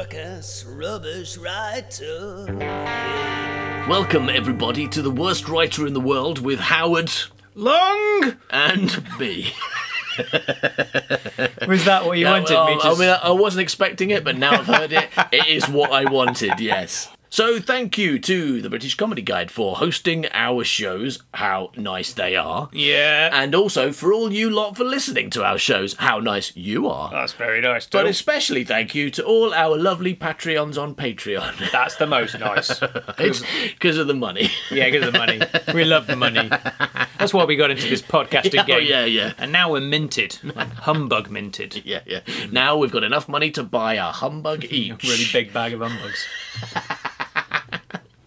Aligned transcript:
stupid, 0.00 0.12
suck-ass, 0.12 0.64
rubbish 0.64 1.36
writer. 1.36 2.46
Welcome, 3.88 4.28
everybody, 4.28 4.86
to 4.88 5.02
the 5.02 5.10
worst 5.10 5.48
writer 5.48 5.86
in 5.86 5.94
the 5.94 6.00
world 6.00 6.38
with 6.38 6.60
Howard 6.60 7.10
Long 7.54 8.36
and 8.50 9.18
me. 9.18 9.52
Was 11.66 11.84
that 11.84 12.04
what 12.04 12.18
you 12.18 12.26
wanted 12.26 12.54
Well, 12.54 12.66
me 12.66 12.80
to 12.80 12.88
I 12.88 12.94
mean, 12.94 13.16
I 13.22 13.30
wasn't 13.32 13.62
expecting 13.62 14.10
it, 14.10 14.24
but 14.24 14.36
now 14.36 14.52
I've 14.52 14.66
heard 14.66 14.92
it, 14.92 15.08
it 15.32 15.48
is 15.48 15.68
what 15.68 15.92
I 15.92 16.10
wanted, 16.10 16.60
yes. 16.60 17.08
So, 17.32 17.60
thank 17.60 17.96
you 17.96 18.18
to 18.18 18.60
the 18.60 18.68
British 18.68 18.96
Comedy 18.96 19.22
Guide 19.22 19.52
for 19.52 19.76
hosting 19.76 20.26
our 20.32 20.64
shows, 20.64 21.22
how 21.32 21.70
nice 21.76 22.12
they 22.12 22.34
are. 22.34 22.68
Yeah. 22.72 23.30
And 23.32 23.54
also 23.54 23.92
for 23.92 24.12
all 24.12 24.32
you 24.32 24.50
lot 24.50 24.76
for 24.76 24.82
listening 24.82 25.30
to 25.30 25.44
our 25.44 25.56
shows, 25.56 25.94
how 25.94 26.18
nice 26.18 26.50
you 26.56 26.88
are. 26.88 27.08
That's 27.12 27.32
very 27.34 27.60
nice, 27.60 27.86
too. 27.86 27.98
But 27.98 28.06
especially 28.06 28.64
thank 28.64 28.96
you 28.96 29.10
to 29.12 29.24
all 29.24 29.54
our 29.54 29.78
lovely 29.78 30.12
Patreons 30.16 30.76
on 30.76 30.96
Patreon. 30.96 31.70
That's 31.72 31.94
the 31.94 32.06
most 32.08 32.36
nice. 32.40 32.80
because 33.16 33.96
of 33.96 34.08
the 34.08 34.14
money. 34.14 34.50
yeah, 34.68 34.90
because 34.90 35.06
of 35.06 35.12
the 35.12 35.18
money. 35.20 35.40
We 35.72 35.84
love 35.84 36.08
the 36.08 36.16
money. 36.16 36.48
That's 37.20 37.32
why 37.32 37.44
we 37.44 37.54
got 37.54 37.70
into 37.70 37.88
this 37.88 38.02
podcasting 38.02 38.60
Oh, 38.64 38.66
game. 38.66 38.76
Oh, 38.76 38.78
yeah, 38.80 39.04
yeah. 39.04 39.34
And 39.38 39.52
now 39.52 39.70
we're 39.70 39.80
minted. 39.80 40.36
Like 40.42 40.72
humbug 40.72 41.30
minted. 41.30 41.82
Yeah, 41.84 42.00
yeah. 42.06 42.22
Now 42.50 42.76
we've 42.76 42.90
got 42.90 43.04
enough 43.04 43.28
money 43.28 43.52
to 43.52 43.62
buy 43.62 43.94
a 43.94 44.10
humbug 44.10 44.64
each. 44.64 45.04
Really 45.04 45.26
big 45.32 45.52
bag 45.52 45.74
of 45.74 45.80
humbugs. 45.80 46.26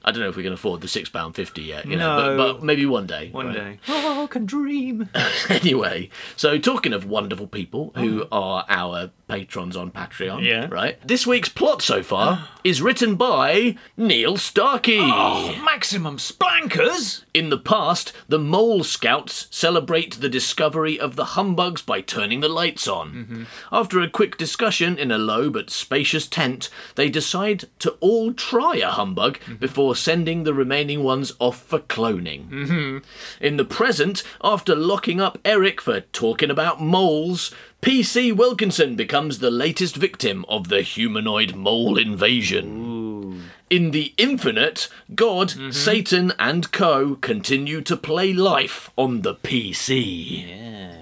I 0.05 0.11
don't 0.11 0.21
know 0.21 0.29
if 0.29 0.35
we 0.35 0.43
can 0.43 0.53
afford 0.53 0.81
the 0.81 0.87
six 0.87 1.09
pound 1.09 1.35
fifty 1.35 1.63
yet. 1.63 1.85
You 1.85 1.95
know, 1.95 2.17
No. 2.17 2.37
but, 2.37 2.53
but 2.53 2.63
maybe 2.63 2.85
one 2.85 3.07
day. 3.07 3.29
One 3.31 3.47
right? 3.47 3.55
day. 3.55 3.79
Oh, 3.87 4.23
I 4.23 4.27
can 4.27 4.45
dream. 4.45 5.09
anyway, 5.49 6.09
so 6.35 6.57
talking 6.57 6.93
of 6.93 7.05
wonderful 7.05 7.47
people 7.47 7.91
who 7.95 8.25
oh. 8.31 8.37
are 8.37 8.65
our 8.69 9.11
patrons 9.33 9.75
on 9.75 9.89
Patreon. 9.89 10.43
Yeah. 10.43 10.67
right? 10.69 10.99
This 11.05 11.25
week's 11.25 11.49
plot 11.49 11.81
so 11.81 12.03
far 12.03 12.49
is 12.63 12.83
written 12.83 13.15
by 13.15 13.75
Neil 13.97 14.37
Starkey. 14.37 14.99
Oh, 15.01 15.59
maximum 15.65 16.17
splankers. 16.17 17.23
In 17.33 17.49
the 17.49 17.57
past, 17.57 18.13
the 18.27 18.37
Mole 18.37 18.83
Scouts 18.83 19.47
celebrate 19.49 20.21
the 20.21 20.29
discovery 20.29 20.99
of 20.99 21.15
the 21.15 21.25
humbugs 21.33 21.81
by 21.81 21.99
turning 21.99 22.41
the 22.41 22.47
lights 22.47 22.87
on. 22.87 23.11
Mm-hmm. 23.11 23.43
After 23.71 24.01
a 24.01 24.09
quick 24.09 24.37
discussion 24.37 24.99
in 24.99 25.09
a 25.09 25.17
low 25.17 25.49
but 25.49 25.71
spacious 25.71 26.27
tent, 26.27 26.69
they 26.93 27.09
decide 27.09 27.65
to 27.79 27.97
all 28.01 28.33
try 28.33 28.75
a 28.75 28.91
humbug 28.91 29.39
mm-hmm. 29.39 29.55
before 29.55 29.95
sending 29.95 30.43
the 30.43 30.53
remaining 30.53 31.01
ones 31.01 31.33
off 31.39 31.59
for 31.63 31.79
cloning. 31.79 32.49
Mm-hmm. 32.49 32.97
In 33.41 33.57
the 33.57 33.65
present, 33.65 34.21
after 34.43 34.75
locking 34.75 35.19
up 35.19 35.39
Erick 35.43 35.81
for 35.81 36.01
talking 36.01 36.51
about 36.51 36.79
moles, 36.79 37.51
PC 37.83 38.31
Wilkinson 38.33 38.95
becomes 38.95 39.39
the 39.39 39.51
latest 39.51 39.97
victim 39.97 40.45
of 40.47 40.69
the 40.69 40.81
humanoid 40.83 41.53
mole 41.53 41.97
invasion. 41.97 43.51
In 43.69 43.91
the 43.91 44.13
infinite, 44.15 44.87
God, 45.13 45.49
mm-hmm. 45.49 45.71
Satan, 45.71 46.31
and 46.39 46.71
co 46.71 47.15
continue 47.15 47.81
to 47.81 47.97
play 47.97 48.31
life 48.31 48.89
on 48.95 49.21
the 49.21 49.35
PC. 49.35 50.47
Yeah. 50.47 50.93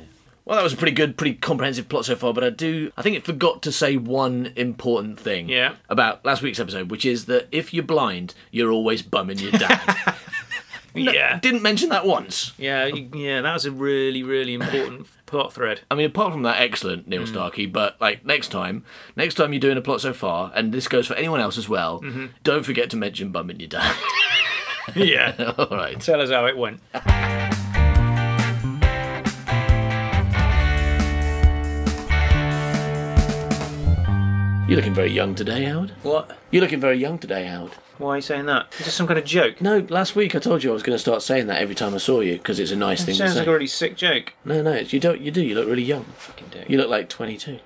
Well, 0.43 0.57
that 0.57 0.63
was 0.63 0.73
a 0.73 0.77
pretty 0.77 0.93
good, 0.93 1.17
pretty 1.17 1.35
comprehensive 1.35 1.87
plot 1.87 2.05
so 2.05 2.15
far, 2.15 2.33
but 2.33 2.43
I 2.43 2.49
do, 2.49 2.91
I 2.97 3.03
think 3.03 3.15
it 3.15 3.25
forgot 3.25 3.61
to 3.61 3.71
say 3.71 3.95
one 3.95 4.51
important 4.55 5.19
thing 5.19 5.49
Yeah. 5.49 5.75
about 5.87 6.25
last 6.25 6.41
week's 6.41 6.59
episode, 6.59 6.89
which 6.89 7.05
is 7.05 7.25
that 7.25 7.47
if 7.51 7.75
you're 7.75 7.83
blind, 7.83 8.33
you're 8.49 8.71
always 8.71 9.03
bumming 9.03 9.37
your 9.37 9.51
dad. 9.51 10.15
No, 10.93 11.09
yeah. 11.09 11.39
Didn't 11.39 11.61
mention 11.61 11.87
that 11.87 12.05
once. 12.05 12.51
Yeah, 12.57 12.85
yeah, 12.87 13.39
that 13.39 13.53
was 13.53 13.63
a 13.63 13.71
really, 13.71 14.23
really 14.23 14.53
important 14.55 15.07
plot 15.31 15.53
thread. 15.53 15.81
I 15.89 15.95
mean, 15.95 16.05
apart 16.05 16.33
from 16.33 16.43
that, 16.43 16.61
excellent, 16.61 17.07
Neil 17.07 17.21
hmm. 17.21 17.27
Starkey. 17.27 17.65
But 17.65 17.99
like 17.99 18.25
next 18.25 18.49
time, 18.49 18.83
next 19.15 19.35
time 19.35 19.53
you're 19.53 19.59
doing 19.59 19.77
a 19.77 19.81
plot 19.81 20.01
so 20.01 20.13
far, 20.13 20.51
and 20.53 20.73
this 20.73 20.87
goes 20.87 21.07
for 21.07 21.15
anyone 21.15 21.39
else 21.39 21.57
as 21.57 21.67
well, 21.67 22.01
mm-hmm. 22.01 22.27
don't 22.43 22.63
forget 22.63 22.89
to 22.91 22.97
mention 22.97 23.31
bumming 23.31 23.59
your 23.59 23.69
dad. 23.69 23.95
Yeah. 24.95 25.53
All 25.57 25.77
right. 25.77 25.99
Tell 26.01 26.19
us 26.19 26.31
how 26.31 26.47
it 26.47 26.57
went. 26.57 26.81
You're 34.67 34.77
looking 34.77 34.93
very 34.93 35.11
young 35.11 35.35
today, 35.35 35.65
Howard. 35.65 35.91
What? 36.01 36.37
You're 36.49 36.61
looking 36.61 36.79
very 36.79 36.97
young 36.97 37.19
today, 37.19 37.45
Howard. 37.45 37.73
Why 38.01 38.13
are 38.13 38.15
you 38.17 38.21
saying 38.21 38.47
that? 38.47 38.67
Is 38.79 38.85
this 38.85 38.93
some 38.93 39.07
kind 39.07 39.19
of 39.19 39.25
joke? 39.25 39.61
No, 39.61 39.85
last 39.89 40.15
week 40.15 40.35
I 40.35 40.39
told 40.39 40.63
you 40.63 40.71
I 40.71 40.73
was 40.73 40.83
going 40.83 40.95
to 40.95 40.99
start 40.99 41.21
saying 41.21 41.47
that 41.47 41.61
every 41.61 41.75
time 41.75 41.93
I 41.93 41.97
saw 41.97 42.19
you 42.19 42.33
because 42.37 42.59
it's 42.59 42.71
a 42.71 42.75
nice 42.75 43.01
It 43.01 43.05
thing 43.05 43.13
to 43.15 43.17
sounds 43.19 43.33
say. 43.33 43.39
like 43.39 43.47
a 43.47 43.51
really 43.53 43.67
sick 43.67 43.95
joke. 43.95 44.33
No, 44.43 44.61
no, 44.61 44.71
it's, 44.73 44.91
you 44.91 44.99
don't. 44.99 45.21
You 45.21 45.31
do. 45.31 45.41
You 45.41 45.55
look 45.55 45.67
really 45.67 45.83
young. 45.83 46.03
Fucking 46.03 46.47
dick. 46.51 46.69
You 46.69 46.77
look 46.77 46.89
like 46.89 47.07
22. 47.09 47.59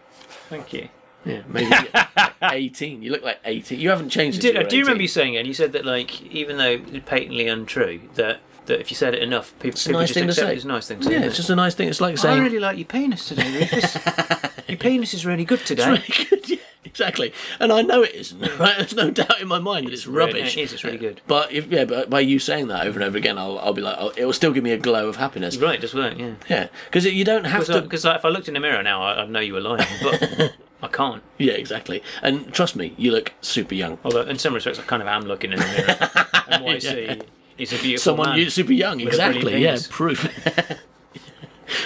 Thank 0.49 0.73
you. 0.73 0.89
Yeah, 1.25 1.41
maybe 1.47 1.73
18. 2.43 3.01
You 3.01 3.11
look 3.11 3.23
like 3.23 3.39
18. 3.45 3.79
You 3.79 3.89
haven't 3.89 4.09
changed. 4.09 4.41
Did, 4.41 4.55
since 4.55 4.57
I 4.57 4.59
you 4.61 4.65
uh, 4.67 4.69
do 4.69 4.77
remember 4.81 4.95
18. 4.97 5.01
you 5.01 5.07
saying 5.07 5.33
it, 5.33 5.37
and 5.39 5.47
you 5.47 5.53
said 5.55 5.71
that, 5.73 5.83
like, 5.85 6.21
even 6.23 6.57
though 6.57 6.79
it's 6.91 7.09
patently 7.09 7.47
untrue, 7.47 8.01
that, 8.13 8.41
that 8.67 8.79
if 8.79 8.91
you 8.91 8.95
said 8.95 9.13
it 9.13 9.21
enough, 9.23 9.53
people, 9.59 9.79
a 9.79 9.83
people 9.83 9.99
nice 9.99 10.09
just 10.09 10.13
thing 10.15 10.23
to 10.23 10.29
accept 10.29 10.47
say. 10.47 10.53
it 10.53 10.57
as 10.57 10.65
a 10.65 10.67
nice 10.67 10.87
thing 10.87 10.99
to 10.99 11.05
say. 11.05 11.11
Yeah, 11.13 11.25
it's 11.25 11.35
just 11.35 11.49
a 11.49 11.55
nice 11.55 11.75
thing. 11.75 11.89
It's 11.89 12.01
like 12.01 12.17
saying, 12.17 12.39
I 12.39 12.43
really 12.43 12.59
like 12.59 12.77
your 12.77 12.85
penis 12.85 13.27
today, 13.27 13.59
Rufus. 13.59 13.97
your 14.67 14.77
penis 14.77 15.13
is 15.13 15.25
really 15.25 15.45
good 15.45 15.59
today. 15.65 15.87
really 15.87 16.25
good. 16.29 16.45
Yeah, 16.85 16.91
exactly. 16.91 17.33
And 17.59 17.73
I 17.73 17.81
know 17.81 18.03
it 18.03 18.13
isn't. 18.13 18.39
Right? 18.59 18.77
There's 18.77 18.95
no 18.95 19.09
doubt 19.11 19.41
in 19.41 19.47
my 19.47 19.59
mind 19.59 19.87
that 19.87 19.93
it's, 19.93 20.07
really- 20.07 20.33
rubbish. 20.33 20.55
it 20.55 20.61
is, 20.61 20.73
it's 20.73 20.83
really 20.83 20.97
good. 20.97 21.19
But 21.27 21.51
if 21.51 21.67
yeah, 21.67 21.85
but 21.85 22.09
by 22.09 22.19
you 22.21 22.39
saying 22.39 22.67
that 22.67 22.85
over 22.85 22.99
and 22.99 23.07
over 23.07 23.17
again, 23.17 23.37
I'll, 23.37 23.57
I'll 23.59 23.73
be 23.73 23.81
like, 23.81 23.97
oh, 23.99 24.13
it 24.15 24.23
will 24.25 24.33
still 24.33 24.53
give 24.53 24.63
me 24.63 24.71
a 24.71 24.77
glow 24.77 25.07
of 25.09 25.15
happiness. 25.17 25.57
Right, 25.57 25.81
just 25.81 25.93
work, 25.93 26.17
yeah. 26.17 26.35
Yeah, 26.47 26.67
because 26.85 27.05
you 27.05 27.25
don't 27.25 27.45
have 27.45 27.65
to. 27.65 27.81
Because 27.81 28.05
like, 28.05 28.17
if 28.17 28.25
I 28.25 28.29
looked 28.29 28.47
in 28.47 28.53
the 28.53 28.59
mirror 28.59 28.81
now, 28.83 29.01
I, 29.01 29.23
I'd 29.23 29.29
know 29.29 29.39
you 29.39 29.53
were 29.53 29.61
lying, 29.61 29.87
but 30.01 30.53
I 30.81 30.87
can't. 30.87 31.23
Yeah, 31.37 31.53
exactly. 31.53 32.01
And 32.21 32.53
trust 32.53 32.75
me, 32.75 32.93
you 32.97 33.11
look 33.11 33.33
super 33.41 33.75
young. 33.75 33.97
Although, 34.05 34.21
in 34.21 34.37
some 34.37 34.53
respects, 34.53 34.79
I 34.79 34.83
kind 34.83 35.01
of 35.01 35.07
am 35.07 35.23
looking 35.23 35.51
in 35.53 35.59
the 35.59 35.65
mirror. 35.65 36.09
and 36.47 36.63
what 36.63 36.75
I 36.75 36.79
see 36.79 37.21
is 37.57 37.71
a 37.73 37.77
beautiful 37.77 37.97
Someone 38.11 38.37
man. 38.39 38.49
super 38.49 38.73
young, 38.73 38.97
with 39.03 39.13
a 39.13 39.17
brilliant 39.17 39.35
exactly. 39.37 39.63
Yeah, 39.63 39.77
proof. 39.89 40.75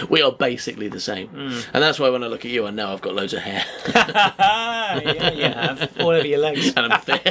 we 0.10 0.22
are 0.22 0.32
basically 0.32 0.88
the 0.90 1.00
same, 1.00 1.28
Hmm. 1.30 1.60
and 1.74 1.84
that's 1.84 2.00
why 2.00 2.10
when 2.10 2.24
I 2.24 2.28
look 2.28 2.44
at 2.46 2.52
you, 2.52 2.68
I 2.68 2.72
know 2.72 2.92
I've 2.92 3.02
got 3.02 3.16
loads 3.16 3.34
of 3.34 3.40
hair 3.42 3.64
Ah, 3.96 5.00
yeah, 5.04 5.32
you 5.32 5.44
have. 5.44 5.98
All 6.00 6.10
over 6.10 6.28
your 6.28 6.40
legs. 6.40 6.74
and 6.76 6.92
I'm 6.94 7.00
thin. 7.02 7.20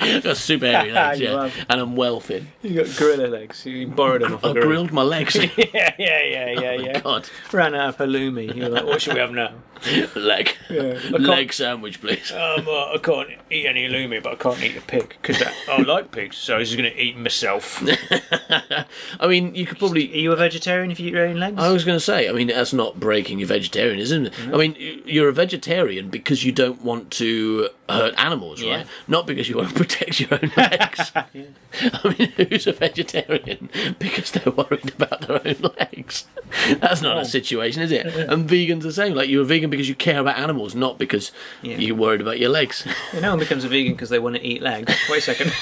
I've 0.00 0.22
got 0.22 0.36
super 0.36 0.66
hairy 0.66 0.92
legs, 0.92 1.20
yeah, 1.20 1.42
have. 1.44 1.66
and 1.68 1.80
I'm 1.80 1.96
well 1.96 2.20
thin. 2.20 2.48
You 2.62 2.82
got 2.84 2.96
gorilla 2.96 3.28
legs. 3.28 3.64
You 3.66 3.86
borrowed 3.88 4.22
them 4.22 4.34
off 4.34 4.44
I 4.44 4.52
grilled 4.52 4.92
my 4.92 5.02
legs. 5.02 5.34
yeah, 5.36 5.46
yeah, 5.56 5.94
yeah, 5.98 6.50
yeah, 6.60 6.72
yeah. 6.72 7.00
God, 7.00 7.28
Ran 7.52 7.74
out 7.74 7.88
of 7.90 7.96
halloumi. 7.98 8.54
You 8.54 8.64
were 8.64 8.68
like, 8.70 8.84
what 8.84 9.00
should 9.02 9.14
we 9.14 9.20
have 9.20 9.32
now? 9.32 9.52
leg, 10.16 10.56
Yeah. 10.70 10.98
Leg 11.10 11.52
sandwich, 11.52 12.00
please. 12.00 12.32
Um, 12.32 12.66
uh, 12.68 12.92
I 12.94 12.98
can't 13.02 13.28
eat 13.50 13.66
any 13.66 13.88
halloumi, 13.88 14.22
but 14.22 14.32
I 14.32 14.36
can't 14.36 14.62
eat 14.62 14.76
a 14.76 14.80
pig 14.80 15.16
because 15.20 15.42
I 15.68 15.82
like 15.82 16.10
pigs, 16.10 16.36
so 16.36 16.56
I 16.56 16.58
was 16.58 16.70
just 16.70 16.78
going 16.80 16.92
to 16.92 17.00
eat 17.00 17.16
myself. 17.16 17.82
I 19.20 19.26
mean, 19.26 19.54
you 19.54 19.66
could 19.66 19.78
probably 19.78 20.12
Are 20.12 20.16
you 20.16 20.32
a 20.32 20.36
vegetarian 20.36 20.90
if 20.90 21.00
you 21.00 21.08
eat 21.08 21.12
your 21.14 21.26
own 21.26 21.36
legs? 21.36 21.56
I 21.58 21.70
was 21.70 21.84
going 21.84 21.96
to 21.96 22.04
say, 22.04 22.28
I 22.28 22.32
mean, 22.32 22.48
that's 22.48 22.72
not 22.72 22.98
breaking 23.00 23.38
your 23.38 23.48
vegetarianism. 23.48 24.26
Mm-hmm. 24.26 24.54
I 24.54 24.58
mean, 24.58 25.02
you're 25.06 25.28
a 25.28 25.32
vegetarian 25.32 26.08
because 26.10 26.44
you 26.44 26.52
don't 26.52 26.82
want 26.82 27.10
to 27.12 27.68
hurt 27.88 28.14
animals, 28.18 28.60
Yeah. 28.62 28.76
right? 28.78 28.86
Not 29.06 29.26
because 29.26 29.48
you 29.48 29.56
want 29.56 29.68
to 29.70 29.74
protect 29.74 30.20
your 30.20 30.28
own 30.32 30.52
legs. 30.56 31.12
I 31.14 32.16
mean, 32.18 32.32
who's 32.36 32.66
a 32.66 32.72
vegetarian 32.72 33.70
because 33.98 34.30
they're 34.32 34.52
worried 34.52 34.92
about 34.94 35.22
their 35.22 35.40
own 35.46 35.72
legs? 35.78 36.26
That's 36.80 37.02
not 37.02 37.18
a 37.18 37.24
situation, 37.24 37.82
is 37.82 37.90
it? 37.92 38.06
And 38.28 38.48
vegans 38.48 38.82
the 38.82 38.92
same. 38.92 39.14
Like, 39.14 39.28
you're 39.28 39.42
a 39.42 39.44
vegan 39.46 39.70
because 39.70 39.88
you 39.88 39.94
care 39.94 40.20
about 40.20 40.36
animals, 40.38 40.74
not 40.74 40.98
because 40.98 41.32
Yeah. 41.62 41.76
you're 41.78 41.96
worried 41.96 42.20
about 42.20 42.38
your 42.38 42.50
legs. 42.50 42.86
Yeah, 43.12 43.20
no 43.20 43.30
one 43.30 43.38
becomes 43.38 43.64
a 43.64 43.68
vegan 43.68 43.92
because 43.92 44.10
they 44.10 44.18
want 44.18 44.36
to 44.36 44.44
eat 44.46 44.62
legs. 44.62 44.92
Wait 45.10 45.18
a 45.18 45.20
second. 45.34 45.52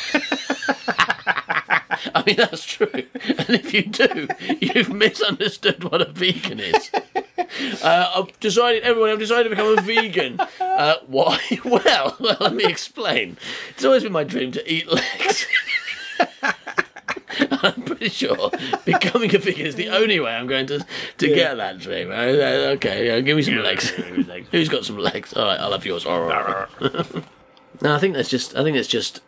I 2.14 2.22
mean, 2.26 2.36
that's 2.36 2.64
true. 2.64 2.90
And 2.92 3.50
if 3.50 3.72
you 3.72 3.82
do, 3.82 4.28
you've 4.60 4.92
misunderstood 4.92 5.84
what 5.84 6.00
a 6.02 6.06
vegan 6.06 6.60
is. 6.60 6.90
Uh, 7.82 8.10
I've 8.16 8.38
decided, 8.40 8.82
everyone, 8.82 9.10
I've 9.10 9.18
decided 9.18 9.44
to 9.44 9.50
become 9.50 9.78
a 9.78 9.80
vegan. 9.82 10.40
Uh, 10.60 10.96
why? 11.06 11.38
Well, 11.64 12.16
well, 12.20 12.36
let 12.40 12.54
me 12.54 12.64
explain. 12.64 13.36
It's 13.70 13.84
always 13.84 14.02
been 14.02 14.12
my 14.12 14.24
dream 14.24 14.52
to 14.52 14.72
eat 14.72 14.86
legs. 14.90 15.46
I'm 17.66 17.82
pretty 17.82 18.08
sure 18.08 18.50
becoming 18.84 19.34
a 19.34 19.38
figure 19.38 19.66
is 19.66 19.74
the 19.76 19.88
only 19.88 20.20
way 20.20 20.32
I'm 20.34 20.46
going 20.46 20.66
to 20.68 20.84
to 21.18 21.28
get 21.28 21.56
that 21.56 21.78
dream. 21.78 22.10
Uh, 22.10 22.14
Okay, 22.76 23.06
yeah, 23.06 23.20
give 23.20 23.36
me 23.36 23.42
some 23.42 23.56
legs. 23.56 23.90
Who's 24.50 24.68
got 24.68 24.84
some 24.84 24.98
legs? 24.98 25.32
All 25.34 25.44
right, 25.44 25.58
I'll 25.60 25.72
have 25.72 25.84
yours. 25.86 26.04
All 26.06 26.22
right. 26.22 26.66
No, 27.82 27.94
I 27.94 27.98
think 27.98 28.14
that's 28.14 28.28
just. 28.30 28.56
I 28.56 28.62
think 28.62 28.76
it's 28.76 28.88
just 28.88 29.20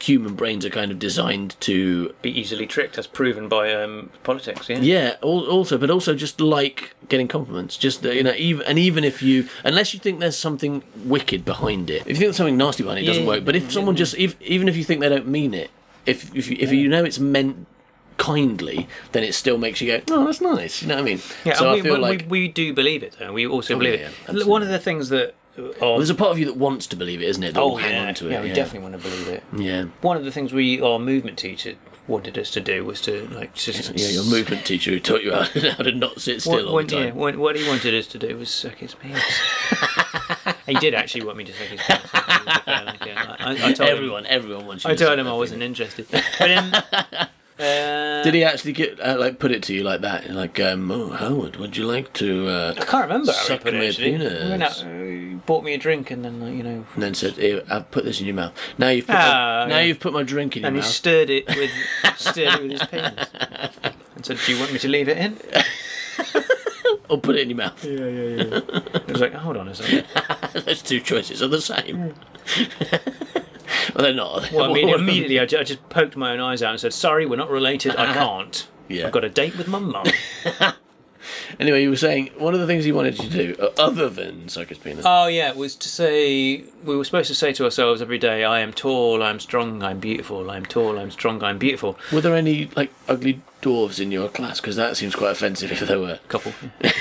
human 0.00 0.34
brains 0.34 0.64
are 0.64 0.70
kind 0.70 0.90
of 0.90 0.98
designed 0.98 1.56
to. 1.60 2.14
Be 2.22 2.30
easily 2.36 2.66
tricked, 2.66 2.98
as 2.98 3.06
proven 3.06 3.48
by 3.48 3.72
um, 3.72 4.10
politics. 4.22 4.68
Yeah. 4.68 4.78
Yeah. 4.80 5.14
Also, 5.22 5.78
but 5.78 5.90
also 5.90 6.14
just 6.14 6.40
like 6.40 6.94
getting 7.08 7.28
compliments. 7.28 7.76
Just 7.76 8.04
uh, 8.04 8.10
you 8.10 8.22
know, 8.22 8.34
even 8.36 8.66
and 8.66 8.78
even 8.78 9.04
if 9.04 9.22
you, 9.22 9.48
unless 9.64 9.94
you 9.94 10.00
think 10.00 10.20
there's 10.20 10.36
something 10.36 10.82
wicked 11.04 11.44
behind 11.44 11.90
it, 11.90 12.02
if 12.02 12.08
you 12.08 12.14
think 12.14 12.20
there's 12.20 12.36
something 12.36 12.56
nasty 12.56 12.82
behind 12.82 13.00
it, 13.00 13.04
it 13.04 13.06
doesn't 13.06 13.26
work. 13.26 13.44
But 13.44 13.56
if 13.56 13.72
someone 13.72 13.96
just, 13.96 14.16
if, 14.16 14.40
even 14.42 14.68
if 14.68 14.76
you 14.76 14.84
think 14.84 15.00
they 15.00 15.08
don't 15.08 15.28
mean 15.28 15.54
it, 15.54 15.70
if 16.06 16.34
if 16.34 16.50
you, 16.50 16.56
if 16.58 16.72
you 16.72 16.88
know 16.88 17.04
it's 17.04 17.18
meant 17.18 17.66
kindly, 18.16 18.88
then 19.12 19.22
it 19.22 19.34
still 19.34 19.58
makes 19.58 19.80
you 19.80 19.86
go, 19.98 20.02
oh, 20.10 20.24
that's 20.26 20.40
nice. 20.40 20.82
You 20.82 20.88
know 20.88 20.96
what 20.96 21.02
I 21.02 21.04
mean? 21.04 21.20
Yeah, 21.44 21.54
so 21.54 21.64
and 21.64 21.70
I 21.70 21.74
we, 21.74 21.82
feel 21.82 21.94
we, 21.94 22.00
like 22.00 22.26
we 22.28 22.48
do 22.48 22.72
believe 22.72 23.02
it, 23.02 23.16
though. 23.18 23.32
We 23.32 23.46
also 23.46 23.78
believe 23.78 24.00
yeah, 24.00 24.06
it. 24.08 24.14
absolutely. 24.22 24.50
One 24.50 24.62
of 24.62 24.68
the 24.68 24.78
things 24.78 25.08
that. 25.10 25.34
Oh, 25.82 25.98
there's 25.98 26.08
a 26.08 26.14
part 26.14 26.30
of 26.30 26.38
you 26.38 26.46
that 26.46 26.56
wants 26.56 26.86
to 26.86 26.96
believe 26.96 27.20
it, 27.20 27.26
isn't 27.26 27.42
it? 27.42 27.52
That 27.52 27.60
will 27.60 27.76
hang 27.76 28.08
on 28.08 28.14
to 28.14 28.28
it. 28.28 28.32
yeah, 28.32 28.40
we 28.40 28.52
definitely 28.52 28.88
want 28.88 29.02
to 29.02 29.08
believe 29.08 29.28
it. 29.28 29.42
Yeah. 29.54 29.84
One 30.00 30.16
of 30.16 30.24
the 30.24 30.30
things 30.30 30.54
we, 30.54 30.80
our 30.80 30.98
movement 30.98 31.36
teacher, 31.36 31.74
wanted 32.08 32.36
us 32.36 32.50
to 32.50 32.60
do 32.60 32.84
was 32.84 33.00
to 33.00 33.28
like 33.28 33.54
just 33.54 33.92
Yeah, 33.96 34.08
your 34.08 34.24
movement 34.24 34.64
teacher 34.66 34.90
who 34.90 35.00
taught 35.00 35.22
you 35.22 35.32
how, 35.32 35.44
how 35.44 35.82
to 35.82 35.92
not 35.92 36.20
sit 36.20 36.40
still 36.42 36.54
What, 36.54 36.64
all 36.64 36.76
the 36.78 36.84
time. 36.84 37.06
yeah, 37.08 37.12
what, 37.12 37.36
what 37.36 37.56
he 37.56 37.66
wanted 37.68 37.94
us 37.94 38.06
to 38.08 38.18
do 38.18 38.36
was 38.36 38.50
suck 38.50 38.76
his 38.76 38.94
penis. 38.94 39.22
he 40.66 40.74
did 40.74 40.94
actually 40.94 41.24
want 41.24 41.36
me 41.38 41.44
to 41.44 41.52
suck 41.52 41.68
his 41.68 41.80
penis. 41.80 42.10
I, 42.12 43.32
I, 43.38 43.68
I 43.68 43.72
told 43.72 43.90
everyone, 43.90 44.26
everyone 44.26 44.66
wants 44.66 44.84
you. 44.84 44.90
I 44.90 44.94
to 44.94 45.04
told 45.04 45.18
him 45.18 45.28
I 45.28 45.32
wasn't 45.32 45.62
interested. 45.62 46.06
But 46.10 46.50
um, 46.50 46.72
uh, 47.62 48.22
Did 48.24 48.34
he 48.34 48.44
actually 48.44 48.72
get 48.72 48.98
uh, 49.00 49.16
like 49.18 49.38
put 49.38 49.50
it 49.52 49.62
to 49.64 49.74
you 49.74 49.82
like 49.84 50.00
that? 50.02 50.28
Like, 50.30 50.58
um, 50.60 50.90
oh, 50.90 51.10
Howard, 51.10 51.56
would 51.56 51.76
you 51.76 51.84
like 51.84 52.12
to? 52.14 52.48
Uh, 52.48 52.74
I 52.76 52.84
can't 52.84 53.04
remember. 53.08 53.32
how 53.32 53.38
he 53.38 53.44
Suck 53.46 53.60
put 53.62 53.74
it, 53.74 53.78
my 53.78 53.86
actually. 53.86 54.12
penis. 54.12 54.48
Went 54.50 54.62
out, 54.62 54.82
uh, 54.84 54.86
he 55.04 55.34
bought 55.46 55.64
me 55.64 55.74
a 55.74 55.78
drink, 55.78 56.10
and 56.10 56.24
then 56.24 56.40
like, 56.40 56.54
you 56.54 56.62
know, 56.62 56.84
and 56.94 57.02
then 57.02 57.14
said, 57.14 57.34
Here, 57.34 57.62
I've 57.70 57.90
put 57.90 58.04
this 58.04 58.20
in 58.20 58.26
your 58.26 58.34
mouth. 58.36 58.52
Now 58.78 58.88
you've 58.90 59.06
put 59.06 59.14
Ah, 59.16 59.62
my, 59.64 59.68
now 59.70 59.76
yeah. 59.78 59.84
you've 59.84 60.00
put 60.00 60.12
my 60.12 60.22
drink 60.22 60.56
in 60.56 60.62
your 60.62 60.70
mouth. 60.70 60.76
and 60.76 60.84
he 60.84 60.88
mouth. 60.88 60.94
stirred 60.94 61.30
it 61.30 61.46
with 61.48 61.70
stirred 62.18 62.54
it 62.54 62.62
with 62.62 62.70
his 62.72 62.84
penis, 62.88 63.28
and 64.16 64.26
said, 64.26 64.38
"Do 64.44 64.52
you 64.52 64.58
want 64.60 64.72
me 64.72 64.78
to 64.80 64.88
leave 64.88 65.08
it 65.08 65.16
in?" 65.18 65.38
or 67.08 67.18
put 67.20 67.36
it 67.36 67.42
in 67.42 67.50
your 67.50 67.58
mouth. 67.58 67.84
Yeah, 67.84 68.06
yeah, 68.06 68.44
yeah. 68.44 68.60
I 69.08 69.12
was 69.12 69.20
like, 69.20 69.32
"Hold 69.34 69.56
on 69.56 69.68
a 69.68 69.74
second. 69.74 70.06
Those 70.66 70.82
two 70.82 71.00
choices 71.00 71.42
are 71.42 71.48
the 71.48 71.60
same. 71.60 72.14
Well, 73.94 74.02
they're 74.04 74.14
not. 74.14 74.50
Well, 74.52 74.70
I 74.70 74.72
mean, 74.72 74.88
immediately 74.88 75.38
I 75.40 75.46
ju- 75.46 75.58
I 75.58 75.62
just 75.64 75.88
poked 75.88 76.16
my 76.16 76.32
own 76.32 76.40
eyes 76.40 76.62
out 76.62 76.70
and 76.72 76.80
said, 76.80 76.92
"Sorry, 76.92 77.26
we're 77.26 77.36
not 77.36 77.50
related. 77.50 77.96
I 77.96 78.12
can't. 78.14 78.68
Yeah. 78.88 79.06
I've 79.06 79.12
got 79.12 79.24
a 79.24 79.28
date 79.30 79.56
with 79.56 79.68
my 79.68 79.78
mum." 79.78 80.06
Anyway, 81.60 81.82
you 81.82 81.90
were 81.90 81.96
saying 81.96 82.30
one 82.38 82.52
of 82.54 82.60
the 82.60 82.66
things 82.66 82.84
he 82.84 82.90
wanted 82.92 83.14
to 83.16 83.28
do, 83.28 83.54
uh, 83.60 83.68
other 83.78 84.08
than 84.08 84.48
suck 84.48 84.68
his 84.68 84.78
penis. 84.78 85.04
Oh 85.06 85.26
yeah, 85.28 85.50
it 85.50 85.56
was 85.56 85.76
to 85.76 85.88
say 85.88 86.64
we 86.84 86.96
were 86.96 87.04
supposed 87.04 87.28
to 87.28 87.34
say 87.34 87.52
to 87.52 87.64
ourselves 87.64 88.02
every 88.02 88.18
day, 88.18 88.42
"I 88.42 88.58
am 88.60 88.72
tall, 88.72 89.22
I 89.22 89.30
am 89.30 89.38
strong, 89.38 89.82
I'm 89.82 90.00
beautiful. 90.00 90.50
I 90.50 90.56
am 90.56 90.66
tall, 90.66 90.98
I'm 90.98 91.10
strong, 91.10 91.42
I'm 91.44 91.58
beautiful." 91.58 91.96
were 92.12 92.20
there 92.22 92.34
any 92.34 92.70
like 92.74 92.92
ugly 93.06 93.40
dwarves 93.60 94.00
in 94.00 94.10
your 94.10 94.28
class? 94.30 94.60
Because 94.60 94.76
that 94.76 94.96
seems 94.96 95.14
quite 95.14 95.30
offensive 95.30 95.70
if 95.70 95.80
there 95.80 96.00
were. 96.00 96.14
a 96.24 96.28
Couple. 96.28 96.52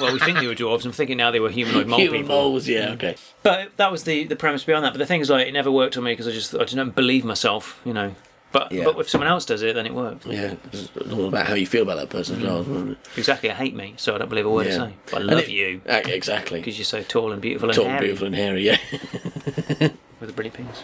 well, 0.00 0.12
we 0.12 0.18
think 0.20 0.38
they 0.38 0.46
were 0.46 0.54
dwarves. 0.54 0.84
I'm 0.84 0.92
thinking 0.92 1.16
now 1.16 1.30
they 1.30 1.40
were 1.40 1.50
humanoid 1.50 1.86
mole 1.86 1.98
Human 2.00 2.20
people. 2.22 2.36
moles, 2.36 2.68
yeah, 2.68 2.90
okay. 2.90 3.16
But 3.42 3.76
that 3.76 3.90
was 3.92 4.04
the 4.04 4.24
the 4.24 4.36
premise 4.36 4.64
behind 4.64 4.84
that. 4.84 4.92
But 4.92 4.98
the 4.98 5.06
thing 5.06 5.20
is, 5.20 5.30
like, 5.30 5.46
it 5.46 5.52
never 5.52 5.70
worked 5.70 5.96
on 5.96 6.04
me 6.04 6.12
because 6.12 6.28
I 6.28 6.32
just 6.32 6.54
I 6.54 6.64
didn't 6.64 6.94
believe 6.94 7.24
myself, 7.24 7.80
you 7.84 7.92
know. 7.92 8.14
But 8.50 8.72
Yeah. 8.72 8.84
but 8.84 8.98
if 8.98 9.10
someone 9.10 9.28
else 9.28 9.44
does 9.44 9.60
it, 9.62 9.74
then 9.74 9.84
it 9.84 9.92
works. 9.94 10.24
Yeah, 10.24 10.54
it's 10.72 10.88
all 11.12 11.28
about 11.28 11.46
how 11.46 11.52
you 11.54 11.66
feel 11.66 11.82
about 11.82 11.96
that 11.98 12.08
person 12.08 12.36
as 12.38 12.42
well. 12.44 12.62
isn't 12.62 12.92
it? 12.92 12.98
Exactly. 13.18 13.50
I 13.50 13.54
hate 13.54 13.74
me, 13.74 13.92
so 13.98 14.14
I 14.14 14.18
don't 14.18 14.30
believe 14.30 14.46
a 14.46 14.50
word 14.50 14.66
I 14.68 14.70
Yeah. 14.70 14.76
say. 14.76 14.94
But 15.10 15.14
I 15.14 15.20
And 15.20 15.26
love 15.26 15.38
it- 15.40 15.48
you 15.50 15.80
Ah, 15.86 16.00
exactly. 16.06 16.58
because 16.60 16.78
you're 16.78 16.86
so 16.86 17.02
tall 17.02 17.32
and 17.32 17.42
beautiful 17.42 17.68
and 17.68 17.76
Tall, 17.76 17.84
hairy 17.84 18.06
beautiful, 18.06 18.26
and 18.28 18.36
hairy. 18.36 18.62
Yeah, 18.66 18.78
with 20.20 20.30
a 20.30 20.32
pretty 20.32 20.48
penis. 20.50 20.82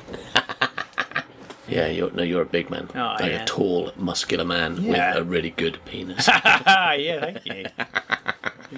yeah. 1.67 1.87
You're 1.89 2.11
no, 2.11 2.23
you're 2.23 2.43
a 2.43 2.47
big 2.47 2.69
man, 2.69 2.89
Oh, 2.95 3.17
like 3.19 3.33
yeah. 3.33 3.43
a 3.43 3.47
tall, 3.47 3.93
muscular 3.97 4.45
man 4.45 4.77
Yeah. 4.83 5.15
with 5.15 5.23
a 5.23 5.25
really 5.25 5.51
good 5.51 5.79
penis. 5.87 6.29
yeah, 6.67 7.21
thank 7.21 7.47
you. 7.47 7.65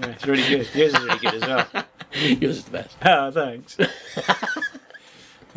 Yeah, 0.01 0.07
it's 0.09 0.27
really 0.27 0.43
good. 0.49 0.69
Yours 0.75 0.95
is 0.95 1.01
really 1.05 1.19
good 1.19 1.35
as 1.35 1.43
well. 1.43 1.67
Yours 2.41 2.57
is 2.59 2.65
the 2.65 2.71
best. 2.71 2.97
Oh, 3.05 3.31
thanks. 3.31 3.77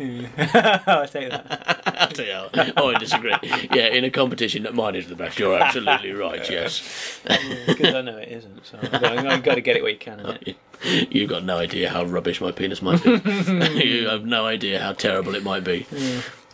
I'll 0.00 1.06
take 1.06 1.28
that. 1.30 1.82
I'll 1.86 2.24
you. 2.26 2.32
how- 2.54 2.72
Oh, 2.78 2.88
I 2.94 2.98
disagree. 2.98 3.34
Yeah, 3.42 3.88
in 3.88 4.04
a 4.04 4.10
competition, 4.10 4.66
mine 4.72 4.94
is 4.96 5.08
the 5.08 5.14
best. 5.14 5.38
You're 5.38 5.58
absolutely 5.60 6.12
right. 6.12 6.48
Yes, 6.50 7.20
Because 7.66 7.94
I 7.94 8.00
know 8.00 8.16
it 8.16 8.28
isn't. 8.28 8.64
So 8.66 8.78
I've 8.80 8.92
got, 8.92 9.04
I've 9.04 9.42
got 9.42 9.54
to 9.56 9.60
get 9.60 9.76
it 9.76 9.82
where 9.82 9.92
you 9.92 9.98
can. 9.98 10.20
innit? 10.20 10.56
you've 11.10 11.28
got 11.28 11.44
no 11.44 11.58
idea 11.58 11.90
how 11.90 12.04
rubbish 12.04 12.40
my 12.40 12.50
penis 12.50 12.80
might 12.80 13.02
be. 13.04 13.10
you 13.84 14.08
have 14.08 14.24
no 14.24 14.46
idea 14.46 14.80
how 14.80 14.92
terrible 14.94 15.34
it 15.34 15.42
might 15.44 15.64
be. 15.64 15.86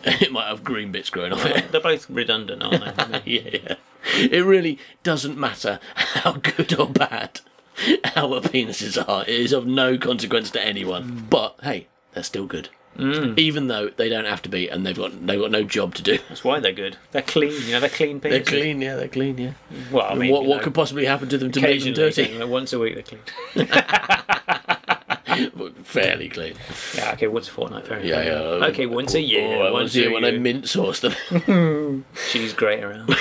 It 0.04 0.32
might 0.32 0.48
have 0.48 0.64
green 0.64 0.90
bits 0.90 1.10
growing 1.10 1.32
off 1.32 1.46
it. 1.46 1.70
They're 1.70 1.80
both 1.80 2.10
redundant, 2.10 2.62
aren't 2.64 2.96
they? 2.96 3.22
yeah, 3.26 3.50
yeah. 3.62 3.74
It 4.18 4.44
really 4.44 4.78
doesn't 5.04 5.38
matter 5.38 5.78
how 5.94 6.32
good 6.32 6.76
or 6.78 6.88
bad 6.88 7.40
our 8.17 8.40
penises 8.40 8.96
are. 9.08 9.23
It 9.25 9.28
is 9.40 9.52
of 9.52 9.67
no 9.67 9.99
consequence 9.99 10.50
to 10.52 10.64
anyone. 10.64 11.26
But 11.31 11.56
hey, 11.62 11.87
they're 12.12 12.23
still 12.23 12.46
good. 12.46 12.69
Mm. 12.96 13.38
Even 13.38 13.67
though 13.69 13.90
they 13.90 14.08
don't 14.08 14.25
have 14.25 14.40
to 14.43 14.49
be, 14.49 14.70
and 14.70 14.87
they've 14.87 14.96
got 14.96 15.26
they've 15.26 15.38
got 15.38 15.50
no 15.50 15.62
job 15.64 15.94
to 15.96 16.02
do. 16.02 16.19
That's 16.31 16.43
why 16.43 16.61
they're 16.61 16.73
good. 16.73 16.96
They're 17.12 17.20
clean. 17.20 17.52
You 17.67 17.73
know, 17.73 17.81
they're 17.81 17.90
clean 17.90 18.20
They're 18.20 18.43
clean, 18.43 18.81
yeah, 18.81 18.96
they're 18.96 19.06
clean, 19.08 19.37
yeah. 19.37 19.52
Well, 19.93 20.06
I 20.08 20.14
mean, 20.14 20.31
what 20.32 20.46
what 20.46 20.56
know, 20.58 20.62
could 20.62 20.73
possibly 20.75 21.05
happen 21.05 21.28
to 21.28 21.37
them 21.37 21.52
to 21.52 21.61
make 21.61 21.84
them 21.84 21.93
dirty? 21.93 22.38
like, 22.38 22.49
once 22.49 22.73
a 22.73 22.78
week 22.78 22.94
they're 22.94 23.02
clean. 23.02 23.20
Fairly 25.84 26.29
clean. 26.31 26.55
Yeah, 26.94 27.12
okay, 27.12 27.26
once 27.26 27.49
a 27.49 27.50
fortnight, 27.50 27.87
fair 27.87 28.02
Yeah, 28.02 28.20
enough. 28.22 28.61
yeah. 28.61 28.67
Uh, 28.67 28.70
okay, 28.70 28.87
once 28.87 29.12
a 29.14 29.20
year. 29.20 29.61
Right, 29.62 29.70
once 29.72 29.82
once 29.82 29.94
a 29.94 29.99
year 30.00 30.11
a 30.11 30.14
when 30.14 30.25
I 30.25 30.29
year. 30.31 30.40
mint 30.40 30.67
sauce 30.69 31.00
them. 31.00 32.05
She's 32.31 32.55
great 32.55 32.82
around. 32.82 33.14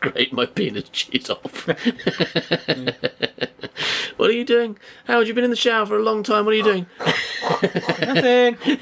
Grate 0.00 0.32
my 0.32 0.46
penis 0.46 0.88
cheese 0.90 1.28
off. 1.28 1.66
what 4.16 4.30
are 4.30 4.32
you 4.32 4.44
doing? 4.44 4.78
Howard, 5.04 5.26
you've 5.26 5.34
been 5.34 5.44
in 5.44 5.50
the 5.50 5.56
shower 5.56 5.84
for 5.84 5.98
a 5.98 6.02
long 6.02 6.22
time. 6.22 6.46
What 6.46 6.54
are 6.54 6.56
you 6.56 6.64
doing? 6.64 6.86
Nothing. 8.00 8.56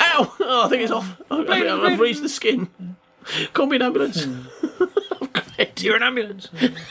Ow! 0.00 0.34
Oh, 0.40 0.66
I 0.66 0.68
think 0.68 0.82
it's 0.82 0.90
off. 0.90 1.20
I've, 1.30 1.48
I've, 1.48 1.84
I've 1.84 2.00
reached 2.00 2.22
the 2.22 2.28
skin. 2.28 2.68
Call 3.52 3.66
me 3.66 3.76
an 3.76 3.82
ambulance. 3.82 4.26
You're 5.78 5.96
an 5.96 6.02
ambulance. 6.02 6.48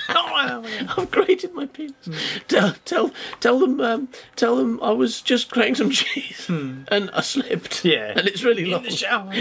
oh, 0.09 0.63
I've 0.98 1.12
grated 1.12 1.53
my 1.53 1.65
penis. 1.65 2.10
Tell, 2.48 2.74
tell, 2.86 3.12
tell 3.39 3.60
them, 3.60 3.79
um, 3.81 4.10
tell 4.36 4.55
them 4.55 4.79
I 4.81 4.91
was 4.91 5.22
just 5.22 5.51
grating 5.51 5.75
some 5.75 5.89
cheese 5.91 6.48
and 6.50 7.10
I 7.12 7.22
slipped. 7.22 7.84
Yeah. 7.84 8.13
and 8.15 8.27
it's 8.27 8.43
really 8.43 8.65
long. 8.65 8.86
in 8.86 8.91
the 8.91 8.96
shower. 8.96 9.31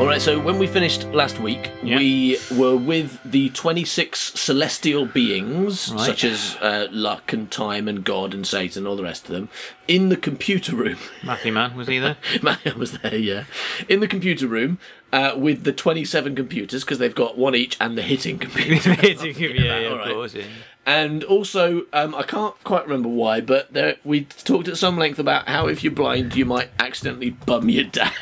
All 0.00 0.06
right, 0.06 0.20
so 0.20 0.40
when 0.40 0.58
we 0.58 0.66
finished 0.66 1.04
last 1.12 1.38
week, 1.38 1.70
Yeah. 1.84 1.98
we 1.98 2.36
were 2.50 2.76
with 2.76 3.20
the 3.24 3.50
26 3.50 4.32
celestial 4.34 5.06
beings, 5.06 5.88
Right. 5.92 6.04
such 6.04 6.24
as 6.24 6.56
uh, 6.60 6.88
luck 6.90 7.32
and 7.32 7.48
time 7.48 7.86
and 7.86 8.02
God 8.02 8.34
and 8.34 8.44
Satan, 8.44 8.80
and 8.80 8.88
all 8.88 8.96
the 8.96 9.04
rest 9.04 9.26
of 9.28 9.30
them, 9.34 9.48
in 9.86 10.08
the 10.08 10.16
computer 10.16 10.74
room. 10.74 10.96
Matthew 11.22 11.52
Man, 11.52 11.76
was 11.76 11.86
he 11.86 12.00
there? 12.00 12.16
Matt 12.42 12.76
was 12.76 12.98
there, 12.98 13.14
yeah. 13.14 13.44
In 13.88 14.00
the 14.00 14.08
computer 14.08 14.48
room 14.48 14.78
uh, 15.12 15.34
with 15.36 15.62
the 15.62 15.72
27 15.72 16.34
computers, 16.34 16.82
because 16.82 16.98
they've 16.98 17.14
got 17.14 17.38
one 17.38 17.54
each 17.54 17.76
and 17.80 17.96
the 17.96 18.02
hitting 18.02 18.38
computer. 18.38 18.94
yeah, 19.00 19.12
yeah, 19.22 19.86
All 19.88 19.92
of 19.94 19.98
right. 20.00 20.12
course. 20.12 20.34
Yeah. 20.34 20.42
And 20.84 21.22
also, 21.22 21.86
um, 21.92 22.16
I 22.16 22.24
can't 22.24 22.54
quite 22.64 22.82
remember 22.84 23.08
why, 23.08 23.40
but 23.40 23.72
there, 23.72 23.96
we 24.04 24.24
talked 24.24 24.66
at 24.66 24.76
some 24.76 24.98
length 24.98 25.20
about 25.20 25.48
how 25.48 25.68
if 25.68 25.84
you're 25.84 25.92
blind, 25.94 26.34
you 26.34 26.44
might 26.44 26.70
accidentally 26.80 27.30
bum 27.30 27.68
your 27.70 27.84
dad. 27.84 28.12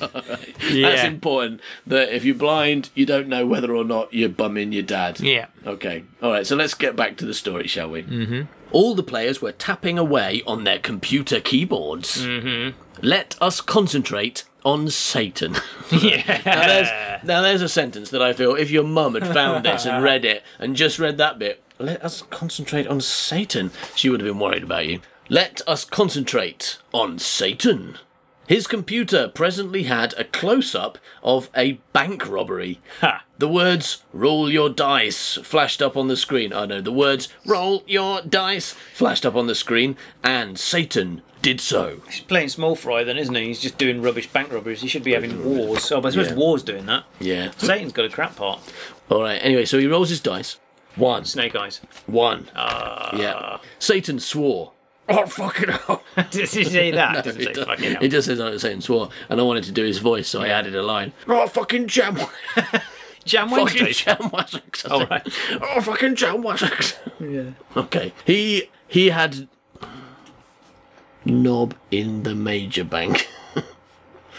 That's 0.00 1.04
important. 1.04 1.60
That 1.86 2.14
if 2.14 2.24
you're 2.24 2.34
blind, 2.34 2.90
you 2.94 3.06
don't 3.06 3.28
know 3.28 3.46
whether 3.46 3.74
or 3.74 3.84
not 3.84 4.12
you're 4.12 4.28
bumming 4.28 4.72
your 4.72 4.82
dad. 4.82 5.20
Yeah. 5.20 5.46
Okay. 5.66 6.04
All 6.22 6.30
right. 6.30 6.46
So 6.46 6.56
let's 6.56 6.74
get 6.74 6.96
back 6.96 7.16
to 7.18 7.26
the 7.26 7.34
story, 7.34 7.66
shall 7.66 7.90
we? 7.90 8.02
Mm-hmm. 8.02 8.42
All 8.70 8.94
the 8.94 9.02
players 9.02 9.40
were 9.40 9.52
tapping 9.52 9.98
away 9.98 10.42
on 10.46 10.64
their 10.64 10.78
computer 10.78 11.40
keyboards. 11.40 12.24
Mm-hmm. 12.24 12.78
Let 13.02 13.36
us 13.40 13.60
concentrate 13.60 14.44
on 14.64 14.90
Satan. 14.90 15.56
Yeah. 15.90 16.42
now, 16.44 16.66
there's, 16.66 17.24
now 17.24 17.40
there's 17.40 17.62
a 17.62 17.68
sentence 17.68 18.10
that 18.10 18.20
I 18.20 18.34
feel 18.34 18.54
if 18.54 18.70
your 18.70 18.84
mum 18.84 19.14
had 19.14 19.26
found 19.32 19.64
this 19.64 19.86
and 19.86 20.04
read 20.04 20.26
it 20.26 20.42
and 20.58 20.76
just 20.76 20.98
read 20.98 21.16
that 21.16 21.38
bit, 21.38 21.62
let 21.78 22.04
us 22.04 22.22
concentrate 22.28 22.86
on 22.86 23.00
Satan, 23.00 23.70
she 23.94 24.10
would 24.10 24.20
have 24.20 24.28
been 24.28 24.38
worried 24.38 24.64
about 24.64 24.84
you. 24.86 25.00
Let 25.30 25.62
us 25.66 25.86
concentrate 25.86 26.76
on 26.92 27.18
Satan. 27.18 27.96
His 28.48 28.66
computer 28.66 29.28
presently 29.28 29.82
had 29.84 30.14
a 30.16 30.24
close 30.24 30.74
up 30.74 30.96
of 31.22 31.50
a 31.54 31.72
bank 31.92 32.26
robbery. 32.26 32.80
Ha. 33.00 33.22
The 33.38 33.46
words 33.46 34.02
roll 34.12 34.50
your 34.50 34.70
dice 34.70 35.34
flashed 35.42 35.82
up 35.82 35.96
on 35.98 36.08
the 36.08 36.16
screen. 36.16 36.52
Oh 36.54 36.64
no, 36.64 36.80
the 36.80 36.90
words 36.90 37.28
roll 37.44 37.84
your 37.86 38.22
dice 38.22 38.72
flashed 38.94 39.26
up 39.26 39.36
on 39.36 39.46
the 39.48 39.54
screen, 39.54 39.96
and 40.24 40.58
Satan 40.58 41.20
did 41.42 41.60
so. 41.60 42.00
He's 42.10 42.20
playing 42.20 42.48
small 42.48 42.74
fry 42.74 43.04
then, 43.04 43.18
isn't 43.18 43.34
he? 43.34 43.48
He's 43.48 43.60
just 43.60 43.76
doing 43.76 44.00
rubbish 44.00 44.26
bank 44.28 44.50
robberies. 44.50 44.80
He 44.80 44.88
should 44.88 45.04
be 45.04 45.12
having 45.12 45.44
wars. 45.44 45.84
So 45.84 46.02
I 46.02 46.08
suppose 46.10 46.28
Yeah. 46.30 46.34
war's 46.34 46.62
doing 46.62 46.86
that. 46.86 47.04
Yeah. 47.20 47.50
Satan's 47.58 47.92
got 47.92 48.06
a 48.06 48.08
crap 48.08 48.34
part. 48.36 48.60
All 49.10 49.20
right. 49.20 49.36
Anyway, 49.44 49.66
so 49.66 49.78
he 49.78 49.86
rolls 49.86 50.08
his 50.08 50.20
dice. 50.20 50.56
One. 50.96 51.26
Snake 51.26 51.54
eyes. 51.54 51.80
One. 52.06 52.48
Ah. 52.56 53.14
yeah. 53.14 53.58
Satan 53.78 54.18
swore. 54.18 54.72
Oh 55.08 55.26
fucking 55.26 55.68
hell! 55.70 56.02
Does 56.30 56.52
he 56.52 56.64
say 56.64 56.90
that? 56.90 57.12
No, 57.14 57.22
Doesn't 57.22 57.38
he 57.40 57.46
say 57.46 57.52
does- 57.54 57.64
fucking 57.66 57.92
hell. 57.92 58.00
He 58.02 58.08
just 58.08 58.26
says 58.26 58.40
oh, 58.40 58.56
Satan 58.58 58.80
swore, 58.82 59.08
and 59.28 59.40
I 59.40 59.42
wanted 59.44 59.64
to 59.64 59.72
do 59.72 59.84
his 59.84 59.98
voice, 59.98 60.28
so 60.28 60.42
I 60.42 60.48
added 60.48 60.74
a 60.76 60.82
line. 60.82 61.12
Oh 61.26 61.46
fucking 61.46 61.86
jam! 61.88 62.18
Jam 63.24 63.50
fucking 63.50 63.84
Wednesday. 63.84 63.92
jam 63.92 64.30
Wessex. 64.32 64.86
Oh, 64.90 65.04
right. 65.06 65.26
Oh 65.60 65.80
fucking 65.82 66.14
jam 66.14 66.42
Wessex. 66.42 66.98
Yeah. 67.20 67.50
Okay. 67.76 68.14
He 68.24 68.70
he 68.86 69.10
had 69.10 69.48
knob 71.24 71.74
in 71.90 72.22
the 72.22 72.34
major 72.34 72.84
bank. 72.84 73.28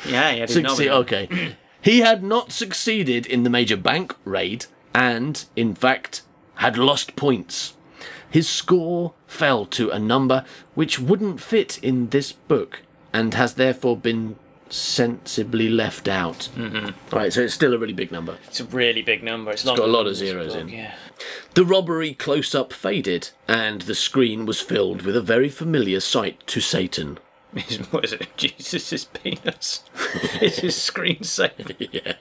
Yeah, 0.07 0.31
he 0.31 0.39
had 0.39 0.47
his 0.49 0.57
knob 0.59 0.71
Succeed- 0.77 0.87
in. 0.87 0.93
okay. 0.93 1.55
he 1.81 1.99
had 1.99 2.23
not 2.23 2.53
succeeded 2.53 3.25
in 3.25 3.43
the 3.43 3.49
major 3.49 3.75
bank 3.75 4.15
raid 4.23 4.65
and, 4.95 5.43
in 5.57 5.75
fact, 5.75 6.21
had 6.55 6.77
lost 6.77 7.17
points. 7.17 7.73
His 8.29 8.47
score 8.47 9.13
fell 9.27 9.65
to 9.67 9.89
a 9.89 9.99
number 9.99 10.45
which 10.75 10.99
wouldn't 10.99 11.41
fit 11.41 11.79
in 11.83 12.09
this 12.09 12.31
book 12.31 12.81
and 13.11 13.33
has 13.33 13.55
therefore 13.55 13.97
been 13.97 14.35
sensibly 14.69 15.69
left 15.69 16.07
out. 16.07 16.49
Mm-hmm. 16.55 17.15
Right, 17.15 17.33
so 17.33 17.41
it's 17.41 17.53
still 17.53 17.73
a 17.73 17.77
really 17.77 17.93
big 17.93 18.11
number. 18.11 18.37
It's 18.47 18.59
a 18.59 18.65
really 18.65 19.01
big 19.01 19.23
number. 19.23 19.51
It's, 19.51 19.63
it's 19.63 19.69
got 19.69 19.79
a 19.79 19.91
lot 19.91 20.07
of 20.07 20.15
zeros 20.15 20.55
in. 20.55 20.69
Yeah. 20.69 20.95
The 21.55 21.65
robbery 21.65 22.13
close 22.13 22.53
up 22.53 22.71
faded, 22.71 23.31
and 23.47 23.81
the 23.83 23.95
screen 23.95 24.45
was 24.45 24.61
filled 24.61 25.01
with 25.01 25.15
a 25.15 25.21
very 25.21 25.49
familiar 25.49 25.99
sight 25.99 26.45
to 26.47 26.61
Satan. 26.61 27.17
what 27.91 28.05
is 28.05 28.13
it? 28.13 28.27
Jesus' 28.37 29.05
penis. 29.05 29.83
it's 30.41 30.59
his 30.59 30.75
screensaver. 30.75 31.75
yeah. 31.91 32.13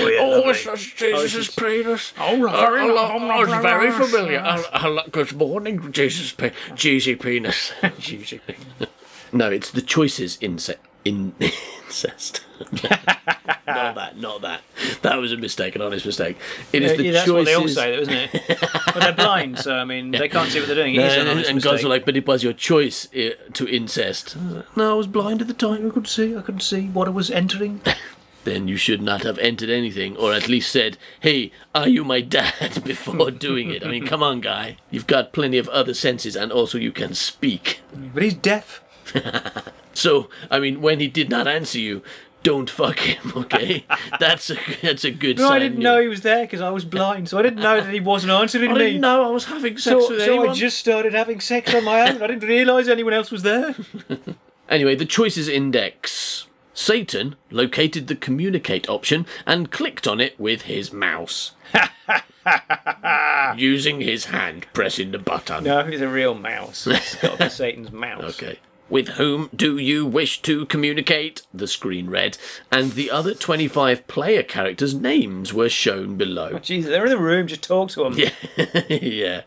Oh, 0.00 0.08
yeah. 0.08 0.18
Oh, 0.20 0.28
lovely. 0.30 0.50
it's 0.50 0.64
just 0.64 0.96
Jesus' 0.96 1.54
penis. 1.54 2.12
Oh, 2.18 2.46
Oh, 2.48 2.60
very 2.60 2.80
hello. 2.80 2.94
lovely. 2.94 3.28
Oh, 3.30 3.42
it's 3.42 3.62
very 3.62 3.90
familiar. 3.92 4.42
Oh, 4.44 4.64
hello. 4.72 5.02
Good 5.10 5.32
morning, 5.34 5.92
Jesus' 5.92 6.32
pe- 6.32 6.50
Jeezy 6.70 7.20
penis. 7.20 7.72
Jesus' 7.98 8.40
penis. 8.46 8.90
no, 9.32 9.50
it's 9.50 9.70
the 9.70 9.82
choices 9.82 10.36
ince- 10.40 10.74
in 11.04 11.32
incest. 11.84 12.44
not 12.82 13.94
that, 13.94 14.16
not 14.16 14.40
that. 14.42 14.62
That 15.02 15.16
was 15.18 15.32
a 15.32 15.36
mistake, 15.36 15.76
an 15.76 15.82
honest 15.82 16.04
mistake. 16.04 16.36
It 16.72 16.82
is 16.82 16.90
Yeah, 16.92 16.96
the 16.96 17.02
yeah, 17.04 17.12
that's 17.12 17.26
choices. 17.26 17.32
what 17.34 17.44
they 17.46 17.54
all 17.54 17.68
say, 17.68 17.94
though, 17.94 18.02
isn't 18.02 18.14
it? 18.14 18.58
but 18.86 19.00
they're 19.00 19.12
blind, 19.12 19.58
so 19.60 19.74
I 19.74 19.84
mean, 19.84 20.10
they 20.10 20.28
can't 20.28 20.50
see 20.50 20.58
what 20.58 20.66
they're 20.66 20.74
doing. 20.76 20.96
No, 20.96 21.04
is 21.04 21.12
an 21.14 21.20
and, 21.20 21.28
honest 21.30 21.50
and 21.50 21.62
guys 21.62 21.72
mistake. 21.74 21.86
are 21.86 21.88
like, 21.88 22.04
but 22.04 22.16
it 22.16 22.26
was 22.26 22.42
your 22.42 22.52
choice 22.52 23.06
uh, 23.14 23.30
to 23.52 23.68
incest. 23.68 24.36
No, 24.76 24.90
I 24.90 24.94
was 24.94 25.06
blind 25.06 25.40
at 25.40 25.46
the 25.46 25.54
time. 25.54 25.86
I 25.86 25.90
couldn't 25.90 26.06
see. 26.06 26.36
I 26.36 26.40
couldn't 26.42 26.62
see 26.62 26.88
what 26.88 27.06
I 27.06 27.12
was 27.12 27.30
entering. 27.30 27.80
Then 28.48 28.66
you 28.68 28.76
should 28.76 29.02
not 29.02 29.22
have 29.22 29.38
entered 29.38 29.70
anything, 29.70 30.16
or 30.16 30.32
at 30.32 30.48
least 30.48 30.72
said, 30.72 30.96
"Hey, 31.20 31.52
are 31.74 31.88
you 31.88 32.02
my 32.04 32.20
dad?" 32.20 32.82
before 32.84 33.30
doing 33.30 33.70
it. 33.70 33.84
I 33.84 33.88
mean, 33.90 34.06
come 34.06 34.22
on, 34.22 34.40
guy. 34.40 34.76
You've 34.90 35.06
got 35.06 35.32
plenty 35.32 35.58
of 35.58 35.68
other 35.68 35.94
senses, 35.94 36.34
and 36.36 36.50
also 36.50 36.78
you 36.78 36.92
can 36.92 37.14
speak. 37.14 37.80
But 38.14 38.22
he's 38.22 38.34
deaf. 38.34 38.82
So, 39.94 40.30
I 40.48 40.60
mean, 40.60 40.80
when 40.80 41.00
he 41.00 41.08
did 41.08 41.28
not 41.28 41.48
answer 41.48 41.80
you, 41.80 42.02
don't 42.44 42.70
fuck 42.70 43.00
him. 43.00 43.32
Okay, 43.36 43.84
that's 44.20 44.48
a 44.48 44.56
that's 44.80 45.04
a 45.04 45.10
good 45.10 45.38
No, 45.38 45.48
sign. 45.48 45.56
I 45.56 45.58
didn't 45.58 45.80
know 45.80 46.00
he 46.00 46.06
was 46.06 46.20
there 46.20 46.44
because 46.44 46.60
I 46.60 46.70
was 46.70 46.84
blind, 46.84 47.28
so 47.28 47.36
I 47.36 47.42
didn't 47.42 47.58
know 47.60 47.80
that 47.80 47.92
he 47.92 47.98
wasn't 47.98 48.30
answering 48.30 48.70
I 48.70 48.74
me. 48.74 48.78
didn't 48.78 49.00
know 49.00 49.24
I 49.26 49.30
was 49.30 49.46
having 49.46 49.76
sex 49.76 49.84
So, 50.06 50.10
with 50.10 50.20
so 50.20 50.24
anyone. 50.24 50.50
I 50.50 50.52
just 50.54 50.78
started 50.78 51.14
having 51.14 51.40
sex 51.40 51.74
on 51.74 51.82
my 51.84 52.02
own. 52.02 52.22
I 52.22 52.28
didn't 52.28 52.48
realise 52.48 52.86
anyone 52.86 53.12
else 53.12 53.32
was 53.32 53.42
there. 53.42 53.74
Anyway, 54.68 54.94
the 54.94 55.04
choices 55.06 55.48
index. 55.48 56.46
Satan 56.78 57.34
located 57.50 58.06
the 58.06 58.14
communicate 58.14 58.88
option 58.88 59.26
and 59.44 59.72
clicked 59.72 60.06
on 60.06 60.20
it 60.20 60.38
with 60.38 60.62
his 60.62 60.92
mouse. 60.92 61.50
Using 63.56 64.00
his 64.00 64.26
hand, 64.26 64.64
pressing 64.72 65.10
the 65.10 65.18
button. 65.18 65.64
No, 65.64 65.84
he's 65.84 66.00
a 66.00 66.08
real 66.08 66.34
mouse. 66.34 66.86
It's 66.86 67.16
got 67.16 67.32
to 67.32 67.44
be 67.44 67.48
Satan's 67.50 67.90
mouse. 67.90 68.40
Okay. 68.40 68.60
With 68.88 69.08
whom 69.08 69.50
do 69.54 69.76
you 69.76 70.06
wish 70.06 70.40
to 70.42 70.66
communicate? 70.66 71.42
The 71.52 71.66
screen 71.66 72.08
read, 72.08 72.38
and 72.70 72.92
the 72.92 73.10
other 73.10 73.34
25 73.34 74.06
player 74.06 74.44
characters' 74.44 74.94
names 74.94 75.52
were 75.52 75.68
shown 75.68 76.16
below. 76.16 76.52
Oh, 76.54 76.58
Jesus, 76.60 76.90
they're 76.90 77.04
in 77.04 77.10
the 77.10 77.18
room. 77.18 77.48
Just 77.48 77.64
talk 77.64 77.90
to 77.90 78.04
them. 78.04 78.14
Yeah. 78.16 78.82
yeah. 78.88 79.42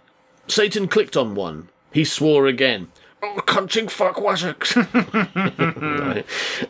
Satan 0.48 0.90
clicked 0.90 1.16
on 1.16 1.34
one. 1.34 1.70
He 1.94 2.04
swore 2.04 2.48
again. 2.48 2.90
Oh, 3.24 3.40
cunting 3.46 3.90
fuck 3.90 4.20
Wessex. 4.20 4.76
right. 5.56 6.26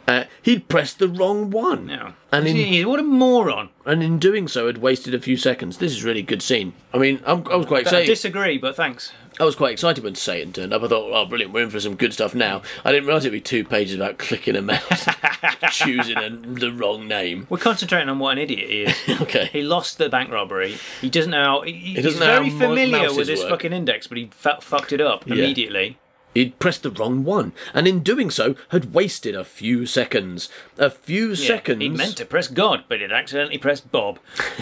uh, 0.08 0.26
he'd 0.42 0.68
pressed 0.68 1.00
the 1.00 1.08
wrong 1.08 1.50
one. 1.50 1.86
No. 1.86 2.14
And 2.32 2.46
in, 2.48 2.56
Gee, 2.58 2.84
what 2.86 3.00
a 3.00 3.04
moron. 3.04 3.70
and 3.86 4.04
in 4.04 4.20
doing 4.20 4.48
so, 4.48 4.68
had 4.68 4.80
wasted 4.80 5.14
a 5.16 5.20
few 5.20 5.38
seconds. 5.38 5.78
This 5.78 5.94
is 5.94 6.04
a 6.04 6.08
really 6.08 6.24
good 6.24 6.42
scene. 6.42 6.74
I 6.94 6.98
mean, 6.98 7.22
I'm, 7.26 7.48
I 7.48 7.56
was 7.56 7.66
quite 7.66 7.80
I 7.80 7.82
excited. 7.82 8.06
disagree, 8.08 8.58
but 8.58 8.76
thanks. 8.76 9.14
I 9.40 9.46
was 9.46 9.56
quite 9.56 9.72
excited 9.72 10.04
when 10.04 10.16
Satan 10.16 10.52
turned 10.52 10.74
up. 10.74 10.84
I 10.84 10.88
thought, 10.90 11.10
oh, 11.14 11.26
brilliant, 11.26 11.54
we're 11.54 11.64
in 11.64 11.70
for 11.70 11.80
some 11.80 11.96
good 11.96 12.14
stuff 12.14 12.36
now. 12.36 12.62
I 12.84 12.92
didn't 12.92 13.08
realise 13.08 13.24
it'd 13.24 13.32
be 13.32 13.40
two 13.42 13.64
pages 13.64 13.96
about 13.96 14.18
clicking 14.18 14.58
a 14.58 14.62
mouse, 14.62 15.08
choosing 15.72 16.18
a, 16.18 16.30
the 16.30 16.72
wrong 16.74 17.08
name. 17.08 17.48
We're 17.50 17.58
concentrating 17.60 18.10
on 18.10 18.20
what 18.20 18.34
an 18.34 18.40
idiot 18.40 18.70
he 18.70 18.82
is. 18.84 19.22
Okay. 19.22 19.50
He 19.54 19.62
lost 19.62 19.98
the 20.00 20.10
bank 20.10 20.32
robbery. 20.32 20.76
He 21.00 21.10
doesn't 21.10 21.32
know. 21.32 21.44
How, 21.44 21.62
he, 21.62 21.94
doesn't 21.96 22.12
he's 22.12 22.20
know 22.20 22.26
very 22.26 22.50
familiar 22.50 23.14
with 23.14 23.28
this 23.28 23.40
work. 23.40 23.52
fucking 23.52 23.72
index, 23.72 24.08
but 24.08 24.18
he 24.18 24.30
fu- 24.32 24.60
fucked 24.60 24.92
it 24.92 25.00
up 25.00 25.26
Yeah. 25.28 25.36
immediately. 25.36 25.98
He'd 26.34 26.60
pressed 26.60 26.84
the 26.84 26.92
wrong 26.92 27.24
one, 27.24 27.52
and 27.74 27.88
in 27.88 28.04
doing 28.04 28.30
so, 28.30 28.56
had 28.70 28.94
wasted 28.94 29.36
a 29.36 29.44
few 29.44 29.86
seconds. 29.86 30.50
A 30.78 30.90
few 30.90 31.30
Yeah, 31.30 31.48
seconds. 31.48 31.82
He 31.82 31.90
meant 31.90 32.18
to 32.18 32.26
press 32.26 32.48
God, 32.48 32.86
but 32.88 33.02
he'd 33.02 33.12
accidentally 33.12 33.58
pressed 33.58 33.92
Bob. 33.92 34.20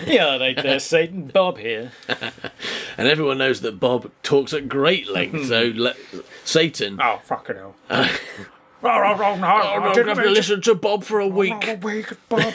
yeah, 0.07 0.37
they, 0.37 0.53
there's 0.55 0.67
uh, 0.67 0.79
Satan 0.97 1.27
Bob 1.27 1.57
here. 1.57 1.91
And 2.97 3.07
everyone 3.07 3.37
knows 3.37 3.61
that 3.61 3.79
Bob 3.79 4.11
talks 4.23 4.51
at 4.51 4.67
great 4.67 5.07
length, 5.07 5.45
so 5.47 5.71
le- 5.75 5.95
Satan. 6.43 6.99
Oh, 7.01 7.21
fucking 7.23 7.55
hell. 7.55 7.75
Oh, 7.89 8.19
no, 8.81 8.89
have 8.89 10.17
to 10.17 10.29
listen 10.29 10.61
to 10.63 10.75
Bob 10.75 11.05
for 11.05 11.21
a 11.21 11.25
oh, 11.25 11.29
week. 11.29 11.79
Bob. 12.27 12.53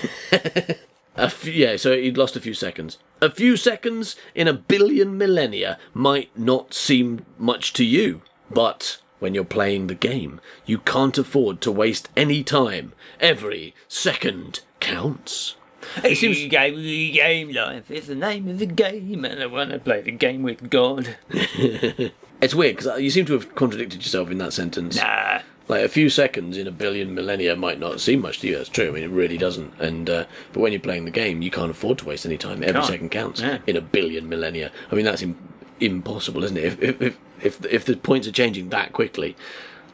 A 1.16 1.30
few, 1.30 1.52
yeah, 1.52 1.76
so 1.76 1.96
he'd 1.96 2.18
lost 2.18 2.36
a 2.36 2.40
few 2.40 2.52
seconds. 2.52 2.98
A 3.22 3.30
few 3.30 3.56
seconds 3.56 4.16
in 4.34 4.48
a 4.48 4.52
billion 4.52 5.16
millennia 5.16 5.78
might 5.94 6.36
not 6.36 6.74
seem 6.74 7.24
much 7.38 7.72
to 7.74 7.84
you, 7.84 8.20
but 8.50 8.98
when 9.24 9.34
you're 9.34 9.42
playing 9.42 9.86
the 9.86 9.94
game, 9.94 10.38
you 10.66 10.76
can't 10.76 11.16
afford 11.16 11.62
to 11.62 11.72
waste 11.72 12.10
any 12.14 12.44
time. 12.44 12.92
Every 13.20 13.74
second 13.88 14.60
counts. 14.80 15.56
It 16.04 16.16
seems 16.16 16.44
game, 16.50 16.74
game 17.14 17.50
life 17.52 17.90
is 17.90 18.06
the 18.08 18.14
name 18.14 18.46
of 18.48 18.58
the 18.58 18.66
game, 18.66 19.24
and 19.24 19.42
I 19.42 19.46
want 19.46 19.70
to 19.70 19.78
play 19.78 20.02
the 20.02 20.10
game 20.12 20.42
with 20.42 20.68
God. 20.68 21.16
It's 22.42 22.54
weird 22.54 22.76
because 22.76 23.00
you 23.00 23.08
seem 23.10 23.24
to 23.26 23.32
have 23.32 23.54
contradicted 23.54 24.02
yourself 24.02 24.30
in 24.30 24.36
that 24.38 24.52
sentence. 24.52 24.96
Nah. 24.96 25.40
Like 25.68 25.82
a 25.84 25.88
few 25.88 26.10
seconds 26.10 26.58
in 26.58 26.66
a 26.66 26.70
billion 26.72 27.14
millennia 27.14 27.56
might 27.56 27.80
not 27.80 28.00
seem 28.00 28.20
much 28.20 28.40
to 28.40 28.48
you. 28.48 28.56
That's 28.58 28.68
true. 28.68 28.88
I 28.88 28.90
mean, 28.90 29.04
it 29.04 29.08
really 29.10 29.38
doesn't. 29.38 29.72
And 29.80 30.10
uh, 30.10 30.24
but 30.52 30.60
when 30.60 30.72
you're 30.72 30.80
playing 30.80 31.06
the 31.06 31.10
game, 31.10 31.40
you 31.40 31.50
can't 31.50 31.70
afford 31.70 31.98
to 31.98 32.04
waste 32.04 32.26
any 32.26 32.36
time. 32.36 32.62
Every 32.62 32.72
can't. 32.74 32.84
second 32.86 33.10
counts 33.10 33.40
Yeah. 33.40 33.58
in 33.66 33.76
a 33.76 33.80
billion 33.80 34.28
millennia. 34.28 34.70
I 34.92 34.94
mean, 34.94 35.06
that's 35.06 35.22
Im- 35.22 35.38
impossible, 35.80 36.44
isn't 36.44 36.56
it? 36.58 36.64
If 36.64 36.82
if, 36.82 37.00
if 37.00 37.18
if 37.44 37.64
if 37.66 37.84
the 37.84 37.96
points 37.96 38.26
are 38.26 38.32
changing 38.32 38.70
that 38.70 38.92
quickly, 38.92 39.36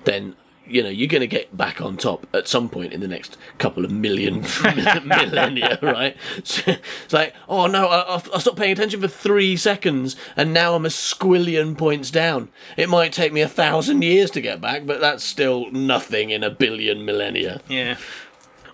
then 0.05 0.37
you 0.67 0.83
know 0.83 0.89
you're 0.89 1.09
going 1.09 1.21
to 1.21 1.27
get 1.27 1.57
back 1.57 1.81
on 1.81 1.97
top 1.97 2.27
at 2.35 2.47
some 2.47 2.69
point 2.69 2.93
in 2.93 3.01
the 3.01 3.09
next 3.09 3.37
couple 3.59 3.85
of 3.85 3.91
million 3.91 4.45
millennia, 5.05 5.79
right? 5.83 6.17
So, 6.45 6.77
it's 7.05 7.13
like, 7.13 7.35
oh 7.49 7.67
no, 7.67 7.89
I, 7.89 8.23
I 8.35 8.39
stopped 8.39 8.59
paying 8.59 8.73
attention 8.73 9.01
for 9.01 9.09
three 9.09 9.57
seconds, 9.57 10.17
and 10.37 10.53
now 10.55 10.75
I'm 10.75 10.87
a 10.87 10.91
squillion 10.91 11.77
points 11.77 12.11
down. 12.11 12.49
It 12.77 12.89
might 12.89 13.13
take 13.13 13.33
me 13.33 13.41
a 13.41 13.49
thousand 13.49 14.03
years 14.03 14.31
to 14.33 14.41
get 14.41 14.61
back, 14.61 14.87
but 14.87 15.01
that's 15.01 15.25
still 15.25 15.71
nothing 15.71 16.31
in 16.31 16.45
a 16.45 16.51
billion 16.51 17.05
millennia. 17.05 17.61
Yeah. 17.69 17.97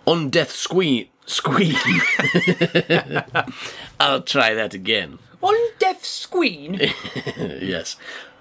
On 0.04 0.30
death 0.30 0.52
squeen, 0.52 1.08
squeen. 1.26 1.74
I'll 4.00 4.22
try 4.22 4.54
that 4.54 4.74
again. 4.74 5.18
On 5.42 5.54
death 5.78 6.04
Screen. 6.04 6.80
yes. 7.36 7.96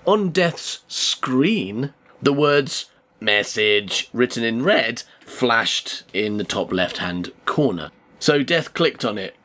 On 0.06 0.30
Death's 0.30 0.82
screen, 0.88 1.94
the 2.22 2.34
words 2.34 2.86
message 3.20 4.10
written 4.14 4.44
in 4.44 4.64
red 4.64 5.04
flashed 5.26 6.04
in 6.14 6.38
the 6.38 6.44
top 6.44 6.72
left 6.72 6.98
hand 6.98 7.32
corner. 7.46 7.92
So 8.20 8.44
Death 8.44 8.74
clicked 8.74 9.04
on 9.04 9.18
it. 9.18 9.36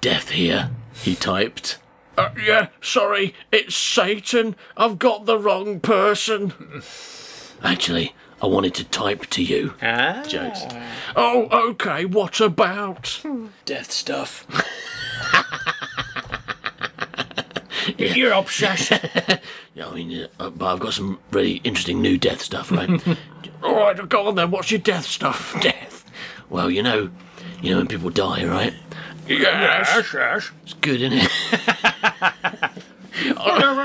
Death 0.00 0.30
here, 0.30 0.70
he 0.92 1.14
typed. 1.14 1.78
Uh, 2.18 2.30
yeah, 2.42 2.68
sorry, 2.82 3.34
it's 3.50 3.74
Satan. 3.74 4.56
I've 4.76 4.98
got 4.98 5.24
the 5.24 5.38
wrong 5.38 5.80
person. 5.80 6.52
Actually, 7.62 8.14
I 8.42 8.46
wanted 8.46 8.74
to 8.74 8.84
type 8.84 9.26
to 9.30 9.42
you. 9.42 9.74
ah. 9.82 10.22
Jokes. 10.26 10.60
Oh, 11.16 11.48
okay, 11.70 12.04
what 12.04 12.40
about? 12.40 13.22
Death 13.64 13.90
stuff. 13.90 14.46
You're 17.98 18.32
obsessed. 18.32 18.92
Yeah, 19.74 19.86
I 19.88 19.94
mean, 19.94 20.26
uh, 20.40 20.50
but 20.50 20.66
I've 20.66 20.80
got 20.80 20.94
some 20.94 21.20
really 21.30 21.60
interesting 21.62 22.02
new 22.02 22.18
death 22.18 22.42
stuff, 22.42 22.72
right? 22.72 22.90
All 23.62 23.74
right, 23.76 24.08
go 24.08 24.26
on 24.26 24.34
then. 24.34 24.50
What's 24.50 24.70
your 24.72 24.80
death 24.80 25.06
stuff? 25.06 25.56
Death. 25.62 26.04
Well, 26.50 26.68
you 26.70 26.82
know, 26.82 27.08
you 27.62 27.70
know 27.70 27.76
when 27.78 27.86
people 27.86 28.10
die, 28.10 28.44
right? 28.44 28.74
Yes, 29.28 30.12
yes. 30.12 30.50
It's 30.64 30.72
good, 30.74 31.00
isn't 31.02 31.18
it? 31.22 32.74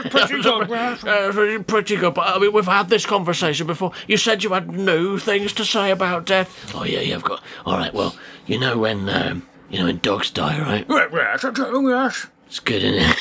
Pretty 0.09 0.41
good, 0.41 0.69
yes. 0.69 1.03
Uh, 1.03 1.31
pretty- 1.31 1.63
pretty 1.63 1.95
good, 1.97 2.13
but 2.15 2.27
I 2.35 2.39
mean, 2.39 2.51
we've 2.53 2.65
had 2.65 2.89
this 2.89 3.05
conversation 3.05 3.67
before. 3.67 3.91
You 4.07 4.17
said 4.17 4.43
you 4.43 4.51
had 4.53 4.71
new 4.71 5.19
things 5.19 5.53
to 5.53 5.65
say 5.65 5.91
about 5.91 6.25
death. 6.25 6.73
Oh 6.75 6.83
yeah, 6.83 7.01
yeah, 7.01 7.15
I've 7.15 7.23
got. 7.23 7.43
All 7.65 7.77
right, 7.77 7.93
well, 7.93 8.15
you 8.47 8.59
know 8.59 8.77
when, 8.77 9.07
um, 9.09 9.47
you 9.69 9.79
know 9.79 9.85
when 9.85 9.99
dogs 9.99 10.31
die, 10.31 10.59
right? 10.59 10.85
Yes, 10.89 11.43
yes. 11.43 12.27
It's 12.47 12.59
good, 12.59 12.83
isn't 12.83 13.09
it? 13.11 13.17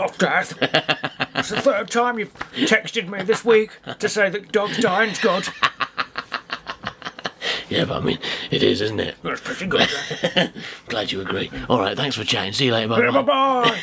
Oh, 0.00 0.06
Death. 0.18 0.56
It's 1.34 1.48
the 1.50 1.60
third 1.60 1.90
time 1.90 2.20
you've 2.20 2.32
texted 2.54 3.08
me 3.08 3.24
this 3.24 3.44
week 3.44 3.72
to 3.98 4.08
say 4.08 4.30
that 4.30 4.52
dogs 4.52 4.78
dying's 4.78 5.18
good. 5.18 5.48
yeah, 7.68 7.84
but 7.84 7.96
I 7.96 8.00
mean, 8.04 8.18
it 8.52 8.62
is, 8.62 8.80
isn't 8.80 9.00
it? 9.00 9.16
That's 9.24 9.40
pretty 9.40 9.66
good. 9.66 9.88
Glad 10.88 11.10
you 11.10 11.20
agree. 11.20 11.50
All 11.68 11.80
right, 11.80 11.96
thanks 11.96 12.14
for 12.16 12.22
chatting. 12.22 12.52
See 12.52 12.66
you 12.66 12.72
later, 12.72 12.88
Bye 13.12 13.22
bye. 13.22 13.76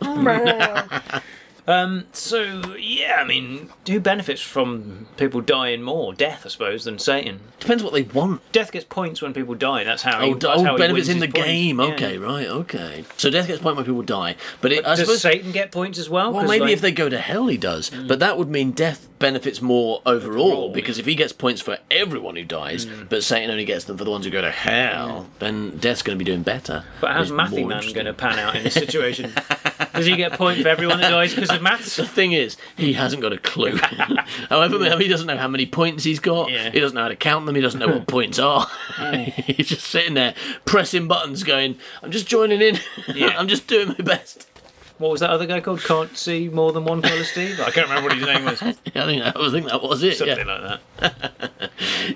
bye. 0.00 1.22
Um, 1.66 2.06
so 2.12 2.74
yeah, 2.76 3.18
I 3.20 3.24
mean, 3.24 3.70
who 3.86 4.00
benefits 4.00 4.40
from 4.40 5.06
people 5.16 5.40
dying 5.40 5.82
more? 5.82 6.12
Death, 6.14 6.42
I 6.44 6.48
suppose, 6.48 6.84
than 6.84 6.98
Satan. 6.98 7.40
Depends 7.58 7.82
what 7.82 7.92
they 7.92 8.02
want. 8.02 8.40
Death 8.52 8.72
gets 8.72 8.84
points 8.84 9.20
when 9.22 9.32
people 9.34 9.54
die. 9.54 9.84
That's 9.84 10.02
how. 10.02 10.20
He, 10.22 10.30
Oh, 10.30 10.34
that's 10.34 10.44
how 10.44 10.60
oh 10.60 10.62
he 10.62 10.68
oh, 10.70 10.78
benefits 10.78 11.08
in 11.08 11.18
the 11.18 11.26
points. 11.28 11.46
game. 11.46 11.78
Yeah. 11.80 11.86
Okay, 11.86 12.18
right, 12.18 12.46
okay. 12.46 13.04
So 13.16 13.30
death 13.30 13.46
gets 13.46 13.60
points 13.60 13.76
when 13.76 13.84
people 13.84 14.02
die, 14.02 14.36
but 14.60 14.72
it, 14.72 14.86
I 14.86 14.90
Does 14.90 15.00
suppose. 15.00 15.20
Satan 15.20 15.52
get 15.52 15.72
points 15.72 15.98
as 15.98 16.08
well? 16.08 16.32
Well, 16.32 16.46
maybe 16.46 16.64
like- 16.66 16.72
if 16.72 16.80
they 16.80 16.92
go 16.92 17.08
to 17.08 17.18
hell, 17.18 17.46
he 17.48 17.56
does. 17.56 17.90
Mm. 17.90 18.08
But 18.08 18.20
that 18.20 18.38
would 18.38 18.48
mean 18.48 18.70
death 18.72 19.08
benefits 19.18 19.60
more 19.60 20.00
overall, 20.06 20.20
Overall, 20.52 20.72
because 20.72 20.98
if 20.98 21.04
he 21.06 21.14
gets 21.14 21.32
points 21.32 21.60
for 21.60 21.78
everyone 21.90 22.36
who 22.36 22.44
dies, 22.44 22.86
mm. 22.86 23.08
but 23.08 23.22
Satan 23.22 23.50
only 23.50 23.64
gets 23.66 23.84
them 23.84 23.98
for 23.98 24.04
the 24.04 24.10
ones 24.10 24.24
who 24.24 24.30
go 24.30 24.40
to 24.40 24.50
hell, 24.50 25.26
mm. 25.28 25.38
then 25.40 25.76
death's 25.78 26.02
going 26.02 26.18
to 26.18 26.24
be 26.24 26.28
doing 26.28 26.42
better. 26.42 26.84
But 27.00 27.12
how's 27.12 27.30
Matthew 27.30 27.66
Man 27.66 27.82
going 27.92 28.06
to 28.06 28.14
pan 28.14 28.38
out 28.38 28.56
in 28.56 28.64
this 28.64 28.74
situation? 28.74 29.32
Does 29.94 30.06
he 30.06 30.16
get 30.16 30.32
a 30.32 30.36
point 30.38 30.62
for 30.62 30.68
everyone 30.68 31.00
that 31.00 31.10
dies 31.10 31.34
because 31.50 31.56
of 31.56 31.62
maths? 31.62 31.96
The 31.96 32.06
thing 32.06 32.32
is, 32.32 32.56
he 32.76 32.92
hasn't 32.92 33.22
got 33.22 33.32
a 33.32 33.38
clue. 33.38 33.76
However, 34.48 34.98
he 34.98 35.08
doesn't 35.08 35.26
know 35.26 35.36
how 35.36 35.48
many 35.48 35.66
points 35.66 36.04
he's 36.04 36.20
got. 36.20 36.50
Yeah. 36.50 36.70
He 36.70 36.80
doesn't 36.80 36.94
know 36.94 37.02
how 37.02 37.08
to 37.08 37.16
count 37.16 37.46
them. 37.46 37.54
He 37.54 37.60
doesn't 37.60 37.80
know 37.80 37.88
what 37.88 38.06
points 38.08 38.38
are. 38.38 38.66
Mm. 38.96 39.24
he's 39.32 39.68
just 39.68 39.86
sitting 39.86 40.14
there 40.14 40.34
pressing 40.64 41.08
buttons, 41.08 41.42
going, 41.42 41.78
"I'm 42.02 42.10
just 42.10 42.26
joining 42.26 42.60
in. 42.60 42.78
Yeah. 43.14 43.38
I'm 43.38 43.48
just 43.48 43.66
doing 43.66 43.88
my 43.88 43.94
best." 44.04 44.46
What 45.00 45.10
was 45.12 45.20
that 45.20 45.30
other 45.30 45.46
guy 45.46 45.60
called? 45.60 45.82
Can't 45.82 46.14
see 46.16 46.50
more 46.50 46.72
than 46.72 46.84
one 46.84 47.00
colour, 47.00 47.24
Steve. 47.24 47.58
I 47.58 47.70
can't 47.70 47.88
remember 47.88 48.10
what 48.10 48.18
his 48.18 48.26
name 48.26 48.44
was. 48.44 48.60
I 48.62 48.72
think 48.72 48.94
that, 49.24 49.34
I 49.34 49.50
think 49.50 49.66
that 49.66 49.82
was 49.82 50.02
it. 50.02 50.18
Something 50.18 50.46
yeah. 50.46 50.78
like 50.78 50.80
that. 50.98 51.40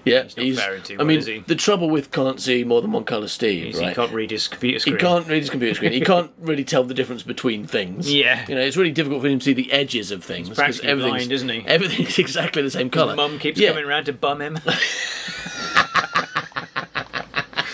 Yeah, 0.05 0.23
not 0.25 0.33
he's. 0.39 0.59
fair 0.61 0.75
into 0.75 0.95
I 0.95 0.97
what 0.99 1.07
mean, 1.07 1.19
is 1.19 1.27
he? 1.27 1.39
the 1.39 1.55
trouble 1.55 1.89
with 1.89 2.11
can't 2.11 2.39
see 2.41 2.65
more 2.65 2.83
than 2.83 2.93
one 2.93 3.05
colour 3.05 3.29
Steve, 3.29 3.75
He 3.75 3.81
right? 3.81 3.95
can't 3.95 4.13
read 4.13 4.31
his 4.31 4.49
computer 4.49 4.79
screen. 4.79 4.97
He 4.97 5.01
can't 5.01 5.27
read 5.27 5.41
his 5.41 5.49
computer 5.51 5.75
screen. 5.75 5.93
He 5.93 6.01
can't 6.13 6.31
really 6.41 6.65
tell 6.65 6.85
the 6.85 6.93
difference 6.95 7.23
between 7.23 7.67
things. 7.67 8.13
Yeah. 8.13 8.45
you 8.49 8.55
know, 8.55 8.61
it's 8.61 8.77
really 8.77 8.91
difficult 8.93 9.23
for 9.23 9.29
him 9.29 9.39
to 9.39 9.45
see 9.45 9.53
the 9.55 9.71
edges 9.73 10.11
of 10.11 10.23
things. 10.25 10.49
'cause 10.49 10.57
practically 10.59 10.89
everything's- 10.91 11.17
blind, 11.19 11.33
isn't 11.33 11.49
he? 11.49 11.65
Everything's 11.67 12.19
exactly 12.19 12.61
the 12.63 12.71
same 12.71 12.91
colour. 12.91 13.15
Mum 13.17 13.39
keeps 13.39 13.59
Yeah. 13.59 13.71
coming 13.71 13.87
round 13.87 14.07
to 14.07 14.13
bum 14.13 14.41
him. 14.43 14.59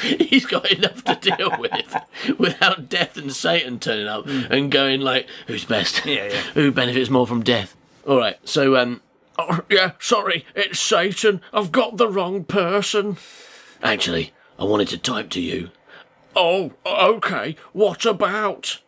He's 0.19 0.47
got 0.47 0.71
enough 0.71 1.05
to 1.05 1.15
deal 1.17 1.57
with 1.59 1.97
without 2.39 2.89
death 2.89 3.17
and 3.17 3.33
Satan 3.33 3.79
turning 3.79 4.07
up 4.07 4.27
and 4.27 4.71
going 4.71 5.01
like, 5.01 5.27
"Who's 5.47 5.65
best? 5.65 6.05
Yeah, 6.07 6.27
yeah. 6.27 6.41
Who 6.55 6.73
benefits 6.73 7.11
more 7.11 7.27
from 7.27 7.43
death?" 7.43 7.77
All 8.07 8.19
right, 8.19 8.39
so 8.45 8.77
um, 8.77 9.03
oh, 9.39 9.61
yeah, 9.69 9.93
sorry, 9.99 10.47
it's 10.55 10.81
Satan. 10.81 11.41
I've 11.53 11.73
got 11.73 11.97
the 11.97 12.09
wrong 12.09 12.45
person. 12.45 13.19
Actually, 13.83 14.33
I 14.59 14.65
wanted 14.65 14.89
to 14.89 14.99
type 14.99 15.31
to 15.31 15.41
you. 15.41 15.71
Oh, 16.35 16.73
okay. 16.87 17.57
What 17.73 18.07
about? 18.07 18.81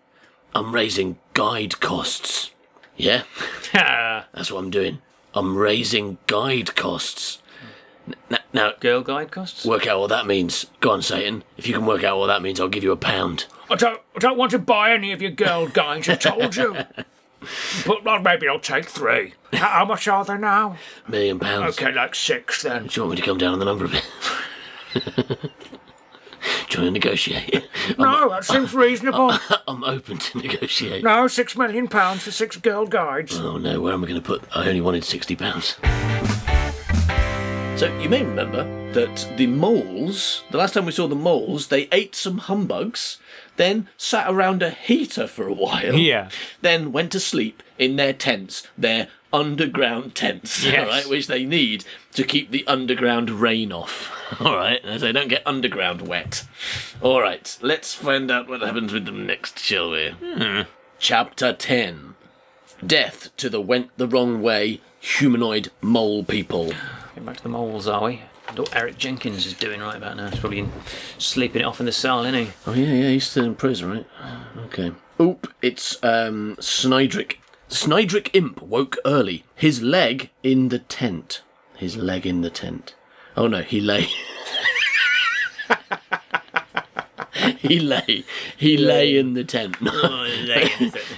I'm 0.54 0.74
raising 0.74 1.18
guide 1.34 1.80
costs. 1.80 2.50
Yeah, 2.96 3.24
that's 3.72 4.50
what 4.50 4.60
I'm 4.60 4.70
doing. 4.70 5.02
I'm 5.34 5.56
raising 5.56 6.18
guide 6.26 6.74
costs. 6.74 7.41
N- 8.30 8.38
now, 8.52 8.72
Girl 8.80 9.00
guide 9.02 9.30
costs? 9.30 9.64
work 9.64 9.86
out 9.86 10.00
what 10.00 10.08
that 10.10 10.26
means. 10.26 10.66
Go 10.80 10.90
on, 10.90 11.02
Satan. 11.02 11.42
If 11.56 11.66
you 11.66 11.74
can 11.74 11.86
work 11.86 12.04
out 12.04 12.18
what 12.18 12.26
that 12.26 12.42
means, 12.42 12.60
I'll 12.60 12.68
give 12.68 12.82
you 12.84 12.92
a 12.92 12.96
pound. 12.96 13.46
I 13.70 13.76
don't, 13.76 14.00
I 14.14 14.18
don't 14.18 14.36
want 14.36 14.50
to 14.52 14.58
buy 14.58 14.92
any 14.92 15.12
of 15.12 15.22
your 15.22 15.30
girl 15.30 15.66
guides, 15.68 16.08
I 16.08 16.16
told 16.16 16.56
you. 16.56 16.76
But 17.84 18.04
well, 18.04 18.20
maybe 18.20 18.46
I'll 18.46 18.60
take 18.60 18.84
three. 18.84 19.34
How, 19.52 19.66
how 19.66 19.84
much 19.84 20.06
are 20.06 20.24
they 20.24 20.38
now? 20.38 20.76
Million 21.08 21.40
pounds. 21.40 21.76
Okay, 21.76 21.90
like 21.92 22.14
six 22.14 22.62
then. 22.62 22.86
Do 22.86 22.90
you 22.94 23.02
want 23.02 23.10
me 23.10 23.16
to 23.16 23.22
come 23.26 23.36
down 23.36 23.54
on 23.54 23.58
the 23.58 23.64
number 23.64 23.86
a 23.86 23.88
bit? 23.88 24.06
Do 24.94 26.78
you 26.78 26.84
want 26.84 26.86
to 26.86 26.90
negotiate? 26.92 27.68
No, 27.98 28.28
that 28.28 28.44
seems 28.44 28.72
reasonable. 28.74 29.32
I'm 29.66 29.82
open 29.82 30.18
to 30.18 30.38
negotiate. 30.38 31.02
No, 31.02 31.26
six 31.26 31.56
million 31.56 31.88
pounds 31.88 32.22
for 32.22 32.30
six 32.30 32.56
girl 32.56 32.86
guides. 32.86 33.36
Oh 33.36 33.58
no, 33.58 33.80
where 33.80 33.92
am 33.92 34.04
I 34.04 34.06
going 34.06 34.20
to 34.20 34.24
put? 34.24 34.44
I 34.54 34.68
only 34.68 34.80
wanted 34.80 35.02
sixty 35.02 35.34
pounds. 35.34 35.76
So 37.82 37.92
you 37.98 38.08
may 38.08 38.22
remember 38.22 38.62
that 38.92 39.28
the 39.36 39.48
moles, 39.48 40.44
the 40.52 40.56
last 40.56 40.74
time 40.74 40.86
we 40.86 40.92
saw 40.92 41.08
the 41.08 41.16
moles, 41.16 41.66
they 41.66 41.88
ate 41.90 42.14
some 42.14 42.38
humbugs, 42.38 43.18
then 43.56 43.88
sat 43.96 44.30
around 44.32 44.62
a 44.62 44.70
heater 44.70 45.26
for 45.26 45.48
a 45.48 45.52
while. 45.52 45.94
Yeah. 45.98 46.30
Then 46.60 46.92
went 46.92 47.10
to 47.10 47.18
sleep 47.18 47.60
in 47.80 47.96
their 47.96 48.12
tents, 48.12 48.68
their 48.78 49.08
underground 49.32 50.14
tents, 50.14 50.64
Yes. 50.64 50.78
all 50.78 50.86
right, 50.86 51.08
which 51.08 51.26
they 51.26 51.44
need 51.44 51.84
to 52.12 52.22
keep 52.22 52.52
the 52.52 52.64
underground 52.68 53.30
rain 53.30 53.72
off. 53.72 54.12
All 54.40 54.54
right, 54.54 54.80
so 54.84 54.98
they 54.98 55.10
don't 55.10 55.26
get 55.26 55.44
underground 55.44 56.02
wet. 56.06 56.44
All 57.00 57.20
right, 57.20 57.58
let's 57.62 57.94
find 57.94 58.30
out 58.30 58.48
what 58.48 58.60
happens 58.62 58.92
with 58.92 59.06
them 59.06 59.26
next, 59.26 59.58
shall 59.58 59.90
we? 59.90 60.10
Hmm. 60.10 60.60
Chapter 61.00 61.52
10 61.52 62.14
Death 62.86 63.36
to 63.38 63.50
the 63.50 63.60
went 63.60 63.90
the 63.96 64.06
wrong 64.06 64.40
way 64.40 64.80
humanoid 65.00 65.72
mole 65.80 66.22
people. 66.22 66.72
Getting 67.14 67.26
back 67.26 67.36
to 67.38 67.42
the 67.42 67.48
moles, 67.50 67.86
are 67.86 68.04
we? 68.04 68.22
What 68.54 68.74
Erick 68.74 68.96
Jenkins 68.96 69.44
is 69.44 69.52
doing 69.52 69.80
right 69.80 69.96
about 69.96 70.16
now. 70.16 70.30
He's 70.30 70.40
probably 70.40 70.66
sleeping 71.18 71.60
it 71.60 71.64
off 71.64 71.78
in 71.78 71.86
the 71.86 71.92
cell, 71.92 72.24
isn't 72.24 72.34
he? 72.46 72.52
Oh, 72.66 72.72
yeah, 72.72 72.92
yeah, 72.92 73.08
he's 73.10 73.26
still 73.26 73.44
in 73.44 73.54
prison, 73.54 73.90
right? 73.90 74.06
Okay. 74.64 74.92
Oop, 75.20 75.52
it's 75.60 76.02
um, 76.02 76.56
Snydrick. 76.58 77.36
Snydrick 77.68 78.30
Imp 78.32 78.62
woke 78.62 78.96
early, 79.04 79.44
his 79.54 79.82
leg 79.82 80.30
in 80.42 80.68
the 80.68 80.78
tent. 80.78 81.42
His 81.76 81.96
leg 81.96 82.26
in 82.26 82.40
the 82.40 82.50
tent. 82.50 82.94
Oh 83.36 83.46
no, 83.46 83.62
he 83.62 83.80
lay. 83.80 84.08
he 87.58 87.78
lay. 87.80 88.24
He 88.56 88.76
lay 88.76 89.16
in 89.16 89.34
the 89.34 89.44
tent. 89.54 89.76
Oh, 89.82 90.26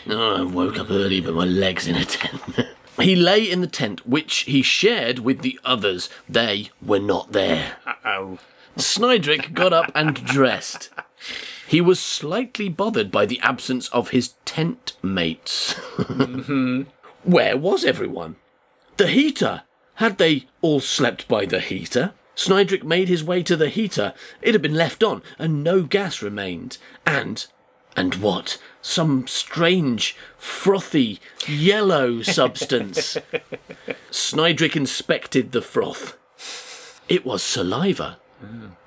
I 0.08 0.42
woke 0.42 0.78
up 0.78 0.90
early, 0.90 1.20
but 1.20 1.34
my 1.34 1.44
leg's 1.44 1.86
in 1.86 1.96
a 1.96 2.04
tent. 2.04 2.40
he 3.00 3.16
lay 3.16 3.50
in 3.50 3.60
the 3.60 3.66
tent, 3.66 4.06
which 4.06 4.40
he 4.40 4.62
shared 4.62 5.20
with 5.20 5.40
the 5.40 5.58
others. 5.64 6.08
They 6.28 6.70
were 6.80 7.00
not 7.00 7.32
there. 7.32 7.76
Oh. 8.04 8.38
Snydrick 8.76 9.54
got 9.54 9.72
up 9.72 9.90
and 9.94 10.14
dressed. 10.14 10.90
He 11.66 11.80
was 11.80 11.98
slightly 12.00 12.68
bothered 12.68 13.10
by 13.10 13.26
the 13.26 13.40
absence 13.40 13.88
of 13.88 14.10
his 14.10 14.34
tent 14.44 14.94
mates. 15.02 15.72
Where 17.24 17.56
was 17.56 17.84
everyone? 17.84 18.36
The 18.96 19.06
heater! 19.08 19.62
Had 19.94 20.18
they 20.18 20.46
all 20.60 20.80
slept 20.80 21.28
by 21.28 21.46
the 21.46 21.60
heater? 21.60 22.12
Snydrick 22.36 22.82
made 22.82 23.08
his 23.08 23.22
way 23.22 23.42
to 23.44 23.56
the 23.56 23.68
heater. 23.68 24.12
It 24.42 24.54
had 24.54 24.62
been 24.62 24.74
left 24.74 25.02
on, 25.02 25.22
and 25.38 25.62
no 25.62 25.82
gas 25.82 26.20
remained. 26.20 26.78
And. 27.06 27.46
And 27.96 28.16
what? 28.16 28.58
Some 28.82 29.26
strange, 29.26 30.16
frothy, 30.36 31.20
yellow 31.46 32.22
substance. 32.22 33.16
Snydrick 34.10 34.76
inspected 34.76 35.52
the 35.52 35.62
froth. 35.62 36.18
It 37.08 37.24
was 37.24 37.42
saliva. 37.42 38.18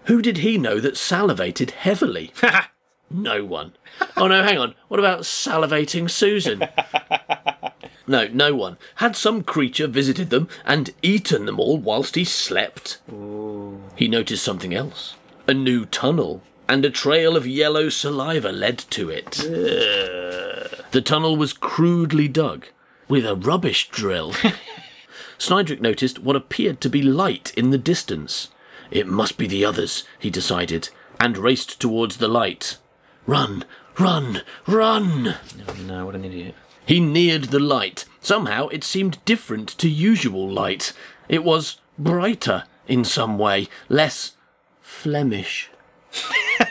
Who 0.05 0.21
did 0.21 0.37
he 0.39 0.57
know 0.57 0.79
that 0.79 0.97
salivated 0.97 1.71
heavily? 1.71 2.31
no 3.09 3.43
one. 3.43 3.73
Oh 4.15 4.27
no, 4.27 4.43
hang 4.43 4.57
on. 4.57 4.75
What 4.87 4.99
about 4.99 5.21
salivating 5.21 6.09
Susan? 6.09 6.63
No, 8.09 8.25
no 8.27 8.55
one. 8.55 8.77
Had 8.95 9.17
some 9.17 9.43
creature 9.43 9.85
visited 9.85 10.29
them 10.29 10.47
and 10.65 10.91
eaten 11.01 11.45
them 11.45 11.59
all 11.59 11.77
whilst 11.77 12.15
he 12.15 12.23
slept? 12.23 12.99
He 13.97 14.07
noticed 14.07 14.45
something 14.45 14.73
else. 14.73 15.15
A 15.45 15.53
new 15.53 15.85
tunnel, 15.85 16.41
and 16.67 16.83
a 16.83 16.89
trail 16.89 17.35
of 17.37 17.47
yellow 17.47 17.89
saliva 17.89 18.51
led 18.51 18.77
to 18.77 19.09
it. 19.09 19.31
The 20.91 21.01
tunnel 21.01 21.37
was 21.37 21.53
crudely 21.53 22.27
dug, 22.27 22.65
with 23.07 23.25
a 23.25 23.35
rubbish 23.35 23.89
drill. 23.89 24.33
Snydrick 25.37 25.81
noticed 25.81 26.19
what 26.19 26.35
appeared 26.35 26.81
to 26.81 26.89
be 26.89 27.01
light 27.01 27.53
in 27.55 27.69
the 27.69 27.77
distance. 27.77 28.49
It 28.89 29.07
must 29.07 29.37
be 29.37 29.47
the 29.47 29.65
others, 29.65 30.03
he 30.17 30.29
decided, 30.29 30.89
and 31.19 31.37
raced 31.37 31.79
towards 31.79 32.17
the 32.17 32.27
light. 32.27 32.77
Run, 33.25 33.65
run, 33.99 34.41
run! 34.65 35.35
No, 35.85 36.05
what 36.05 36.15
an 36.15 36.25
idiot. 36.25 36.55
He 36.85 36.99
neared 36.99 37.45
the 37.45 37.59
light. 37.59 38.05
Somehow 38.21 38.67
it 38.69 38.83
seemed 38.83 39.23
different 39.25 39.69
to 39.77 39.89
usual 39.89 40.49
light, 40.49 40.93
It 41.27 41.43
was 41.43 41.77
brighter 41.99 42.63
in 42.87 43.03
some 43.03 43.37
way, 43.37 43.67
less 43.89 44.37
Flemish. 44.81 45.69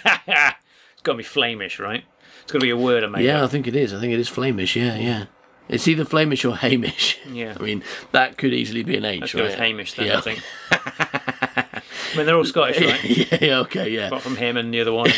It's 0.06 1.02
got 1.02 1.12
to 1.12 1.18
be 1.18 1.24
flamish, 1.24 1.78
right? 1.78 2.04
It's 2.42 2.52
got 2.52 2.60
to 2.60 2.64
be 2.64 2.70
a 2.70 2.76
word 2.76 3.04
I 3.04 3.08
made 3.08 3.24
Yeah, 3.24 3.44
I 3.44 3.46
think 3.48 3.66
it 3.66 3.76
is. 3.76 3.92
I 3.92 4.00
think 4.00 4.12
it 4.12 4.20
is 4.20 4.28
Flemish. 4.28 4.76
Yeah, 4.76 4.96
yeah. 4.96 5.24
It's 5.68 5.88
either 5.88 6.04
Flemish 6.04 6.44
or 6.44 6.56
Hamish. 6.56 7.18
Yeah. 7.32 7.56
I 7.58 7.62
mean, 7.62 7.82
that 8.12 8.38
could 8.38 8.54
easily 8.54 8.82
be 8.82 8.96
an 8.96 9.04
H. 9.04 9.20
Let's 9.20 9.34
go 9.34 9.42
with? 9.42 9.54
Hamish 9.56 9.94
then, 9.94 10.06
yeah. 10.06 10.18
I 10.18 10.20
think. 10.20 10.42
I 10.70 12.16
mean, 12.16 12.24
they're 12.26 12.36
all 12.36 12.44
Scottish, 12.44 12.80
right? 12.80 13.04
yeah, 13.32 13.38
yeah, 13.40 13.58
okay, 13.60 13.90
yeah. 13.90 14.06
Apart 14.06 14.22
from 14.22 14.36
him 14.36 14.56
and 14.56 14.72
the 14.72 14.80
other 14.80 14.92
one. 14.92 15.10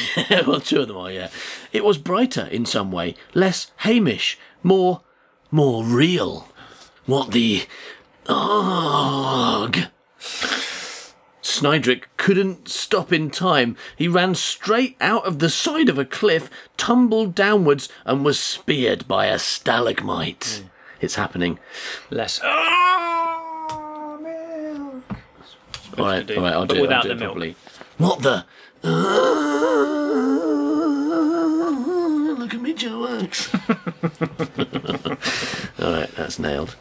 well, 0.46 0.60
two 0.60 0.80
of 0.80 0.88
them 0.88 0.96
are, 0.96 1.12
yeah. 1.12 1.28
It 1.72 1.84
was 1.84 1.98
brighter 1.98 2.46
in 2.46 2.64
some 2.64 2.90
way, 2.90 3.14
less 3.34 3.70
Hamish, 3.78 4.38
more, 4.62 5.02
more 5.50 5.84
real. 5.84 6.48
What 7.04 7.32
the. 7.32 7.66
Oh, 8.26 9.70
Ugh. 9.70 10.57
Snydrick 11.58 12.04
couldn't 12.16 12.68
stop 12.68 13.12
in 13.12 13.30
time. 13.30 13.76
He 13.96 14.06
ran 14.06 14.36
straight 14.36 14.96
out 15.00 15.24
of 15.26 15.40
the 15.40 15.50
side 15.50 15.88
of 15.88 15.98
a 15.98 16.04
cliff, 16.04 16.48
tumbled 16.76 17.34
downwards, 17.34 17.88
and 18.04 18.24
was 18.24 18.38
speared 18.38 19.08
by 19.08 19.26
a 19.26 19.40
stalagmite. 19.40 20.60
Hmm. 20.62 20.68
It's 21.00 21.16
happening. 21.16 21.58
Less. 22.10 22.38
Ah, 22.44 23.38
all 25.96 26.04
right, 26.06 26.30
all 26.30 26.42
right, 26.44 26.52
I'll 26.52 26.66
but 26.66 26.74
do 26.74 26.76
it. 26.76 26.80
without 26.82 26.96
I'll 26.98 27.02
do 27.02 27.08
the 27.08 27.14
it 27.14 27.18
milk. 27.18 27.32
properly. 27.32 27.56
What 27.98 28.22
the? 28.22 28.44
Ah, 28.84 28.88
look 32.38 32.54
at 32.54 32.60
me, 32.60 32.72
Joe 32.74 33.00
Works. 33.00 33.52
all 35.80 35.92
right, 35.92 36.10
that's 36.14 36.38
nailed. 36.38 36.76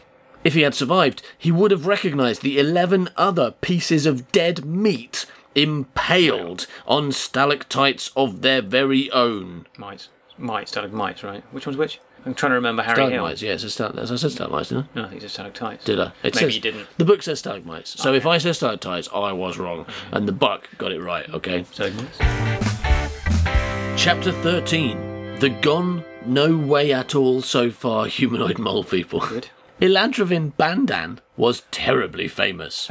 If 0.48 0.54
he 0.54 0.62
had 0.62 0.74
survived, 0.74 1.20
he 1.36 1.52
would 1.52 1.70
have 1.72 1.84
recognised 1.86 2.40
the 2.40 2.58
11 2.58 3.10
other 3.18 3.50
pieces 3.50 4.06
of 4.06 4.32
dead 4.32 4.64
meat 4.64 5.26
impaled 5.54 6.66
on 6.86 7.12
stalactites 7.12 8.10
of 8.16 8.40
their 8.40 8.62
very 8.62 9.10
own. 9.10 9.66
Mites. 9.76 10.08
Mites, 10.38 10.70
stalagmites, 10.70 11.22
right? 11.22 11.44
Which 11.52 11.66
one's 11.66 11.76
which? 11.76 12.00
I'm 12.24 12.32
trying 12.32 12.52
to 12.52 12.54
remember 12.54 12.82
Harry 12.82 12.96
Stalagmites, 12.96 13.40
Hill. 13.42 13.48
yeah, 13.50 13.54
it's 13.56 13.64
a 13.64 13.66
stal- 13.66 13.98
as 13.98 14.10
I 14.10 14.16
said 14.16 14.30
stalagmites, 14.30 14.70
didn't 14.70 14.86
I? 14.86 14.88
No, 14.98 15.04
I 15.04 15.08
think 15.10 15.22
it's 15.22 15.34
stalactites. 15.34 15.84
Did 15.84 16.00
I? 16.00 16.06
It 16.22 16.34
Maybe 16.34 16.38
says, 16.38 16.54
you 16.54 16.62
didn't. 16.62 16.88
The 16.96 17.04
book 17.04 17.22
says 17.22 17.40
stalagmites. 17.40 18.00
So 18.00 18.14
if 18.14 18.24
I 18.24 18.38
say 18.38 18.54
stalactites, 18.54 19.10
I 19.14 19.32
was 19.32 19.58
wrong. 19.58 19.84
And 20.12 20.26
the 20.26 20.32
buck 20.32 20.66
got 20.78 20.92
it 20.92 21.02
right, 21.02 21.28
okay? 21.28 21.64
Stalagmites? 21.64 22.16
Chapter 24.02 24.32
13 24.32 25.40
The 25.40 25.50
Gone 25.60 26.06
No 26.24 26.56
Way 26.56 26.90
At 26.94 27.14
All 27.14 27.42
So 27.42 27.70
Far 27.70 28.06
Humanoid 28.06 28.58
Mole 28.58 28.82
People. 28.84 29.20
Good. 29.20 29.50
Elandrovin 29.80 30.56
Bandan 30.56 31.20
was 31.36 31.62
terribly 31.70 32.26
famous. 32.28 32.88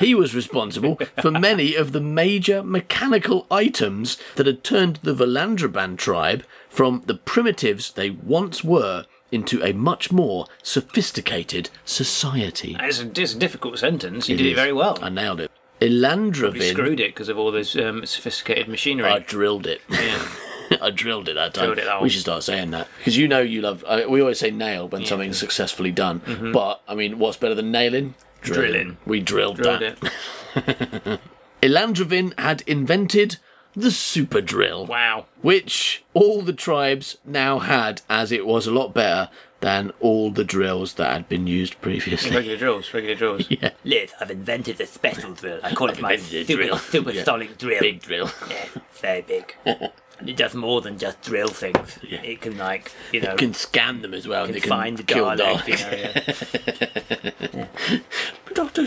he 0.00 0.14
was 0.14 0.34
responsible 0.34 0.98
for 1.20 1.30
many 1.30 1.74
of 1.74 1.92
the 1.92 2.00
major 2.00 2.62
mechanical 2.62 3.46
items 3.50 4.16
that 4.36 4.46
had 4.46 4.64
turned 4.64 4.96
the 5.02 5.14
Valandraban 5.14 5.98
tribe 5.98 6.44
from 6.68 7.02
the 7.06 7.14
primitives 7.14 7.92
they 7.92 8.10
once 8.10 8.64
were 8.64 9.04
into 9.30 9.62
a 9.62 9.72
much 9.72 10.10
more 10.10 10.46
sophisticated 10.62 11.70
society. 11.84 12.76
It's 12.80 13.00
a, 13.00 13.08
it's 13.20 13.34
a 13.34 13.38
difficult 13.38 13.78
sentence. 13.78 14.28
You 14.28 14.34
It 14.34 14.38
did 14.38 14.46
is. 14.46 14.52
it 14.52 14.56
very 14.56 14.72
well. 14.72 14.98
I 15.02 15.08
nailed 15.10 15.40
it. 15.40 15.50
You 15.80 15.88
Elandrovin. 15.88 16.70
screwed 16.72 17.00
it 17.00 17.14
because 17.14 17.28
of 17.28 17.38
all 17.38 17.50
this 17.52 17.76
um, 17.76 18.04
sophisticated 18.06 18.68
machinery. 18.68 19.08
I 19.08 19.18
drilled 19.20 19.66
it. 19.66 19.80
Yeah. 19.88 20.26
I 20.82 20.90
drilled 20.90 21.28
it 21.28 21.34
that 21.34 21.54
time. 21.54 21.66
Drilled 21.66 21.78
it 21.78 21.88
out. 21.88 22.02
We 22.02 22.08
should 22.10 22.20
start 22.22 22.42
saying 22.42 22.70
that 22.72 22.88
because 22.98 23.16
you 23.16 23.26
know 23.28 23.40
you 23.40 23.60
love. 23.62 23.84
I, 23.88 24.06
we 24.06 24.20
always 24.20 24.38
say 24.38 24.50
nail 24.50 24.88
when 24.88 25.04
something's 25.04 25.38
successfully 25.38 25.90
done, 25.92 26.50
but 26.52 26.82
I 26.88 26.94
mean, 26.94 27.18
what's 27.18 27.36
better 27.36 27.54
than 27.54 27.70
nailing? 27.70 28.14
Mm-hmm. 28.42 28.52
Drilling. 28.52 28.96
We 29.04 29.20
drilled, 29.20 29.56
Drilled 29.58 29.80
that. 29.82 30.12
it. 30.56 31.20
Elandrovin 31.62 32.38
had 32.38 32.62
invented 32.66 33.36
the 33.74 33.90
super 33.90 34.40
drill, 34.40 34.86
Wow. 34.86 35.26
which 35.42 36.02
all 36.14 36.40
the 36.42 36.52
tribes 36.54 37.18
now 37.24 37.58
had, 37.58 38.00
as 38.08 38.32
it 38.32 38.46
was 38.46 38.66
a 38.66 38.70
lot 38.72 38.94
better 38.94 39.28
than 39.60 39.92
all 40.00 40.30
the 40.30 40.42
drills 40.42 40.94
that 40.94 41.12
had 41.12 41.28
been 41.28 41.46
used 41.46 41.78
previously. 41.82 42.34
Regular 42.34 42.56
drills, 42.56 42.94
regular 42.94 43.14
drills. 43.14 43.46
yeah, 43.50 43.70
Liz, 43.84 44.12
I've 44.18 44.30
invented 44.30 44.80
a 44.80 44.86
special 44.86 45.34
drill. 45.34 45.60
I 45.62 45.74
call 45.74 45.90
it 45.90 46.00
my 46.00 46.14
invented 46.14 46.42
a 46.42 46.44
super, 46.46 46.62
drill. 46.62 46.78
supersonic 46.78 47.58
drill. 47.58 47.80
big 47.80 48.00
drill. 48.00 48.30
Yeah, 48.48 48.66
very 48.94 49.20
big. 49.20 49.54
And 50.20 50.28
it 50.28 50.36
does 50.36 50.54
more 50.54 50.80
than 50.82 50.98
just 50.98 51.20
drill 51.22 51.48
things. 51.48 51.98
It 52.02 52.42
can 52.42 52.56
like, 52.58 52.92
you 53.12 53.20
know, 53.20 53.32
You 53.32 53.36
can 53.38 53.54
scan 53.54 54.02
them 54.02 54.14
as 54.14 54.28
well. 54.28 54.44
and 54.44 54.52
can 54.52 54.54
they 54.54 54.60
can 54.60 54.68
find 54.68 54.96
the 54.98 55.02
Daleks, 55.02 55.66
you 55.66 55.76
know, 57.56 57.66
yeah. 57.88 58.00
Doctor, 58.54 58.86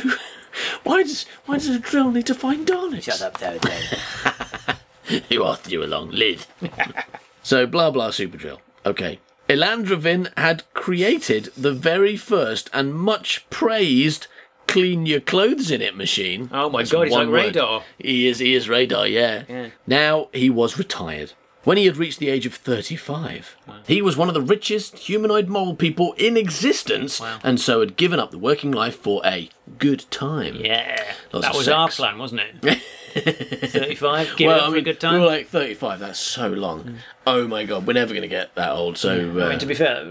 why 0.83 1.03
does 1.03 1.25
why 1.45 1.55
does 1.57 1.69
a 1.69 1.79
drill 1.79 2.11
need 2.11 2.27
to 2.27 2.35
find 2.35 2.67
Daleks? 2.67 3.03
Shut 3.03 3.21
up, 3.21 3.37
Sarah 3.37 3.59
Who 5.29 5.43
asked 5.45 5.71
you 5.71 5.83
along, 5.83 6.11
Liz? 6.11 6.47
so, 7.43 7.65
blah 7.65 7.91
blah 7.91 8.11
super 8.11 8.37
drill. 8.37 8.61
Okay. 8.85 9.19
Elandrovin 9.49 10.31
had 10.37 10.63
created 10.73 11.51
the 11.57 11.73
very 11.73 12.15
first 12.15 12.69
and 12.73 12.93
much 12.95 13.45
praised 13.49 14.27
clean 14.73 15.05
your 15.05 15.19
clothes 15.19 15.69
in 15.71 15.81
it 15.81 15.95
machine. 15.95 16.49
Oh 16.51 16.69
my 16.69 16.81
That's 16.81 16.91
God, 16.91 17.03
he's 17.03 17.13
like 17.13 17.27
word. 17.27 17.33
radar. 17.45 17.83
He 17.99 18.27
is, 18.27 18.39
he 18.39 18.55
is 18.55 18.67
radar, 18.67 19.07
yeah. 19.07 19.43
Yeah. 19.47 19.69
Now 19.85 20.29
he 20.33 20.49
was 20.49 20.77
retired. 20.77 21.33
When 21.63 21.77
he 21.77 21.85
had 21.85 21.95
reached 21.95 22.19
the 22.19 22.27
age 22.27 22.45
of 22.45 22.55
35, 22.55 23.55
he 23.87 24.01
was 24.01 24.17
one 24.17 24.27
of 24.27 24.33
the 24.33 24.41
richest 24.41 24.97
humanoid 24.97 25.47
mole 25.47 25.75
people 25.75 26.13
in 26.17 26.35
existence 26.35 27.21
and 27.41 27.57
so 27.57 27.79
had 27.79 27.95
given 27.95 28.19
up 28.19 28.31
the 28.31 28.37
working 28.37 28.71
life 28.71 28.97
for 28.97 29.21
a 29.23 29.49
good 29.77 30.05
time. 30.11 30.55
Yeah. 30.55 31.13
Lots 31.31 31.47
that 31.47 31.55
was 31.55 31.67
our 31.67 31.89
plan, 31.89 32.17
wasn't 32.17 32.41
it? 32.41 32.81
35, 33.13 34.37
give 34.37 34.45
it 34.45 34.47
well, 34.47 34.57
up 34.57 34.63
I 34.63 34.65
for 34.65 34.71
mean, 34.71 34.81
a 34.81 34.83
good 34.83 34.99
time. 34.99 35.13
we 35.13 35.19
were 35.19 35.25
like 35.27 35.47
35, 35.47 35.99
that's 35.99 36.19
so 36.19 36.47
long. 36.47 36.97
Oh 37.27 37.47
my 37.47 37.63
god, 37.63 37.85
we're 37.85 37.93
never 37.93 38.13
going 38.13 38.23
to 38.23 38.27
get 38.27 38.55
that 38.55 38.71
old, 38.71 38.97
so... 38.97 39.11
Uh, 39.11 39.45
I 39.45 39.49
mean, 39.49 39.59
to 39.59 39.65
be 39.67 39.75
fair, 39.75 40.03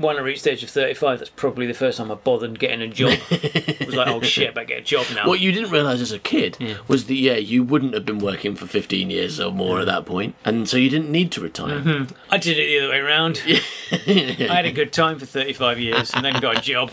when 0.00 0.16
I 0.16 0.20
reached 0.20 0.44
the 0.44 0.52
age 0.52 0.62
of 0.64 0.70
35, 0.70 1.18
that's 1.20 1.30
probably 1.30 1.66
the 1.66 1.74
first 1.74 1.98
time 1.98 2.10
I 2.10 2.16
bothered 2.16 2.58
getting 2.58 2.82
a 2.82 2.88
job. 2.88 3.18
I 3.30 3.76
was 3.86 3.94
like, 3.94 4.08
oh 4.08 4.20
shit, 4.22 4.48
I 4.48 4.52
better 4.52 4.66
get 4.66 4.78
a 4.78 4.82
job 4.82 5.06
now. 5.14 5.28
What 5.28 5.40
you 5.40 5.52
didn't 5.52 5.70
realise 5.70 6.00
as 6.00 6.10
a 6.12 6.18
kid 6.18 6.56
was 6.88 7.04
that, 7.04 7.14
yeah, 7.14 7.36
you 7.36 7.62
wouldn't 7.62 7.94
have 7.94 8.04
been 8.04 8.18
working 8.18 8.56
for 8.56 8.66
15 8.66 9.10
years 9.10 9.38
or 9.38 9.52
more 9.52 9.80
at 9.80 9.86
that 9.86 10.06
point, 10.06 10.34
and 10.44 10.68
so 10.68 10.76
you 10.76 10.90
didn't 10.90 11.10
need 11.10 11.30
to 11.32 11.40
retire. 11.40 12.06
I 12.30 12.38
did 12.38 12.58
it 12.58 12.66
the 12.66 12.78
other 12.80 12.88
way 12.90 12.98
around. 12.98 13.42
I 13.92 14.54
had 14.54 14.66
a 14.66 14.72
good 14.72 14.92
time 14.92 15.18
for 15.18 15.26
35 15.26 15.78
years 15.78 16.12
and 16.14 16.24
then 16.24 16.40
got 16.40 16.58
a 16.58 16.60
job. 16.60 16.90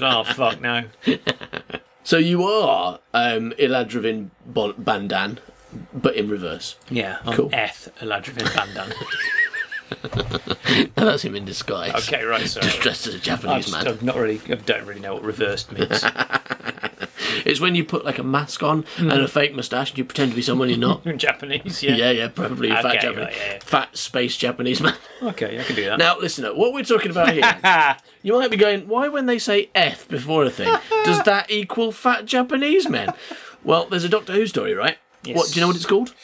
oh, 0.00 0.24
fuck 0.24 0.60
no. 0.60 0.84
So 2.02 2.16
you 2.16 2.44
are 2.44 2.98
um, 3.12 3.52
bon- 4.46 4.74
Bandan, 4.78 5.38
but 5.92 6.16
in 6.16 6.28
reverse. 6.28 6.76
Yeah, 6.90 7.18
I'm 7.24 7.34
Cool. 7.34 7.50
Eth 7.52 7.92
Bandan. 8.54 8.92
And 10.02 10.90
that's 10.94 11.22
him 11.22 11.36
in 11.36 11.44
disguise. 11.44 11.94
Okay, 12.08 12.24
right, 12.24 12.48
sorry. 12.48 12.66
Just 12.66 12.80
dressed 12.80 13.06
as 13.06 13.14
a 13.14 13.18
I'm, 13.18 13.22
Japanese 13.22 13.66
just, 13.66 13.84
man. 13.84 13.98
I'm 13.98 14.04
not 14.04 14.16
really, 14.16 14.40
I 14.48 14.54
don't 14.54 14.86
really 14.86 15.00
know 15.00 15.14
what 15.14 15.22
reversed 15.22 15.70
means. 15.72 16.02
It's 17.46 17.60
when 17.60 17.74
you 17.74 17.84
put 17.84 18.04
like 18.04 18.18
a 18.18 18.22
mask 18.22 18.62
on 18.62 18.84
and 18.98 19.12
a 19.12 19.20
hmm. 19.20 19.26
fake 19.26 19.54
moustache 19.54 19.90
and 19.90 19.98
you 19.98 20.04
pretend 20.04 20.32
to 20.32 20.36
be 20.36 20.42
someone 20.42 20.68
you're 20.68 20.78
not. 20.78 21.04
Japanese, 21.16 21.82
yeah. 21.82 21.94
yeah, 21.94 22.10
yeah, 22.10 22.28
probably 22.28 22.70
a 22.70 22.82
fat 22.82 23.00
Japanese, 23.00 23.18
right, 23.18 23.36
yeah, 23.36 23.52
yeah. 23.52 23.58
fat 23.60 23.96
space 23.96 24.36
Japanese 24.36 24.80
man. 24.80 24.94
Okay, 25.22 25.60
I 25.60 25.64
can 25.64 25.76
do 25.76 25.84
that. 25.84 25.98
Now, 25.98 26.18
listen 26.18 26.46
up. 26.46 26.56
What 26.56 26.72
we're 26.72 26.82
talking 26.82 27.10
about 27.10 27.34
here, 27.34 27.96
you 28.22 28.32
might 28.32 28.50
be 28.50 28.56
going, 28.56 28.88
why 28.88 29.08
when 29.08 29.26
they 29.26 29.38
say 29.38 29.68
F 29.74 30.08
before 30.08 30.44
a 30.44 30.50
thing, 30.50 30.74
does 31.04 31.22
that 31.24 31.50
equal 31.50 31.92
fat 31.92 32.24
Japanese 32.24 32.88
men? 32.88 33.12
Well, 33.62 33.84
there's 33.84 34.04
a 34.04 34.08
Doctor 34.08 34.32
Who 34.32 34.46
story, 34.46 34.72
right? 34.72 34.96
What 35.26 35.48
do 35.48 35.54
you 35.54 35.60
know 35.60 35.66
what 35.66 35.76
it's 35.76 35.84
called? 35.84 36.14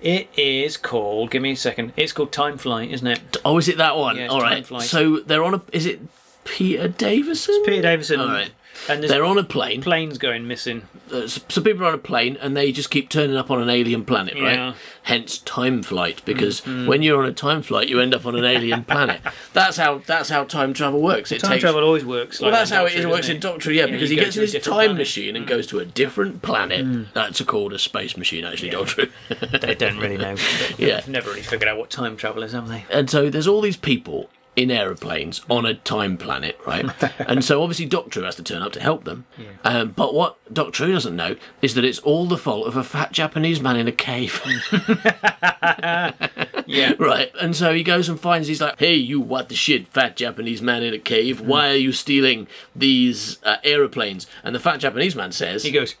It 0.00 0.30
is 0.38 0.78
called, 0.78 1.30
give 1.30 1.42
me 1.42 1.52
a 1.52 1.56
second, 1.56 1.92
it's 1.96 2.12
called 2.12 2.32
Time 2.32 2.56
Flight, 2.56 2.90
isn't 2.90 3.06
it? 3.06 3.36
Oh, 3.44 3.58
is 3.58 3.68
it 3.68 3.76
that 3.76 3.96
one? 3.96 4.16
Yeah, 4.16 4.24
it's 4.24 4.32
All 4.32 4.40
Time 4.40 4.52
right. 4.52 4.66
Flight. 4.66 4.82
So 4.84 5.20
they're 5.20 5.44
on 5.44 5.54
a. 5.54 5.62
Is 5.72 5.84
it 5.84 6.00
Peter 6.44 6.88
Davison? 6.88 7.62
Peter 7.64 7.82
Davison. 7.82 8.20
All 8.20 8.28
right. 8.28 8.50
And 8.90 9.04
They're 9.04 9.24
on 9.24 9.38
a 9.38 9.44
plane. 9.44 9.82
planes 9.82 10.18
going 10.18 10.46
missing. 10.46 10.82
Uh, 11.12 11.26
so 11.26 11.40
so 11.48 11.60
people 11.60 11.84
are 11.84 11.88
on 11.88 11.94
a 11.94 11.98
plane 11.98 12.36
and 12.40 12.56
they 12.56 12.72
just 12.72 12.90
keep 12.90 13.08
turning 13.08 13.36
up 13.36 13.50
on 13.50 13.60
an 13.60 13.68
alien 13.68 14.04
planet, 14.04 14.34
right? 14.34 14.54
Yeah. 14.54 14.74
Hence 15.02 15.38
time 15.38 15.82
flight, 15.82 16.18
mm, 16.18 16.24
because 16.24 16.60
mm. 16.62 16.86
when 16.86 17.02
you're 17.02 17.18
on 17.20 17.26
a 17.28 17.32
time 17.32 17.62
flight, 17.62 17.88
you 17.88 18.00
end 18.00 18.14
up 18.14 18.26
on 18.26 18.36
an 18.36 18.44
alien 18.44 18.84
planet. 18.84 19.20
That's 19.52 19.76
how 19.76 19.98
that's 20.06 20.28
how 20.28 20.44
time 20.44 20.72
travel 20.72 21.00
works. 21.02 21.32
It 21.32 21.40
Time 21.40 21.52
takes. 21.52 21.62
travel 21.62 21.82
always 21.82 22.04
works. 22.04 22.40
Well, 22.40 22.50
like 22.50 22.60
that's 22.60 22.70
that 22.70 22.76
how 22.76 22.84
it 22.86 22.92
is. 22.92 23.00
It 23.00 23.02
Doctor, 23.02 23.14
works 23.16 23.28
in 23.28 23.40
Doctor, 23.40 23.72
yeah, 23.72 23.82
You 23.82 23.86
know, 23.88 23.92
because 23.96 24.10
you 24.10 24.16
he 24.16 24.20
go 24.20 24.24
gets 24.26 24.34
to 24.34 24.40
in 24.40 24.42
a 24.42 24.44
his 24.44 24.52
different 24.52 24.74
time 24.76 24.86
planet. 24.86 24.98
machine 24.98 25.36
and 25.36 25.44
mm. 25.44 25.48
goes 25.48 25.66
to 25.68 25.78
a 25.80 25.84
different 25.84 26.42
planet. 26.42 27.08
That's 27.14 27.40
called 27.42 27.72
a 27.72 27.78
space 27.78 28.16
machine, 28.16 28.44
actually, 28.44 28.70
Doctor. 28.70 29.06
Who. 29.28 29.58
They 29.58 29.74
don't 29.74 29.98
really 29.98 30.16
know. 30.18 30.36
Yeah. 30.78 30.96
They've 31.00 31.08
never 31.08 31.30
really 31.30 31.42
figured 31.42 31.68
out 31.68 31.78
what 31.78 31.90
time 31.90 32.16
travel 32.16 32.42
is, 32.42 32.52
have 32.52 32.68
they? 32.68 32.84
and 32.90 33.10
so 33.10 33.28
there's 33.30 33.46
all 33.48 33.60
these 33.60 33.76
people 33.76 34.30
in 34.60 34.70
aeroplanes 34.70 35.40
on 35.48 35.64
a 35.64 35.74
time 35.74 36.16
planet, 36.16 36.58
right? 36.66 36.86
and 37.20 37.44
so 37.44 37.62
obviously 37.62 37.86
Doctor 37.86 38.20
Who 38.20 38.26
has 38.26 38.36
to 38.36 38.42
turn 38.42 38.62
up 38.62 38.72
to 38.72 38.80
help 38.80 39.04
them. 39.04 39.26
Um, 39.64 39.90
but 39.90 40.14
what 40.14 40.38
Doctor 40.52 40.86
Who 40.86 40.92
doesn't 40.92 41.16
know 41.16 41.36
is 41.62 41.74
that 41.74 41.84
it's 41.84 41.98
all 42.00 42.26
the 42.26 42.38
fault 42.38 42.66
of 42.66 42.76
a 42.76 42.84
fat 42.84 43.12
Japanese 43.12 43.60
man 43.60 43.76
in 43.76 43.88
a 43.88 43.92
cave. 43.92 44.42
Yeah. 46.70 46.92
Right. 47.00 47.32
And 47.40 47.56
so 47.56 47.72
he 47.72 47.82
goes 47.82 48.08
and 48.08 48.20
finds, 48.20 48.46
he's 48.46 48.60
like, 48.60 48.78
hey, 48.78 48.94
you 48.94 49.20
what 49.20 49.48
the 49.48 49.54
shit, 49.54 49.88
fat 49.88 50.16
Japanese 50.16 50.60
man 50.62 50.82
in 50.82 50.92
a 50.94 50.98
cave. 50.98 51.40
Why 51.40 51.70
are 51.70 51.76
you 51.76 51.92
stealing 51.92 52.46
these 52.76 53.42
uh, 53.42 53.56
aeroplanes? 53.64 54.26
And 54.44 54.54
the 54.54 54.60
fat 54.60 54.78
Japanese 54.78 55.16
man 55.16 55.32
says, 55.32 55.62
He 55.62 55.70
goes, 55.70 55.96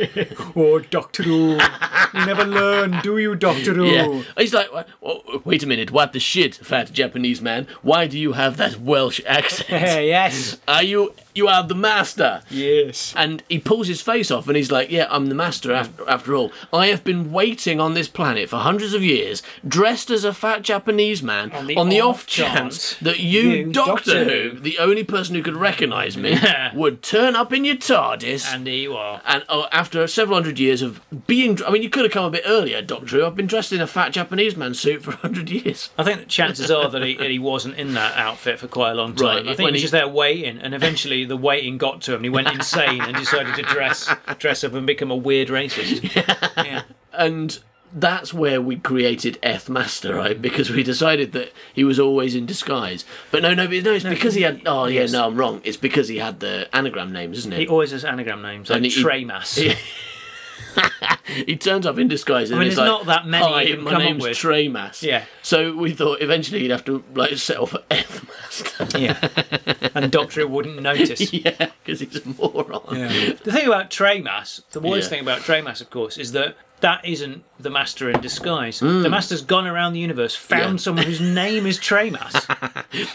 Oh, 0.56 0.78
Doctor 0.80 1.22
Who. 1.22 1.52
You 1.52 2.26
never 2.26 2.44
learn, 2.44 3.00
do 3.02 3.18
you, 3.18 3.34
Doctor 3.34 3.74
Who? 3.74 3.86
Yeah. 3.86 4.22
He's 4.36 4.54
like, 4.54 4.68
oh, 5.02 5.42
wait 5.44 5.62
a 5.62 5.66
minute, 5.66 5.90
what 5.90 6.12
the 6.12 6.20
shit, 6.20 6.54
fat 6.54 6.92
Japanese 6.92 7.40
man? 7.40 7.66
Why 7.82 8.06
do 8.06 8.18
you 8.18 8.32
have 8.32 8.56
that 8.56 8.80
Welsh 8.80 9.20
accent? 9.26 9.68
yes. 9.70 10.58
Are 10.66 10.82
you, 10.82 11.14
you 11.34 11.48
are 11.48 11.62
the 11.62 11.74
master? 11.74 12.42
Yes. 12.50 13.12
And 13.16 13.42
he 13.48 13.58
pulls 13.58 13.86
his 13.88 14.00
face 14.00 14.30
off 14.30 14.48
and 14.48 14.56
he's 14.56 14.70
like, 14.70 14.90
Yeah, 14.90 15.06
I'm 15.10 15.26
the 15.26 15.34
master 15.34 15.72
after, 15.72 16.08
after 16.08 16.34
all. 16.34 16.52
I 16.72 16.86
have 16.88 17.04
been 17.04 17.32
waiting 17.32 17.80
on 17.80 17.94
this 17.94 18.08
planet 18.08 18.48
for 18.48 18.56
hundreds 18.56 18.94
of 18.94 19.02
years, 19.02 19.42
dressed 19.66 20.10
as 20.10 20.24
a 20.24 20.32
fat 20.34 20.62
Japanese 20.62 21.22
man, 21.22 21.52
on 21.52 21.66
the 21.66 21.74
the, 21.74 22.00
off 22.00 22.10
off 22.20 22.26
chance 22.26 22.50
chance 22.50 22.94
that 23.00 23.20
you, 23.20 23.40
you, 23.40 23.72
Doctor, 23.72 23.90
Doctor 24.12 24.24
Who, 24.24 24.50
Who- 24.50 24.60
the 24.60 24.78
only 24.78 25.04
person 25.04 25.34
who 25.34 25.42
could 25.42 25.56
recognise 25.56 26.16
me, 26.16 26.38
would 26.74 27.02
turn 27.02 27.36
up 27.36 27.52
in 27.52 27.64
your 27.64 27.76
TARDIS. 27.76 28.52
And 28.52 28.66
there 28.66 28.74
you 28.74 28.96
are. 28.96 29.20
And 29.26 29.44
oh, 29.48 29.66
after 29.72 30.06
several 30.06 30.36
hundred 30.36 30.58
years 30.58 30.82
of 30.82 31.00
being, 31.26 31.58
I 31.64 31.70
mean, 31.70 31.82
you 31.82 31.90
could 31.90 32.04
have 32.04 32.12
come 32.12 32.24
a 32.24 32.30
bit 32.30 32.42
earlier, 32.46 32.82
Doctor 32.82 33.18
Who. 33.18 33.26
I've 33.26 33.36
been 33.36 33.46
dressed 33.46 33.72
in 33.72 33.80
a 33.80 33.86
fat 33.86 34.12
Japanese 34.12 34.56
man 34.56 34.74
suit 34.74 35.02
for 35.02 35.12
a 35.12 35.16
hundred 35.26 35.50
years. 35.50 35.90
I 35.98 36.02
think 36.04 36.18
that 36.18 36.28
chances 36.28 36.70
are 36.70 36.88
that 36.90 37.02
he, 37.02 37.16
that 37.16 37.30
he 37.30 37.38
wasn't 37.38 37.76
in 37.76 37.94
that 37.94 38.16
outfit 38.16 38.58
for 38.58 38.68
quite 38.68 38.92
a 38.92 38.94
long 38.94 39.14
time. 39.14 39.26
Right, 39.26 39.48
I 39.48 39.54
think 39.54 39.58
when 39.66 39.68
he 39.68 39.72
was 39.72 39.80
he- 39.80 39.84
just 39.84 39.92
there 39.92 40.08
waiting, 40.08 40.58
and 40.58 40.74
eventually 40.74 41.19
the 41.24 41.36
waiting 41.36 41.78
got 41.78 42.00
to 42.02 42.14
him. 42.14 42.22
He 42.24 42.30
went 42.30 42.48
insane 42.48 43.00
and 43.00 43.16
decided 43.16 43.54
to 43.56 43.62
dress 43.62 44.08
dress 44.38 44.64
up 44.64 44.74
and 44.74 44.86
become 44.86 45.10
a 45.10 45.16
weird 45.16 45.48
racist. 45.48 46.00
Yeah. 46.64 46.82
and 47.12 47.58
that's 47.92 48.32
where 48.32 48.60
we 48.62 48.76
created 48.76 49.36
Eth 49.42 49.68
Master, 49.68 50.14
right? 50.14 50.40
Because 50.40 50.70
we 50.70 50.82
decided 50.84 51.32
that 51.32 51.52
he 51.74 51.82
was 51.82 51.98
always 51.98 52.34
in 52.36 52.46
disguise. 52.46 53.04
But 53.32 53.42
no, 53.42 53.52
no, 53.54 53.66
but 53.66 53.82
no, 53.82 53.92
it's 53.92 54.04
because 54.04 54.34
he 54.34 54.42
had. 54.42 54.62
Oh, 54.66 54.84
yeah, 54.86 55.00
Yes. 55.00 55.12
no, 55.12 55.26
I'm 55.26 55.36
wrong. 55.36 55.60
It's 55.64 55.76
because 55.76 56.06
he 56.06 56.18
had 56.18 56.38
the 56.40 56.68
anagram 56.74 57.12
names, 57.12 57.38
isn't 57.38 57.52
it? 57.52 57.58
He 57.58 57.66
always 57.68 57.90
has 57.90 58.04
anagram 58.04 58.42
names 58.42 58.70
like 58.70 58.76
And 58.76 58.86
he- 58.86 59.02
Tremas. 59.02 59.76
He, 61.26 61.44
he 61.44 61.56
turns 61.56 61.86
up 61.86 61.98
in 61.98 62.08
disguise 62.08 62.50
and 62.50 62.56
I 62.58 62.60
mean, 62.60 62.68
he's 62.70 62.76
there's 62.76 62.88
like, 62.88 63.06
not 63.06 63.06
that 63.06 63.26
many 63.26 63.74
Hi, 63.74 63.76
my 63.76 63.98
name's 63.98 64.22
with." 64.22 64.36
Tremas. 64.36 65.02
Yeah. 65.02 65.24
So 65.42 65.74
we 65.76 65.92
thought 65.92 66.20
eventually 66.20 66.60
he'd 66.60 66.70
have 66.70 66.84
to 66.86 67.02
like 67.14 67.36
settle 67.36 67.66
for 67.66 67.82
Eth 67.90 68.26
Master. 68.28 68.98
Yeah. 68.98 69.28
And 69.94 70.10
Doctor 70.10 70.40
Who 70.42 70.48
wouldn't 70.48 70.80
notice. 70.80 71.32
yeah, 71.32 71.70
because 71.84 72.00
he's 72.00 72.16
a 72.24 72.28
moron. 72.28 72.82
The 72.88 73.52
thing 73.52 73.66
about 73.66 73.90
Trey 73.90 74.20
Tremas, 74.22 74.62
the 74.70 74.80
worst 74.80 75.04
Yeah. 75.04 75.08
thing 75.10 75.20
about 75.20 75.40
Trey 75.42 75.60
Tremas, 75.62 75.80
of 75.80 75.90
course, 75.90 76.18
is 76.18 76.32
that 76.32 76.56
that 76.80 77.04
isn't 77.04 77.44
the 77.58 77.70
Master 77.70 78.08
in 78.10 78.20
disguise. 78.20 78.80
Hmm. 78.80 79.02
The 79.02 79.10
Master's 79.10 79.42
gone 79.42 79.66
around 79.66 79.92
the 79.92 80.00
universe, 80.00 80.34
found 80.34 80.78
Yeah. 80.78 80.82
someone 80.82 81.04
whose 81.04 81.20
name 81.20 81.66
is 81.66 81.78
Tremas, 81.78 82.34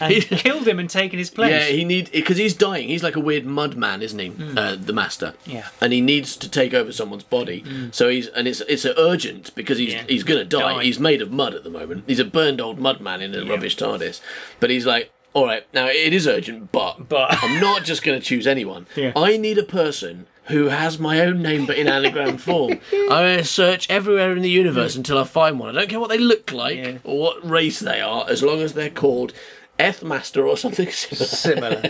and 0.00 0.22
killed 0.38 0.66
him 0.68 0.78
and 0.78 0.88
taken 0.88 1.18
his 1.18 1.30
place. 1.30 1.50
Yeah, 1.50 1.64
he 1.64 1.84
need 1.84 2.10
because 2.12 2.36
he's 2.36 2.54
dying. 2.54 2.88
He's 2.88 3.02
like 3.02 3.16
a 3.16 3.20
weird 3.20 3.44
mud 3.44 3.76
man, 3.76 4.02
isn't 4.02 4.18
he? 4.18 4.32
Uh, 4.56 4.76
the 4.76 4.92
master. 4.92 5.34
Yeah. 5.46 5.66
And 5.80 5.92
he 5.92 6.00
needs 6.00 6.36
to 6.36 6.48
take 6.48 6.74
over 6.74 6.92
someone's 6.92 7.24
body. 7.24 7.64
So 7.92 8.08
he's 8.08 8.28
and 8.28 8.46
it's 8.46 8.60
it's 8.62 8.84
urgent 8.86 9.54
because 9.54 9.78
he's 9.78 9.94
Yeah. 9.94 10.04
he's 10.08 10.22
gonna 10.22 10.44
die. 10.44 10.74
Die. 10.74 10.82
He's 10.84 11.00
made 11.00 11.20
of 11.22 11.32
mud 11.32 11.54
at 11.54 11.64
the 11.64 11.70
moment. 11.70 12.04
He's 12.06 12.20
a 12.20 12.24
burned 12.24 12.60
old 12.60 12.78
mud 12.78 13.00
man 13.00 13.20
in 13.20 13.34
a 13.34 13.44
rubbish 13.44 13.76
TARDIS. 13.76 14.20
But 14.60 14.70
he's 14.70 14.86
like, 14.86 15.10
all 15.32 15.44
right, 15.46 15.66
now 15.74 15.86
it 15.86 16.14
is 16.14 16.26
urgent, 16.26 16.72
but 16.72 17.08
But- 17.08 17.42
I'm 17.42 17.60
not 17.60 17.84
just 17.84 18.02
gonna 18.02 18.20
choose 18.20 18.46
anyone. 18.46 18.86
Yeah. 18.96 19.12
I 19.16 19.36
need 19.36 19.58
a 19.58 19.62
person. 19.62 20.26
Who 20.48 20.66
has 20.66 20.98
my 20.98 21.20
own 21.20 21.42
name 21.42 21.66
but 21.66 21.76
in 21.76 21.88
anagram 21.88 22.38
form? 22.48 22.80
Gonna 23.08 23.44
search 23.44 23.88
everywhere 23.90 24.32
in 24.32 24.42
the 24.42 24.50
universe 24.50 24.94
until 24.96 25.18
I 25.18 25.24
find 25.24 25.58
one. 25.58 25.70
I 25.76 25.80
don't 25.80 25.88
care 25.90 26.00
what 26.00 26.08
they 26.10 26.18
look 26.18 26.52
like 26.52 26.76
Yeah. 26.76 26.98
or 27.04 27.18
what 27.18 27.48
race 27.48 27.80
they 27.80 28.00
are, 28.00 28.24
as 28.28 28.42
long 28.42 28.60
as 28.60 28.74
they're 28.74 28.90
called 28.90 29.32
Eth 29.78 30.02
Master 30.02 30.46
or 30.46 30.56
something 30.56 30.90
similar. 30.90 31.26
Similar. 31.26 31.82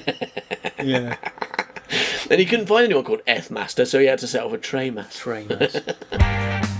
yeah. 0.83 1.17
And 2.31 2.41
he 2.41 2.47
couldn't 2.47 2.67
find 2.67 2.85
anyone 2.85 3.05
called 3.05 3.23
Eth 3.27 3.51
Master, 3.51 3.85
so 3.85 4.01
he 4.01 4.07
had 4.07 4.19
to 4.21 4.27
settle 4.27 4.51
for 4.51 4.59
Tray 4.59 4.91
Master. 4.91 5.21
Tremas. 5.23 6.73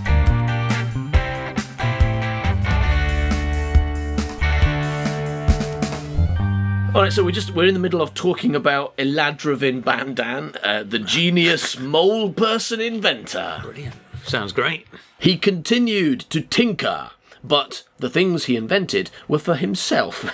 All 6.97 7.03
right, 7.03 7.13
so 7.13 7.23
we're 7.23 7.31
just 7.31 7.51
we're 7.51 7.67
in 7.67 7.75
the 7.75 7.81
middle 7.81 8.01
of 8.01 8.15
talking 8.15 8.57
about 8.57 8.97
Eladravin 8.97 9.85
Bandan, 9.85 10.57
uh, 10.65 10.83
the 10.83 10.99
genius 10.99 11.79
mole 11.79 12.33
person 12.33 12.81
inventor. 12.81 13.59
Brilliant. 13.61 13.97
Sounds 14.25 14.51
great. 14.53 14.87
He 15.19 15.37
continued 15.37 16.21
to 16.31 16.41
tinker, 16.41 17.11
but 17.45 17.83
the 17.99 18.11
things 18.11 18.45
he 18.45 18.57
invented 18.57 19.11
were 19.27 19.39
for 19.39 19.55
himself. 19.55 20.25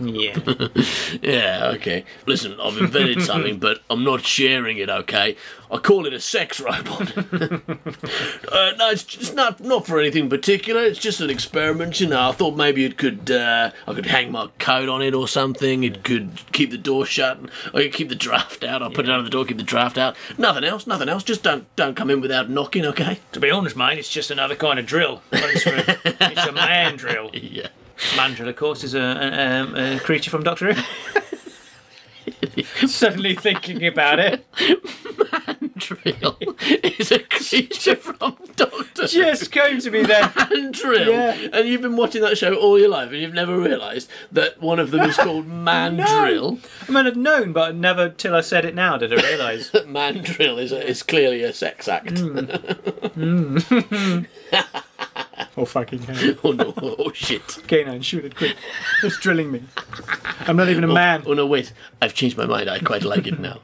Yeah. 0.00 0.38
yeah, 1.22 1.72
okay. 1.74 2.04
Listen, 2.26 2.58
I've 2.60 2.76
invented 2.78 3.22
something, 3.22 3.58
but 3.58 3.80
I'm 3.90 4.04
not 4.04 4.24
sharing 4.24 4.78
it. 4.78 4.88
Okay, 4.88 5.36
I 5.70 5.78
call 5.78 6.06
it 6.06 6.12
a 6.12 6.20
sex 6.20 6.60
robot. 6.60 7.16
uh, 7.18 8.72
no, 8.76 8.90
it's 8.90 9.04
just 9.04 9.34
not 9.34 9.60
not 9.60 9.86
for 9.86 9.98
anything 9.98 10.28
particular. 10.28 10.82
It's 10.82 10.98
just 10.98 11.20
an 11.20 11.30
experiment. 11.30 12.00
You 12.00 12.08
know, 12.08 12.28
I 12.28 12.32
thought 12.32 12.56
maybe 12.56 12.84
it 12.84 12.96
could 12.96 13.30
uh, 13.30 13.70
I 13.86 13.94
could 13.94 14.06
hang 14.06 14.30
my 14.30 14.48
coat 14.58 14.88
on 14.88 15.02
it 15.02 15.14
or 15.14 15.26
something. 15.28 15.84
It 15.84 16.04
could 16.04 16.30
keep 16.52 16.70
the 16.70 16.78
door 16.78 17.04
shut. 17.06 17.38
I 17.74 17.82
could 17.82 17.92
keep 17.92 18.08
the 18.08 18.14
draft 18.14 18.62
out. 18.64 18.82
I'll 18.82 18.90
put 18.90 19.04
it 19.06 19.10
under 19.10 19.24
the 19.24 19.30
door, 19.30 19.44
keep 19.44 19.56
the 19.58 19.62
draft 19.62 19.98
out. 19.98 20.16
Nothing 20.36 20.64
else. 20.64 20.86
Nothing 20.86 21.08
else. 21.08 21.22
Just 21.24 21.42
don't 21.42 21.64
don't 21.76 21.96
come 21.96 22.10
in 22.10 22.20
without 22.20 22.48
knocking. 22.48 22.84
Okay. 22.86 23.18
to 23.32 23.40
be 23.40 23.50
honest, 23.50 23.76
mate, 23.76 23.98
it's 23.98 24.08
just 24.08 24.30
another 24.30 24.54
kind 24.54 24.78
of 24.78 24.86
drill. 24.86 25.22
But 25.30 25.44
It's, 25.44 25.62
for- 25.62 25.70
it's 26.04 26.46
a 26.46 26.52
man 26.68 26.96
drill. 26.96 27.30
Yeah. 27.40 27.68
Man 28.16 28.34
drill, 28.34 28.48
of 28.48 28.56
course, 28.56 28.84
is 28.84 28.94
a, 28.94 29.00
a, 29.00 29.60
um, 29.60 29.74
a 29.74 29.98
creature 29.98 30.30
from 30.30 30.44
Doctor 30.44 30.72
Who. 30.72 30.82
Suddenly 32.86 33.34
thinking 33.34 33.84
about 33.86 34.20
it. 34.20 34.46
Drill 35.76 36.36
is 36.84 37.10
a 37.10 37.18
creature 37.20 37.96
from 37.96 38.36
Doctor. 38.54 39.00
Who. 39.00 39.06
Just 39.08 39.50
came 39.50 39.80
to 39.80 39.90
me 39.90 40.02
then. 40.02 40.30
Mandrill. 40.36 41.08
Yeah. 41.08 41.48
And 41.52 41.68
you've 41.68 41.82
been 41.82 41.96
watching 41.96 42.22
that 42.22 42.38
show 42.38 42.54
all 42.54 42.78
your 42.78 42.88
life 42.88 43.10
and 43.10 43.20
you've 43.20 43.34
never 43.34 43.58
realised 43.58 44.08
that 44.30 44.60
one 44.60 44.78
of 44.78 44.90
them 44.90 45.08
is 45.08 45.16
called 45.16 45.46
Mandrill. 45.48 46.52
No. 46.52 46.60
I 46.88 46.92
mean, 46.92 47.06
I'd 47.06 47.16
known, 47.16 47.52
but 47.52 47.74
never 47.74 48.10
till 48.10 48.34
I 48.34 48.42
said 48.42 48.64
it 48.64 48.74
now 48.74 48.96
did 48.96 49.12
I 49.12 49.16
realise. 49.16 49.70
That 49.70 49.88
Mandrill 49.88 50.58
is, 50.58 50.72
a, 50.72 50.86
is 50.86 51.02
clearly 51.02 51.42
a 51.42 51.52
sex 51.52 51.88
act. 51.88 52.20
Oh, 55.58 55.64
fucking 55.64 56.00
hell. 56.00 56.34
oh 56.44 56.52
no, 56.52 56.74
oh 56.76 57.12
shit. 57.12 57.58
Canine, 57.66 58.02
shoot 58.02 58.24
it 58.24 58.36
quick. 58.36 58.56
It's 59.02 59.18
drilling 59.18 59.50
me. 59.50 59.62
I'm 60.40 60.56
not 60.56 60.68
even 60.68 60.84
a 60.84 60.88
man. 60.88 61.22
Oh 61.26 61.34
no, 61.34 61.46
wait. 61.46 61.72
I've 62.00 62.14
changed 62.14 62.36
my 62.36 62.46
mind. 62.46 62.70
I 62.70 62.78
quite 62.78 63.02
like 63.02 63.26
it 63.26 63.38
now. 63.38 63.60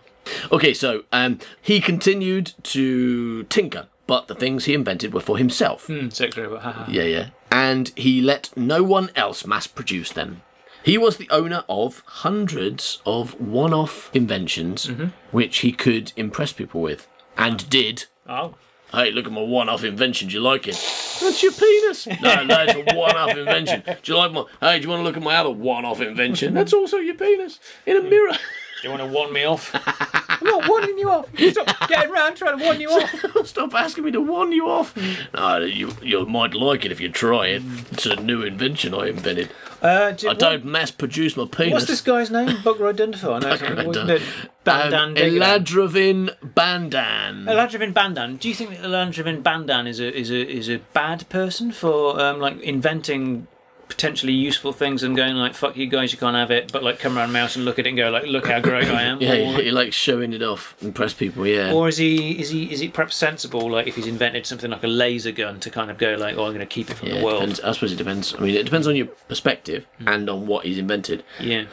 Okay, 0.50 0.74
so 0.74 1.04
um, 1.12 1.38
he 1.60 1.80
continued 1.80 2.54
to 2.64 3.44
tinker, 3.44 3.88
but 4.06 4.28
the 4.28 4.34
things 4.34 4.64
he 4.64 4.74
invented 4.74 5.12
were 5.12 5.20
for 5.20 5.38
himself. 5.38 5.86
Hmm, 5.86 6.08
sex 6.08 6.36
robot, 6.36 6.62
haha. 6.62 6.90
Yeah, 6.90 7.04
yeah. 7.04 7.28
And 7.50 7.92
he 7.96 8.20
let 8.20 8.50
no 8.56 8.82
one 8.82 9.10
else 9.14 9.46
mass 9.46 9.66
produce 9.66 10.10
them. 10.12 10.42
He 10.82 10.98
was 10.98 11.16
the 11.16 11.30
owner 11.30 11.64
of 11.66 12.02
hundreds 12.06 13.00
of 13.06 13.40
one 13.40 13.72
off 13.72 14.10
inventions 14.14 14.90
which 15.30 15.58
he 15.58 15.72
could 15.72 16.12
impress 16.14 16.52
people 16.52 16.82
with. 16.82 17.08
And 17.38 17.68
did. 17.70 18.04
Oh. 18.28 18.54
Hey, 18.94 19.10
look 19.10 19.26
at 19.26 19.32
my 19.32 19.40
one 19.42 19.68
off 19.68 19.82
invention. 19.84 20.28
Do 20.28 20.34
you 20.34 20.40
like 20.40 20.68
it? 20.68 20.74
That's 21.20 21.42
your 21.42 21.52
penis. 21.52 22.06
No, 22.22 22.42
no, 22.44 22.64
it's 22.66 22.74
a 22.74 22.94
one 22.96 23.16
off 23.16 23.36
invention. 23.36 23.82
Do 24.02 24.12
you 24.12 24.16
like 24.18 24.32
my. 24.32 24.44
Hey, 24.60 24.78
do 24.78 24.84
you 24.84 24.88
want 24.90 25.00
to 25.00 25.04
look 25.04 25.16
at 25.16 25.22
my 25.22 25.36
other 25.36 25.50
one 25.50 25.84
off 25.84 26.00
invention? 26.00 26.54
That's 26.54 26.72
also 26.72 26.98
your 26.98 27.14
penis 27.14 27.58
in 27.86 27.96
a 27.96 28.02
mirror. 28.02 28.32
Do 28.82 28.90
you 28.90 28.98
want 28.98 29.02
to 29.02 29.08
warn 29.08 29.32
me 29.32 29.44
off? 29.44 29.72
I'm 30.40 30.46
not 30.46 30.68
warning 30.68 30.98
you 30.98 31.10
off. 31.10 31.26
You 31.38 31.50
Stop 31.50 31.88
getting 31.88 32.10
round 32.10 32.36
trying 32.36 32.58
to 32.58 32.64
warn 32.64 32.80
you 32.80 32.90
off. 32.90 33.46
Stop 33.46 33.74
asking 33.74 34.04
me 34.04 34.10
to 34.12 34.20
warn 34.20 34.52
you 34.52 34.68
off. 34.68 34.96
No, 35.34 35.58
you, 35.58 35.92
you 36.02 36.24
might 36.26 36.54
like 36.54 36.84
it 36.84 36.92
if 36.92 37.00
you 37.00 37.08
try 37.08 37.46
it. 37.48 37.62
It's 37.92 38.06
a 38.06 38.16
new 38.16 38.42
invention 38.42 38.94
I 38.94 39.08
invented. 39.08 39.50
Uh, 39.82 40.12
do, 40.12 40.30
I 40.30 40.34
don't 40.34 40.64
mass 40.64 40.90
produce 40.90 41.36
my 41.36 41.46
penis. 41.46 41.72
What's 41.74 41.86
this 41.86 42.00
guy's 42.00 42.30
name? 42.30 42.56
Buckroy 42.64 42.94
Dunderford. 42.94 43.44
I 43.44 43.50
know. 43.50 43.56
Buckroy 43.56 43.86
Wasn't 43.86 44.10
it 44.10 44.22
Bandan 44.64 45.10
Um? 45.10 45.14
Eladravin 45.16 46.30
Bandan. 46.54 47.44
Eladravin 47.44 47.92
Bandan. 47.92 48.36
Do 48.36 48.48
you 48.48 48.54
think 48.54 48.70
that 48.70 48.80
Eladravin 48.80 49.42
Bandan 49.42 49.86
is 49.86 50.00
a 50.00 50.10
is 50.18 50.30
a 50.30 50.48
is 50.50 50.70
a 50.70 50.78
bad 50.94 51.28
person 51.28 51.70
for 51.70 52.18
um, 52.18 52.40
like 52.40 52.58
inventing 52.60 53.46
potentially 53.94 54.32
useful 54.32 54.72
things 54.72 55.02
and 55.02 55.16
going 55.16 55.36
like 55.36 55.54
fuck 55.54 55.76
you 55.76 55.86
guys 55.86 56.12
you 56.12 56.18
can't 56.18 56.36
have 56.36 56.50
it, 56.50 56.72
but 56.72 56.82
like 56.82 56.98
come 56.98 57.16
around 57.16 57.32
mouse 57.32 57.54
and 57.54 57.64
look 57.64 57.78
at 57.78 57.86
it 57.86 57.90
and 57.90 57.98
go 57.98 58.10
like 58.10 58.26
look 58.26 58.46
how 58.46 58.60
great 58.60 58.88
I 58.88 59.02
am. 59.02 59.20
yeah, 59.20 59.32
or, 59.32 59.58
he, 59.58 59.64
he 59.64 59.70
likes 59.70 59.94
showing 59.94 60.32
it 60.32 60.42
off, 60.42 60.74
impress 60.82 61.14
people. 61.14 61.46
Yeah. 61.46 61.72
or 61.72 61.88
is 61.88 61.96
he 61.96 62.40
is 62.40 62.50
he 62.50 62.72
is 62.72 62.80
it 62.80 62.92
perhaps 62.92 63.16
sensible 63.16 63.70
like 63.70 63.86
if 63.86 63.96
he's 63.96 64.06
invented 64.06 64.46
something 64.46 64.70
like 64.70 64.82
a 64.82 64.88
laser 64.88 65.32
gun 65.32 65.60
to 65.60 65.70
kind 65.70 65.90
of 65.90 65.98
go 65.98 66.14
like 66.14 66.36
oh 66.36 66.44
I'm 66.44 66.50
going 66.50 66.58
to 66.60 66.66
keep 66.66 66.90
it 66.90 66.94
from 66.94 67.08
yeah, 67.08 67.18
the 67.18 67.24
world. 67.24 67.40
depends. 67.40 67.60
I 67.60 67.72
suppose 67.72 67.92
it 67.92 67.96
depends. 67.96 68.34
I 68.34 68.40
mean, 68.40 68.54
it 68.54 68.64
depends 68.64 68.86
on 68.86 68.96
your 68.96 69.06
perspective 69.06 69.86
hmm. 69.98 70.08
and 70.08 70.28
on 70.28 70.46
what 70.46 70.66
he's 70.66 70.78
invented. 70.78 71.24
Yeah. 71.40 71.66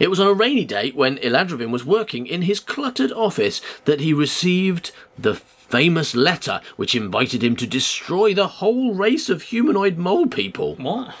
It 0.00 0.10
was 0.10 0.18
on 0.18 0.26
a 0.26 0.32
rainy 0.32 0.64
day 0.64 0.90
when 0.90 1.18
Eladravin 1.18 1.70
was 1.70 1.84
working 1.84 2.26
in 2.26 2.42
his 2.42 2.58
cluttered 2.58 3.12
office 3.12 3.60
that 3.84 4.00
he 4.00 4.12
received 4.12 4.90
the 5.16 5.40
famous 5.68 6.14
letter 6.14 6.60
which 6.76 6.94
invited 6.94 7.42
him 7.42 7.54
to 7.56 7.66
destroy 7.66 8.32
the 8.34 8.48
whole 8.48 8.94
race 8.94 9.28
of 9.28 9.42
humanoid 9.42 9.96
mole 9.96 10.26
people 10.26 10.74
What? 10.76 11.14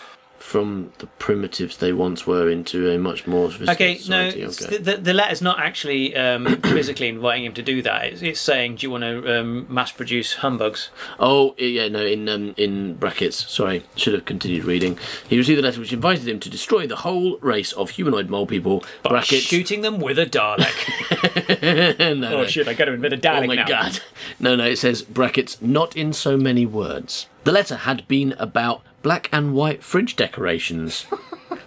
From 0.48 0.90
the 0.96 1.06
primitives 1.18 1.76
they 1.76 1.92
once 1.92 2.26
were 2.26 2.48
into 2.48 2.90
a 2.90 2.96
much 2.96 3.26
more 3.26 3.48
Okay, 3.48 3.52
sophisticated 3.98 4.08
no, 4.08 4.30
society. 4.30 4.40
it's- 4.40 4.64
Okay. 4.64 4.76
the, 4.78 4.96
the, 4.96 5.12
letter's 5.12 5.42
not 5.42 5.60
actually 5.60 6.16
um, 6.16 6.46
physically 6.62 7.08
inviting 7.08 7.44
him 7.44 7.52
to 7.52 7.62
do 7.62 7.82
that. 7.82 8.06
It's, 8.06 8.22
it's 8.22 8.40
saying, 8.40 8.76
do 8.76 8.86
you 8.86 8.90
want 8.90 9.02
to 9.04 9.40
um, 9.40 9.66
mass 9.68 9.92
produce 9.92 10.36
humbugs? 10.36 10.88
Oh 11.20 11.54
yeah, 11.58 11.88
no. 11.88 12.02
In 12.02 12.30
um, 12.30 12.54
in 12.56 12.94
brackets. 12.94 13.50
Sorry, 13.50 13.84
should 13.94 14.14
have 14.14 14.24
continued 14.24 14.64
reading. 14.64 14.98
He 15.28 15.36
received 15.36 15.58
a 15.58 15.62
letter 15.62 15.80
which 15.80 15.92
invited 15.92 16.26
him 16.26 16.40
to 16.40 16.48
destroy 16.48 16.86
the 16.86 16.96
whole 16.96 17.36
race 17.42 17.72
of 17.74 17.90
humanoid 17.90 18.30
mole 18.30 18.46
people. 18.46 18.82
By 19.02 19.10
brackets. 19.10 19.42
shooting 19.42 19.82
them 19.82 20.00
with 20.00 20.18
a 20.18 20.24
Dalek. 20.24 21.98
no, 21.98 22.14
no. 22.30 22.36
oh 22.38 22.46
shit, 22.46 22.68
I 22.68 22.72
got 22.72 22.86
to 22.86 22.94
invent 22.94 23.12
a 23.12 23.18
Dalek 23.18 23.44
Oh 23.44 23.46
my 23.48 23.54
now. 23.56 23.66
god. 23.68 24.00
No, 24.40 24.56
no, 24.56 24.64
it 24.64 24.76
says 24.78 25.02
brackets, 25.02 25.60
not 25.60 25.94
in 25.94 26.14
so 26.14 26.38
many 26.38 26.64
words. 26.64 27.26
The 27.44 27.52
letter 27.52 27.76
had 27.76 28.08
been 28.08 28.34
about 28.38 28.82
black 29.02 29.28
and 29.32 29.54
white 29.54 29.82
fridge 29.82 30.16
decorations 30.16 31.06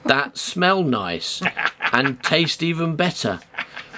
that 0.06 0.38
smell 0.38 0.84
nice 0.84 1.42
and 1.92 2.22
taste 2.24 2.62
even 2.64 2.96
better. 2.96 3.40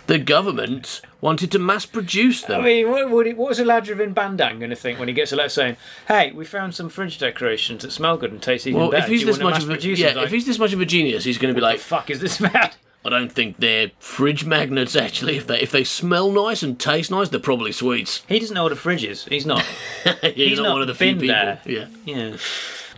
The 0.07 0.19
government 0.19 1.01
wanted 1.21 1.49
to 1.53 1.59
mass 1.59 1.85
produce 1.85 2.41
them. 2.43 2.59
I 2.59 2.63
mean, 2.65 2.91
what, 2.91 3.09
would 3.09 3.27
it, 3.27 3.37
what 3.37 3.49
was 3.49 3.59
Eladravin 3.59 4.13
Bandan 4.13 4.59
going 4.59 4.69
to 4.69 4.75
think 4.75 4.99
when 4.99 5.07
he 5.07 5.13
gets 5.13 5.31
a 5.31 5.37
letter 5.37 5.47
saying, 5.49 5.77
"Hey, 6.09 6.31
we 6.33 6.43
found 6.43 6.75
some 6.75 6.89
fridge 6.89 7.17
decorations 7.17 7.83
that 7.83 7.91
smell 7.91 8.17
good 8.17 8.31
and 8.33 8.41
taste 8.41 8.67
even 8.67 8.81
Well, 8.81 8.91
better. 8.91 9.05
if 9.05 9.09
he's 9.09 9.25
this 9.25 9.39
much 9.39 9.63
of 9.63 9.69
a 9.69 9.79
yeah. 9.79 10.09
Like, 10.13 10.25
if 10.25 10.31
he's 10.31 10.45
this 10.45 10.59
much 10.59 10.73
of 10.73 10.81
a 10.81 10.85
genius, 10.85 11.23
he's 11.23 11.37
going 11.37 11.53
to 11.53 11.55
be 11.55 11.61
the 11.61 11.67
like, 11.67 11.79
fuck 11.79 12.09
is 12.09 12.19
this 12.19 12.39
about? 12.39 12.75
I 13.05 13.09
don't 13.09 13.31
think 13.31 13.57
they're 13.59 13.91
fridge 13.99 14.43
magnets. 14.45 14.95
Actually, 14.95 15.37
if 15.37 15.47
they 15.47 15.61
if 15.61 15.71
they 15.71 15.85
smell 15.85 16.31
nice 16.31 16.63
and 16.63 16.77
taste 16.77 17.09
nice, 17.09 17.29
they're 17.29 17.39
probably 17.39 17.71
sweets. 17.71 18.23
He 18.27 18.39
doesn't 18.39 18.53
know 18.53 18.63
what 18.63 18.71
a 18.73 18.77
fridge 18.77 19.05
is. 19.05 19.23
He's 19.25 19.45
not. 19.45 19.63
Yeah, 20.05 20.15
You're 20.21 20.49
He's 20.49 20.57
not, 20.57 20.63
not 20.63 20.73
one 20.73 20.81
of 20.81 20.87
the 20.89 20.95
few 20.95 21.13
people. 21.13 21.27
there. 21.29 21.61
Yeah. 21.65 21.87
Yeah. 22.05 22.35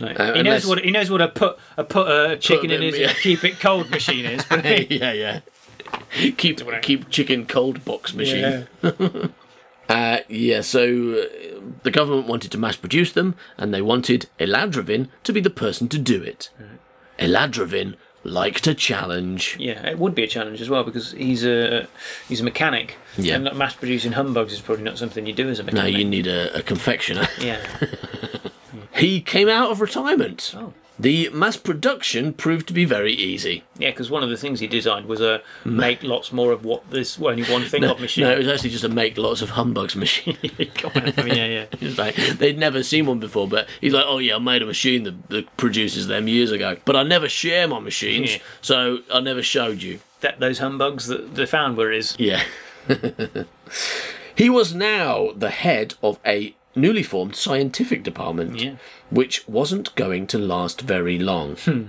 Uh, 0.00 0.34
he 0.34 0.42
knows 0.42 0.66
what 0.66 0.84
he 0.84 0.90
knows 0.90 1.10
what 1.10 1.22
a 1.22 1.28
put 1.28 1.58
a 1.76 1.84
put 1.84 2.08
a 2.08 2.36
chicken 2.36 2.70
in 2.70 2.80
them- 2.80 2.92
his 2.92 2.98
yeah. 2.98 3.12
keep 3.14 3.44
it 3.44 3.58
cold 3.60 3.90
machine 3.90 4.26
is, 4.26 4.44
but 4.48 4.64
yeah, 4.90 5.12
yeah. 5.12 5.40
Keep 6.36 6.60
keep 6.82 7.10
chicken 7.10 7.46
cold 7.46 7.84
box 7.84 8.14
machine. 8.14 8.66
yeah. 8.82 9.26
Uh, 9.88 10.18
yeah, 10.28 10.60
so 10.60 10.82
uh, 10.82 11.60
the 11.84 11.92
government 11.92 12.26
wanted 12.26 12.50
to 12.50 12.58
mass 12.58 12.74
produce 12.74 13.12
them, 13.12 13.36
and 13.56 13.72
they 13.72 13.80
wanted 13.80 14.28
Eladravin 14.40 15.08
to 15.22 15.32
be 15.32 15.40
the 15.40 15.48
person 15.48 15.86
to 15.88 15.96
do 15.96 16.20
it. 16.20 16.50
Eladravin 17.20 17.94
liked 18.24 18.66
a 18.66 18.74
challenge. 18.74 19.56
Yeah, 19.58 19.86
it 19.86 19.98
would 19.98 20.14
be 20.14 20.24
a 20.24 20.26
challenge 20.26 20.60
as 20.60 20.68
well 20.68 20.82
because 20.82 21.12
he's 21.12 21.44
a 21.44 21.86
he's 22.28 22.40
a 22.40 22.44
mechanic. 22.44 22.96
Yeah. 23.16 23.36
And 23.36 23.56
mass 23.56 23.74
producing 23.74 24.12
humbugs 24.12 24.52
is 24.52 24.60
probably 24.60 24.84
not 24.84 24.98
something 24.98 25.26
you 25.26 25.32
do 25.32 25.48
as 25.48 25.60
a 25.60 25.62
mechanic. 25.62 25.92
No, 25.92 25.98
you 25.98 26.04
need 26.04 26.26
a, 26.26 26.58
a 26.58 26.62
confectioner. 26.62 27.28
Yeah. 27.40 27.64
he 28.96 29.20
came 29.20 29.48
out 29.48 29.70
of 29.70 29.80
retirement. 29.80 30.54
Oh. 30.56 30.72
The 30.98 31.28
mass 31.28 31.58
production 31.58 32.32
proved 32.32 32.66
to 32.68 32.72
be 32.72 32.86
very 32.86 33.12
easy. 33.12 33.64
Yeah, 33.78 33.90
because 33.90 34.10
one 34.10 34.22
of 34.22 34.30
the 34.30 34.36
things 34.38 34.60
he 34.60 34.66
designed 34.66 35.04
was 35.04 35.20
a 35.20 35.42
make 35.66 36.02
lots 36.02 36.32
more 36.32 36.52
of 36.52 36.64
what 36.64 36.90
this 36.90 37.20
only 37.20 37.44
one 37.44 37.64
thing 37.64 37.84
of 37.84 38.00
machine. 38.00 38.24
No, 38.24 38.32
it 38.32 38.38
was 38.38 38.48
actually 38.48 38.70
just 38.70 38.82
a 38.84 38.88
make 38.88 39.18
lots 39.18 39.42
of 39.42 39.50
humbugs 39.50 39.94
machine. 39.94 40.38
I 40.42 41.22
mean, 41.22 41.36
yeah, 41.36 41.46
yeah. 41.46 41.66
It's 41.82 41.98
like 41.98 42.16
they'd 42.16 42.58
never 42.58 42.82
seen 42.82 43.04
one 43.04 43.18
before, 43.20 43.46
but 43.46 43.68
he's 43.82 43.92
like, 43.92 44.06
"Oh 44.06 44.16
yeah, 44.16 44.36
I 44.36 44.38
made 44.38 44.62
a 44.62 44.66
machine 44.66 45.02
that, 45.02 45.28
that 45.28 45.56
produces 45.58 46.06
them 46.06 46.28
years 46.28 46.50
ago, 46.50 46.78
but 46.86 46.96
I 46.96 47.02
never 47.02 47.28
share 47.28 47.68
my 47.68 47.78
machines, 47.78 48.32
Yeah. 48.36 48.42
so 48.62 49.00
I 49.12 49.20
never 49.20 49.42
showed 49.42 49.82
you." 49.82 50.00
That 50.22 50.40
those 50.40 50.60
humbugs 50.60 51.08
that 51.08 51.34
they 51.34 51.44
found 51.44 51.76
were 51.76 51.90
his. 51.90 52.16
Yeah. 52.18 52.42
he 54.34 54.48
was 54.48 54.74
now 54.74 55.32
the 55.36 55.50
head 55.50 55.94
of 56.02 56.18
a 56.24 56.55
newly 56.76 57.02
formed 57.02 57.34
scientific 57.34 58.02
department, 58.04 58.60
Yeah. 58.60 58.74
which 59.10 59.46
wasn't 59.48 59.94
going 59.94 60.26
to 60.28 60.38
last 60.38 60.82
very 60.82 61.18
long. 61.18 61.56
Hmm. 61.56 61.84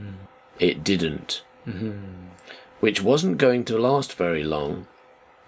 It 0.60 0.84
didn't. 0.84 1.44
Hmm. 1.66 1.92
Which 2.80 3.02
wasn't 3.02 3.38
going 3.38 3.66
to 3.66 3.78
last 3.78 4.14
very 4.14 4.44
long. 4.44 4.88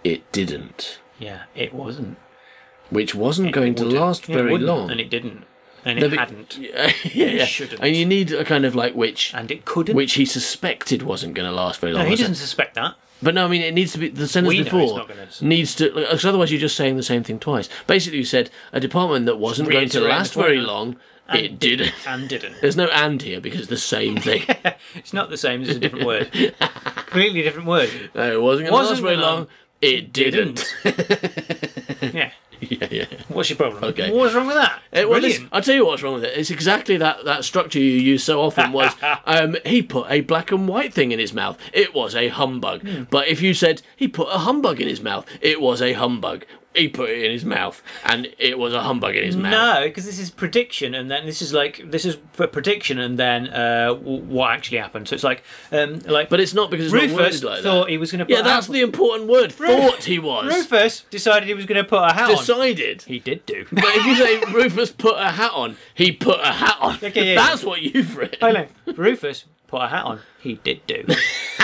It 0.03 0.29
didn't. 0.31 0.99
Yeah, 1.19 1.43
it 1.55 1.73
wasn't. 1.73 2.17
Which 2.89 3.13
wasn't 3.15 3.51
going 3.51 3.75
to 3.75 3.83
Wouldn't. 3.83 4.01
last 4.01 4.27
Yeah, 4.29 4.35
very 4.35 4.57
long. 4.57 4.89
and 4.89 4.99
it 4.99 5.09
didn't, 5.09 5.43
and 5.85 5.99
it 5.99 6.09
but- 6.09 6.19
hadn't, 6.19 6.57
yeah, 6.57 6.91
yeah. 7.13 7.45
shouldn't. 7.45 7.81
And 7.81 7.95
you 7.95 8.05
need 8.05 8.31
a 8.31 8.43
kind 8.43 8.65
of 8.65 8.73
like 8.75 8.95
which, 8.95 9.31
and 9.35 9.51
it 9.51 9.63
couldn't. 9.65 9.95
which 9.95 10.13
he 10.13 10.25
suspected 10.25 11.03
wasn't 11.03 11.35
going 11.35 11.47
to 11.47 11.55
last 11.55 11.79
very 11.79 11.93
long. 11.93 12.03
no, 12.03 12.05
he 12.05 12.11
Was 12.11 12.21
it? 12.21 12.35
suspect 12.35 12.75
that. 12.75 12.95
But 13.21 13.35
no, 13.35 13.45
I 13.45 13.47
mean 13.49 13.61
it 13.61 13.73
needs 13.73 13.91
to 13.93 13.97
be 13.99 14.09
the 14.09 14.27
sentence 14.27 14.49
We 14.55 14.63
before 14.63 15.05
needs 15.41 15.75
to 15.75 15.91
because 15.93 16.25
otherwise 16.25 16.51
you're 16.51 16.61
just 16.61 16.75
saying 16.77 16.95
the 16.97 17.03
same 17.03 17.23
thing 17.23 17.39
twice. 17.39 17.67
Basically, 17.87 18.19
you 18.19 18.25
said 18.25 18.49
a 18.71 18.79
department 18.79 19.25
that 19.25 19.37
wasn't 19.37 19.69
going 19.69 19.89
to 19.89 20.01
last 20.01 20.33
very 20.33 20.61
long. 20.61 20.95
And 21.27 21.39
It 21.45 21.59
didn't. 21.59 21.93
and 22.07 22.27
didn't. 22.27 22.55
There's 22.59 22.75
no 22.75 22.87
and 22.87 23.21
here 23.21 23.39
because 23.39 23.59
it's 23.61 23.69
the 23.69 23.77
same 23.77 24.17
thing. 24.17 24.43
It's 24.95 25.13
not 25.13 25.29
the 25.29 25.37
same. 25.37 25.61
It's 25.61 25.69
a 25.69 25.79
different 25.79 26.05
word. 26.05 26.31
Completely 26.95 27.43
different 27.43 27.67
word. 27.67 27.91
no, 28.15 28.31
it 28.33 28.41
wasn't 28.41 28.69
going 28.69 28.83
to 28.83 28.89
last 28.89 28.99
very 29.01 29.15
gonna- 29.15 29.27
long. 29.27 29.47
It 29.81 30.11
didn't. 30.11 30.65
yeah. 32.01 32.31
yeah, 32.69 32.87
yeah. 32.91 33.05
What's 33.27 33.49
your 33.49 33.57
problem? 33.57 33.83
Okay. 33.83 34.11
What's 34.11 34.33
wrong 34.33 34.47
with 34.47 34.55
that? 34.55 34.81
Eh, 34.91 35.03
well, 35.03 35.19
Brilliant. 35.19 35.49
I'll 35.51 35.61
tell 35.61 35.75
you 35.75 35.85
what's 35.85 36.03
wrong 36.03 36.15
with 36.15 36.25
it. 36.25 36.37
It's 36.37 36.49
exactly 36.49 36.97
that, 36.97 37.23
that 37.25 37.45
structure 37.45 37.79
you 37.79 37.91
use 37.91 38.23
so 38.23 38.41
often 38.41 38.71
was 38.71 38.93
um, 39.25 39.55
he 39.65 39.81
put 39.81 40.09
a 40.09 40.21
black 40.21 40.51
and 40.51 40.67
white 40.67 40.93
thing 40.93 41.11
in 41.11 41.19
his 41.19 41.33
mouth. 41.33 41.57
It 41.73 41.93
was 41.93 42.15
a 42.15 42.27
humbug. 42.29 42.81
Hmm. 42.81 43.03
But 43.09 43.27
if 43.27 43.41
you 43.41 43.53
said 43.53 43.81
he 43.95 44.07
put 44.07 44.27
a 44.29 44.39
humbug 44.39 44.81
in 44.81 44.87
his 44.87 45.01
mouth, 45.01 45.25
it 45.41 45.61
was 45.61 45.81
a 45.81 45.93
humbug. 45.93 46.45
He 46.79 46.87
put 46.87 47.09
it 47.09 47.23
in 47.23 47.31
his 47.31 47.45
mouth, 47.45 47.81
and 48.05 48.27
it 48.37 48.57
was 48.57 48.73
a 48.73 48.81
humbug 48.81 49.15
in 49.15 49.23
his 49.23 49.35
mouth. 49.37 49.51
No, 49.51 49.83
because 49.87 50.05
this 50.05 50.17
is 50.19 50.29
prediction, 50.31 50.95
and 50.95 51.11
then 51.11 51.25
this 51.25 51.41
is 51.41 51.53
like 51.53 51.81
this 51.91 52.05
is 52.05 52.17
a 52.37 52.47
prediction, 52.47 52.99
and 52.99 53.19
then 53.19 53.47
uh, 53.49 53.93
w- 53.93 54.21
what 54.23 54.51
actually 54.51 54.77
happened. 54.77 55.07
So 55.07 55.15
it's 55.15 55.23
like, 55.23 55.43
um, 55.71 55.99
like, 55.99 56.29
But 56.29 56.39
it's 56.39 56.53
not 56.53 56.71
because 56.71 56.85
it's 56.85 56.93
not 56.93 57.01
Rufus 57.01 57.17
worded 57.17 57.43
like 57.43 57.63
thought 57.63 57.85
that. 57.85 57.91
he 57.91 57.97
was 57.97 58.11
going 58.11 58.19
to. 58.19 58.25
Put 58.25 58.31
Yeah, 58.33 58.41
that's 58.41 58.67
the 58.67 58.81
important 58.81 59.29
word. 59.29 59.51
Thought 59.51 60.03
he 60.05 60.19
was. 60.19 60.53
Rufus 60.53 61.05
decided 61.09 61.47
he 61.47 61.53
was 61.53 61.65
going 61.65 61.83
to 61.83 61.87
put 61.89 62.01
a 62.01 62.13
hat 62.13 62.29
on. 62.31 62.37
Decided. 62.37 63.01
He 63.03 63.19
did 63.19 63.45
do. 63.45 63.65
But 63.71 63.83
if 63.85 64.05
you 64.05 64.15
say 64.15 64.39
Rufus 64.53 64.91
put 64.91 65.17
a 65.17 65.29
hat 65.31 65.51
on, 65.53 65.75
he 65.93 66.11
put 66.11 66.39
a 66.41 66.51
hat 66.51 66.77
on. 66.79 66.95
Okay, 67.03 67.33
yeah, 67.33 67.35
that's 67.35 67.63
what 67.63 67.81
you've 67.81 68.15
written. 68.15 68.39
I 68.41 68.51
know. 68.51 68.67
Rufus 68.95 69.45
put 69.67 69.81
a 69.81 69.87
hat 69.87 70.05
on. 70.05 70.19
He 70.39 70.55
did 70.55 70.85
do. 70.87 71.05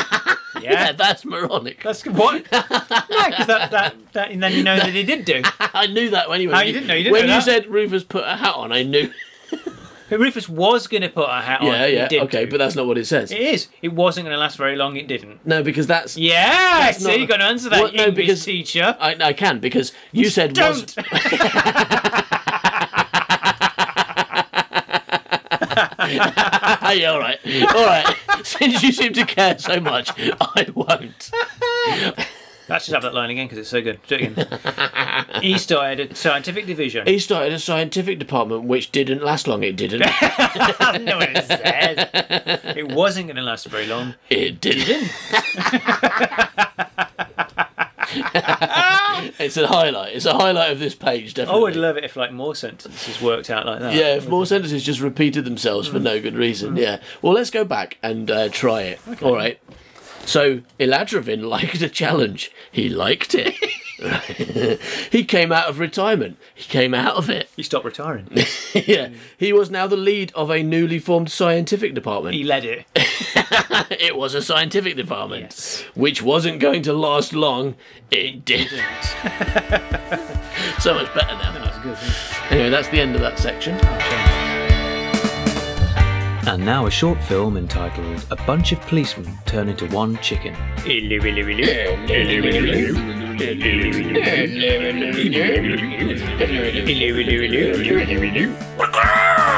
Yeah, 0.71 0.91
that's 0.91 1.25
moronic. 1.25 1.82
That's 1.84 2.04
good. 2.04 2.15
What? 2.17 2.34
no, 2.51 2.62
because 2.62 3.47
that, 3.47 3.71
that, 3.71 3.95
that, 4.13 4.32
and 4.32 4.41
then 4.43 4.54
you 4.54 4.63
know 4.63 4.75
that 4.78 4.89
he 4.93 5.04
did 5.04 5.25
do. 5.25 5.41
I 5.60 5.88
knew 5.88 6.10
that 6.12 6.30
anyway. 6.30 6.54
Oh, 6.56 6.60
you 6.62 6.73
didn't 6.73 6.88
know, 6.88 6.93
you 6.93 7.04
didn't 7.04 7.13
when 7.13 7.28
know 7.28 7.34
you 7.36 7.39
that? 7.39 7.45
said 7.45 7.67
Rufus 7.67 8.04
put 8.04 8.23
a 8.23 8.36
hat 8.36 8.56
on, 8.56 8.71
I 8.71 8.84
knew. 8.84 9.12
Rufus 10.12 10.47
was 10.47 10.86
going 10.86 11.01
to 11.01 11.10
put 11.10 11.28
a 11.28 11.41
hat 11.41 11.62
on. 11.62 11.67
Yeah, 11.67 11.86
yeah, 11.88 12.08
did 12.08 12.21
okay, 12.23 12.45
do. 12.45 12.51
but 12.51 12.58
that's 12.58 12.75
not 12.75 12.86
what 12.86 12.97
it 12.97 13.06
says. 13.06 13.32
It 13.32 13.39
is. 13.39 13.69
It 13.82 13.91
wasn't 13.91 14.25
going 14.25 14.36
to 14.36 14.39
last 14.39 14.56
very 14.56 14.75
long. 14.75 14.95
It 14.97 15.08
didn't. 15.08 15.43
no, 15.47 15.63
because 15.63 15.88
that's 15.88 16.15
Yeah, 16.15 16.80
That's 16.80 16.99
see, 16.99 17.08
not- 17.08 17.19
you 17.19 17.25
got 17.28 17.38
to 17.38 17.45
answer 17.45 17.69
that, 17.69 17.82
What? 17.82 17.95
No, 17.95 18.12
because- 18.12 18.45
teacher. 18.45 18.95
I, 18.99 19.15
I 19.19 19.34
can 19.34 19.60
because 19.60 19.93
you 20.12 20.30
said 20.30 20.56
was. 20.58 20.95
yeah, 26.93 27.12
all 27.12 27.19
right, 27.19 27.39
all 27.73 27.86
right. 27.86 28.15
Since 28.43 28.84
you 28.84 28.91
seem 28.91 29.13
to 29.13 29.25
care 29.25 29.58
so 29.58 29.80
much, 29.80 30.12
I 30.17 30.67
won't. 30.73 31.32
Let's 32.67 32.86
just 32.86 32.93
have 32.93 33.04
that 33.04 33.13
line 33.13 33.30
again 33.30 33.45
because 33.45 33.60
it's 33.60 33.69
so 33.69 33.82
good. 33.82 33.99
Do 34.08 34.15
it 34.15 34.38
again. 34.38 35.28
he 35.41 35.58
started 35.60 36.12
a 36.12 36.15
scientific 36.15 36.65
division. 36.65 37.06
He 37.06 37.19
started 37.19 37.54
a 37.54 37.60
scientific 37.60 38.17
department 38.17 38.63
which 38.63 38.91
didn't 38.91 39.23
last 39.23 39.47
long. 39.47 39.62
It 39.63 39.78
didn't. 39.78 40.01
I 40.04 40.97
know 40.97 41.17
what 41.17 41.30
it 41.32 41.45
says. 41.45 42.75
It 42.75 42.91
wasn't 42.91 43.28
going 43.28 43.36
to 43.36 43.43
last 43.43 43.67
very 43.67 43.86
long. 43.86 44.15
It 44.30 44.62
didn't. 44.62 45.12
it's 49.39 49.58
a 49.58 49.67
highlight. 49.67 50.15
It's 50.15 50.25
a 50.25 50.34
highlight 50.34 50.71
of 50.71 50.80
this 50.80 50.95
page, 50.95 51.34
definitely. 51.34 51.60
I 51.60 51.63
would 51.63 51.75
love 51.75 51.97
it 51.97 52.04
if 52.04 52.15
like 52.15 52.32
more 52.32 52.56
sentences 52.56 53.21
worked 53.21 53.49
out 53.49 53.65
like 53.65 53.80
that. 53.80 53.93
Yeah, 53.93 54.15
if 54.15 54.28
more 54.28 54.45
sentences 54.45 54.84
just 54.84 54.99
repeated 54.99 55.45
themselves 55.45 55.88
for 55.88 55.99
no 55.99 56.21
good 56.21 56.36
reason. 56.36 56.75
Yeah. 56.78 57.01
Well, 57.21 57.34
let's 57.34 57.49
go 57.49 57.65
back 57.65 57.97
and 58.01 58.30
uh, 58.30 58.49
try 58.49 58.82
it. 58.84 58.99
All 59.21 59.36
right. 59.36 59.60
So 60.25 60.62
Eladravin 60.80 61.47
liked 61.47 61.82
a 61.82 61.89
challenge. 61.89 62.51
He 62.71 62.89
liked 62.89 63.36
it. 63.36 63.56
he 65.12 65.23
came 65.23 65.52
out 65.52 65.69
of 65.69 65.79
retirement. 65.79 66.37
He 66.54 66.63
came 66.63 66.93
out 66.93 67.15
of 67.15 67.29
it. 67.29 67.50
He 67.56 67.63
stopped 67.63 67.85
retiring. 67.85 68.27
yeah. 68.73 69.10
He 69.37 69.54
was 69.54 69.69
now 69.71 69.87
the 69.87 69.96
lead 69.98 70.31
of 70.35 70.50
a 70.50 70.62
newly 70.63 71.00
formed 71.00 71.31
scientific 71.31 71.93
department. 71.93 72.35
He 72.35 72.43
led 72.43 72.65
it. 72.65 72.85
it 72.96 74.15
was 74.17 74.33
a 74.33 74.41
scientific 74.41 74.96
department, 74.96 75.43
Yes. 75.43 75.83
which 75.96 76.21
wasn't 76.21 76.60
going 76.60 76.81
to 76.83 76.93
last 76.93 77.33
long. 77.33 77.75
It 78.12 78.43
didn't. 78.46 78.81
so 80.79 80.93
much 80.93 81.13
better 81.13 81.33
now. 81.33 81.54
That's 81.54 81.79
good. 81.79 81.98
Anyway, 82.52 82.69
that's 82.69 82.89
the 82.89 83.00
end 83.00 83.15
of 83.15 83.21
that 83.21 83.39
section. 83.39 83.77
And 86.48 86.63
now 86.63 86.85
a 86.85 86.91
short 86.91 87.19
film 87.23 87.58
entitled 87.58 88.23
A 88.29 88.35
Bunch 88.35 88.71
of 88.71 88.79
Policemen 88.81 89.35
Turn 89.48 89.67
into 89.67 89.87
One 89.87 90.15
Chicken. 90.19 90.54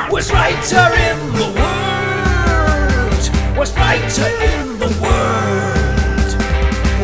Worst 0.10 0.32
writer 0.32 0.88
in 1.08 1.20
the 1.34 1.48
world. 1.60 3.24
Worst 3.58 3.76
writer 3.76 4.28
in 4.48 4.80
the 4.80 4.88
world. 5.02 6.32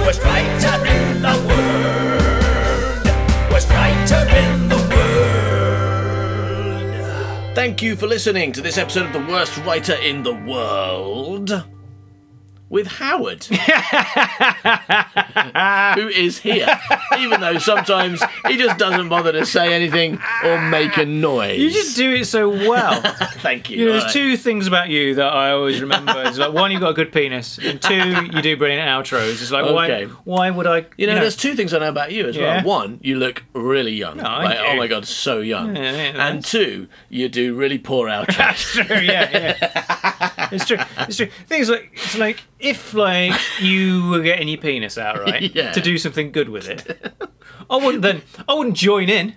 Worst 0.06 0.24
writer 0.24 0.83
Thank 7.56 7.84
you 7.84 7.96
for 7.96 8.08
listening 8.08 8.52
to 8.54 8.62
this 8.62 8.80
episode 8.80 9.06
of 9.06 9.14
The 9.14 9.32
Worst 9.32 9.56
Writer 9.60 9.94
in 9.94 10.24
the 10.24 10.34
World 10.34 11.64
with 12.74 12.88
Howard, 12.88 13.44
who 15.96 16.08
is 16.08 16.40
here, 16.40 16.68
even 17.20 17.40
though 17.40 17.60
sometimes 17.60 18.20
he 18.48 18.58
just 18.58 18.80
doesn't 18.80 19.10
bother 19.10 19.32
to 19.32 19.46
say 19.46 19.74
anything 19.74 20.20
or 20.44 20.60
make 20.70 20.98
a 20.98 21.06
noise. 21.06 21.60
You 21.60 21.70
just 21.70 21.96
do 21.96 22.12
it 22.14 22.26
so 22.26 22.50
well. 22.50 23.00
Thank 23.44 23.70
you. 23.70 23.78
You 23.78 23.86
know, 23.86 23.92
there's 24.00 24.12
two 24.12 24.38
things 24.38 24.66
about 24.66 24.90
you 24.90 25.14
that 25.16 25.32
I 25.32 25.52
always 25.52 25.82
remember. 25.82 26.14
It's 26.26 26.40
like 26.40 26.52
one, 26.52 26.72
you've 26.72 26.82
got 26.82 26.90
a 26.90 26.94
good 26.96 27.12
penis, 27.14 27.60
and 27.60 27.80
two, 27.80 27.94
you 28.34 28.42
do 28.42 28.58
brilliant 28.58 28.88
outros. 28.88 29.34
It's 29.34 29.52
like 29.52 29.66
Okay. 29.66 30.08
why? 30.08 30.14
Why 30.24 30.50
would 30.50 30.66
I? 30.66 30.88
You 30.98 31.06
know, 31.06 31.14
there's 31.16 31.36
two 31.36 31.54
things 31.56 31.76
I 31.76 31.80
know 31.80 31.90
about 31.90 32.12
you 32.12 32.28
as 32.28 32.36
Yeah. 32.36 32.56
well. 32.56 32.64
One, 32.80 33.00
you 33.04 33.18
look 33.18 33.44
really 33.54 33.94
young. 33.94 34.20
I 34.20 34.44
like, 34.46 34.58
oh 34.60 34.76
my 34.78 34.88
god, 34.88 35.06
so 35.06 35.42
young. 35.42 35.76
Yeah, 35.76 35.92
yeah, 35.92 36.28
and 36.28 36.44
two, 36.44 36.88
you 37.10 37.30
do 37.30 37.54
really 37.54 37.78
poor 37.78 38.08
outros. 38.10 38.36
That's 38.38 38.64
true. 38.72 38.84
Yeah, 38.98 39.30
yeah. 39.32 40.50
It's 40.52 40.66
true. 40.66 40.78
It's 41.00 41.18
true. 41.18 41.30
Things 41.48 41.70
like 41.70 41.92
it's 41.94 42.18
like 42.18 42.42
if 42.64 42.94
like 42.94 43.34
you 43.62 44.10
were 44.10 44.22
getting 44.22 44.48
your 44.48 44.58
penis 44.60 44.98
out 44.98 45.20
right 45.20 45.52
Yeah. 45.56 45.72
to 45.74 45.82
do 45.82 45.98
something 45.98 46.32
good 46.32 46.50
with 46.50 46.68
it. 46.70 47.14
I 47.70 47.76
wouldn't 47.78 48.02
then. 48.02 48.22
I 48.48 48.54
wouldn't 48.54 48.76
join 48.76 49.10
in. 49.10 49.36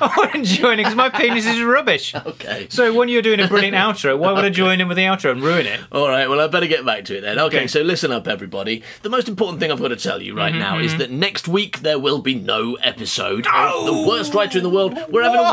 I 0.02 0.14
wouldn't 0.16 0.44
join 0.46 0.72
in 0.72 0.78
because 0.78 0.94
my 0.94 1.08
penis 1.10 1.46
is 1.46 1.62
rubbish. 1.62 2.14
okay. 2.26 2.66
So 2.70 2.92
when 2.94 3.08
you're 3.08 3.22
doing 3.22 3.40
a 3.40 3.48
brilliant 3.48 3.76
outro, 3.76 4.18
why 4.18 4.32
would 4.32 4.44
I 4.44 4.50
join 4.62 4.80
in 4.80 4.88
with 4.88 4.96
the 4.96 5.04
outro 5.04 5.32
and 5.32 5.42
ruin 5.42 5.66
it? 5.66 5.80
All 5.92 6.08
right, 6.08 6.28
well, 6.28 6.40
I 6.40 6.46
better 6.46 6.66
get 6.66 6.84
back 6.84 7.04
to 7.06 7.18
it 7.18 7.20
then. 7.22 7.38
Okay, 7.38 7.56
Okay. 7.60 7.66
so 7.66 7.82
listen 7.82 8.10
up, 8.12 8.26
everybody. 8.28 8.82
The 9.02 9.10
most 9.10 9.28
important 9.28 9.60
thing 9.60 9.70
I've 9.70 9.80
got 9.80 9.88
to 9.88 9.96
tell 9.96 10.20
you 10.22 10.30
Mm-hmm, 10.30 10.38
right 10.38 10.54
now 10.54 10.78
is 10.78 10.96
that 10.98 11.10
next 11.10 11.48
week 11.48 11.80
there 11.80 11.98
will 11.98 12.20
be 12.20 12.34
no 12.36 12.74
episode 12.76 13.46
of 13.46 13.84
The 13.86 14.04
Worst 14.08 14.32
Writer 14.34 14.58
in 14.58 14.64
the 14.64 14.70
World. 14.70 14.96
We're 15.10 15.22
having, 15.24 15.40
a 15.40 15.52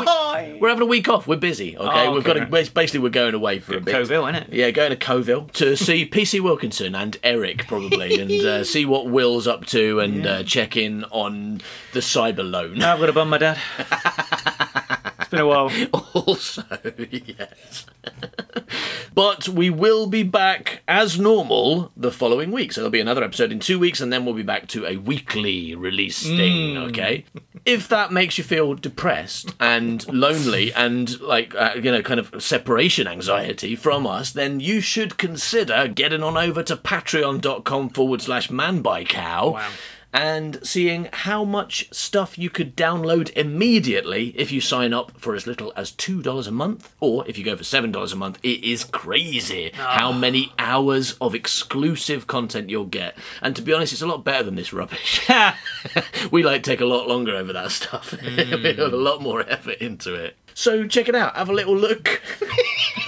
week, 0.51 0.61
we're 0.61 0.69
having 0.69 0.83
a 0.83 0.85
week 0.85 1.09
off. 1.09 1.27
We're 1.27 1.35
busy, 1.37 1.75
okay? 1.77 2.07
Oh, 2.07 2.13
We've 2.13 2.23
got 2.23 2.37
okay. 2.37 2.45
to, 2.63 2.71
basically, 2.71 2.99
we're 2.99 3.09
going 3.09 3.33
away 3.33 3.59
for 3.59 3.75
a 3.75 3.81
bit. 3.81 3.93
Coville, 3.93 4.23
innit? 4.23 4.47
Yeah, 4.51 4.69
going 4.71 4.91
to 4.91 4.95
Coville 4.95 5.51
to 5.53 5.75
see 5.75 6.07
PC 6.07 6.39
Wilkinson 6.41 6.93
and 6.95 7.17
Erick 7.23 7.67
probably, 7.67 8.19
and 8.21 8.31
uh, 8.31 8.63
see 8.63 8.85
what 8.85 9.07
Will's 9.09 9.47
up 9.47 9.65
to, 9.67 9.99
and 9.99 10.25
uh, 10.27 10.43
check 10.43 10.77
in 10.77 11.03
on 11.05 11.61
the 11.93 11.99
cyber 11.99 12.49
loan. 12.49 12.81
I've 12.81 12.99
got 12.99 13.07
to 13.07 13.13
bum, 13.13 13.29
my 13.29 13.37
dad. 13.39 13.57
It's 15.37 15.41
a 15.41 15.47
while. 15.47 15.71
also, 16.13 16.63
yes. 17.11 17.85
but 19.13 19.47
we 19.49 19.69
will 19.69 20.07
be 20.07 20.23
back 20.23 20.81
as 20.87 21.19
normal 21.19 21.91
the 21.95 22.11
following 22.11 22.51
week. 22.51 22.73
So 22.73 22.81
there'll 22.81 22.91
be 22.91 22.99
another 22.99 23.23
episode 23.23 23.51
in 23.51 23.59
two 23.59 23.79
weeks, 23.79 23.99
and 24.01 24.11
then 24.11 24.25
we'll 24.25 24.33
be 24.33 24.43
back 24.43 24.67
to 24.69 24.85
a 24.85 24.97
weekly 24.97 25.75
release 25.75 26.23
thing, 26.23 26.77
okay? 26.77 27.25
If 27.65 27.87
that 27.89 28.11
makes 28.11 28.37
you 28.37 28.43
feel 28.43 28.75
depressed 28.75 29.53
and 29.59 30.07
lonely 30.13 30.73
and 30.73 31.19
like, 31.19 31.53
uh, 31.55 31.73
you 31.75 31.91
know, 31.91 32.01
kind 32.01 32.19
of 32.19 32.41
separation 32.41 33.07
anxiety 33.07 33.75
from 33.75 34.07
us, 34.07 34.31
then 34.31 34.59
you 34.59 34.79
should 34.81 35.17
consider 35.17 35.87
getting 35.87 36.23
on 36.23 36.37
over 36.37 36.63
to 36.63 36.77
patreon.com 36.77 37.89
forward 37.89 38.21
slash 38.21 38.49
man 38.49 38.81
by 38.81 39.03
cow 39.03 39.49
Wow. 39.51 39.69
And 40.17 40.57
seeing 40.63 41.07
how 41.13 41.43
much 41.43 41.87
stuff 41.93 42.39
you 42.39 42.49
could 42.49 42.75
download 42.75 43.31
immediately 43.37 44.33
if 44.35 44.51
you 44.51 44.59
sign 44.59 44.91
up 44.91 45.11
for 45.15 45.35
as 45.35 45.45
little 45.45 45.71
as 45.75 45.91
$2 45.91 46.47
a 46.47 46.51
month, 46.51 46.95
or 46.99 47.23
if 47.27 47.37
you 47.37 47.45
go 47.45 47.55
for 47.55 47.63
$7 47.63 48.11
a 48.11 48.15
month. 48.15 48.39
It 48.41 48.63
is 48.63 48.83
crazy 48.83 49.69
how 49.75 50.09
ah. 50.09 50.17
many 50.17 50.51
hours 50.57 51.13
of 51.21 51.35
exclusive 51.35 52.25
content 52.25 52.71
you'll 52.71 52.85
get. 52.85 53.15
And 53.43 53.55
to 53.55 53.61
be 53.61 53.71
honest, 53.71 53.93
it's 53.93 54.01
a 54.01 54.07
lot 54.07 54.23
better 54.23 54.43
than 54.43 54.55
this 54.55 54.73
rubbish. 54.73 55.21
we 56.31 56.41
like 56.41 56.63
take 56.63 56.81
a 56.81 56.85
lot 56.85 57.07
longer 57.07 57.35
over 57.35 57.53
that 57.53 57.69
stuff. 57.69 58.11
we 58.23 58.43
hmm. 58.43 58.65
have 58.65 58.79
a 58.79 58.97
lot 58.97 59.21
more 59.21 59.47
effort 59.47 59.77
into 59.77 60.15
it. 60.15 60.35
So 60.55 60.87
check 60.87 61.07
it 61.07 61.13
out. 61.13 61.35
Have 61.35 61.49
a 61.49 61.53
little 61.53 61.77
look. 61.77 62.23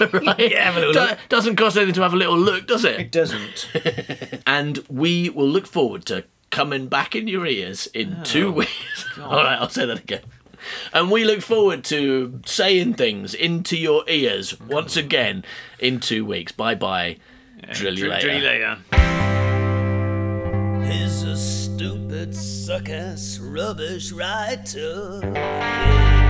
right? 0.12 0.52
Yeah, 0.52 0.70
have 0.70 0.76
a 0.76 0.78
little 0.78 0.92
Do- 0.92 1.00
look. 1.00 1.18
Doesn't 1.28 1.56
cost 1.56 1.76
anything 1.76 1.94
to 1.94 2.02
have 2.02 2.14
a 2.14 2.16
little 2.16 2.38
look, 2.38 2.68
does 2.68 2.84
it? 2.84 3.00
it? 3.00 3.10
doesn't. 3.10 3.68
and 4.46 4.78
we 4.88 5.28
will 5.28 5.48
look 5.48 5.66
forward 5.66 6.04
to 6.06 6.22
coming 6.50 6.88
back 6.88 7.14
in 7.14 7.28
your 7.28 7.46
ears 7.46 7.86
in 7.88 8.18
Oh, 8.20 8.24
two 8.24 8.52
weeks. 8.52 9.06
All 9.20 9.42
right, 9.42 9.58
I'll 9.58 9.68
say 9.68 9.86
that 9.86 9.98
again. 10.00 10.22
And 10.92 11.10
we 11.10 11.24
look 11.24 11.40
forward 11.40 11.84
to 11.84 12.40
saying 12.44 12.94
things 12.94 13.32
into 13.34 13.76
your 13.78 14.04
ears 14.08 14.60
once 14.60 14.96
again 14.96 15.44
in 15.78 16.00
two 16.00 16.24
weeks. 16.24 16.52
Bye 16.52 16.74
bye. 16.74 17.16
Drill 17.72 17.98
you 17.98 18.08
later. 18.08 18.28
Drill 18.28 18.42
later. 18.42 18.78
He's 20.84 21.22
a 21.22 21.36
stupid, 21.36 22.34
suck 22.34 22.88
ass, 22.88 23.38
rubbish 23.38 24.12
writer. 24.12 25.20
Yeah. 25.22 26.29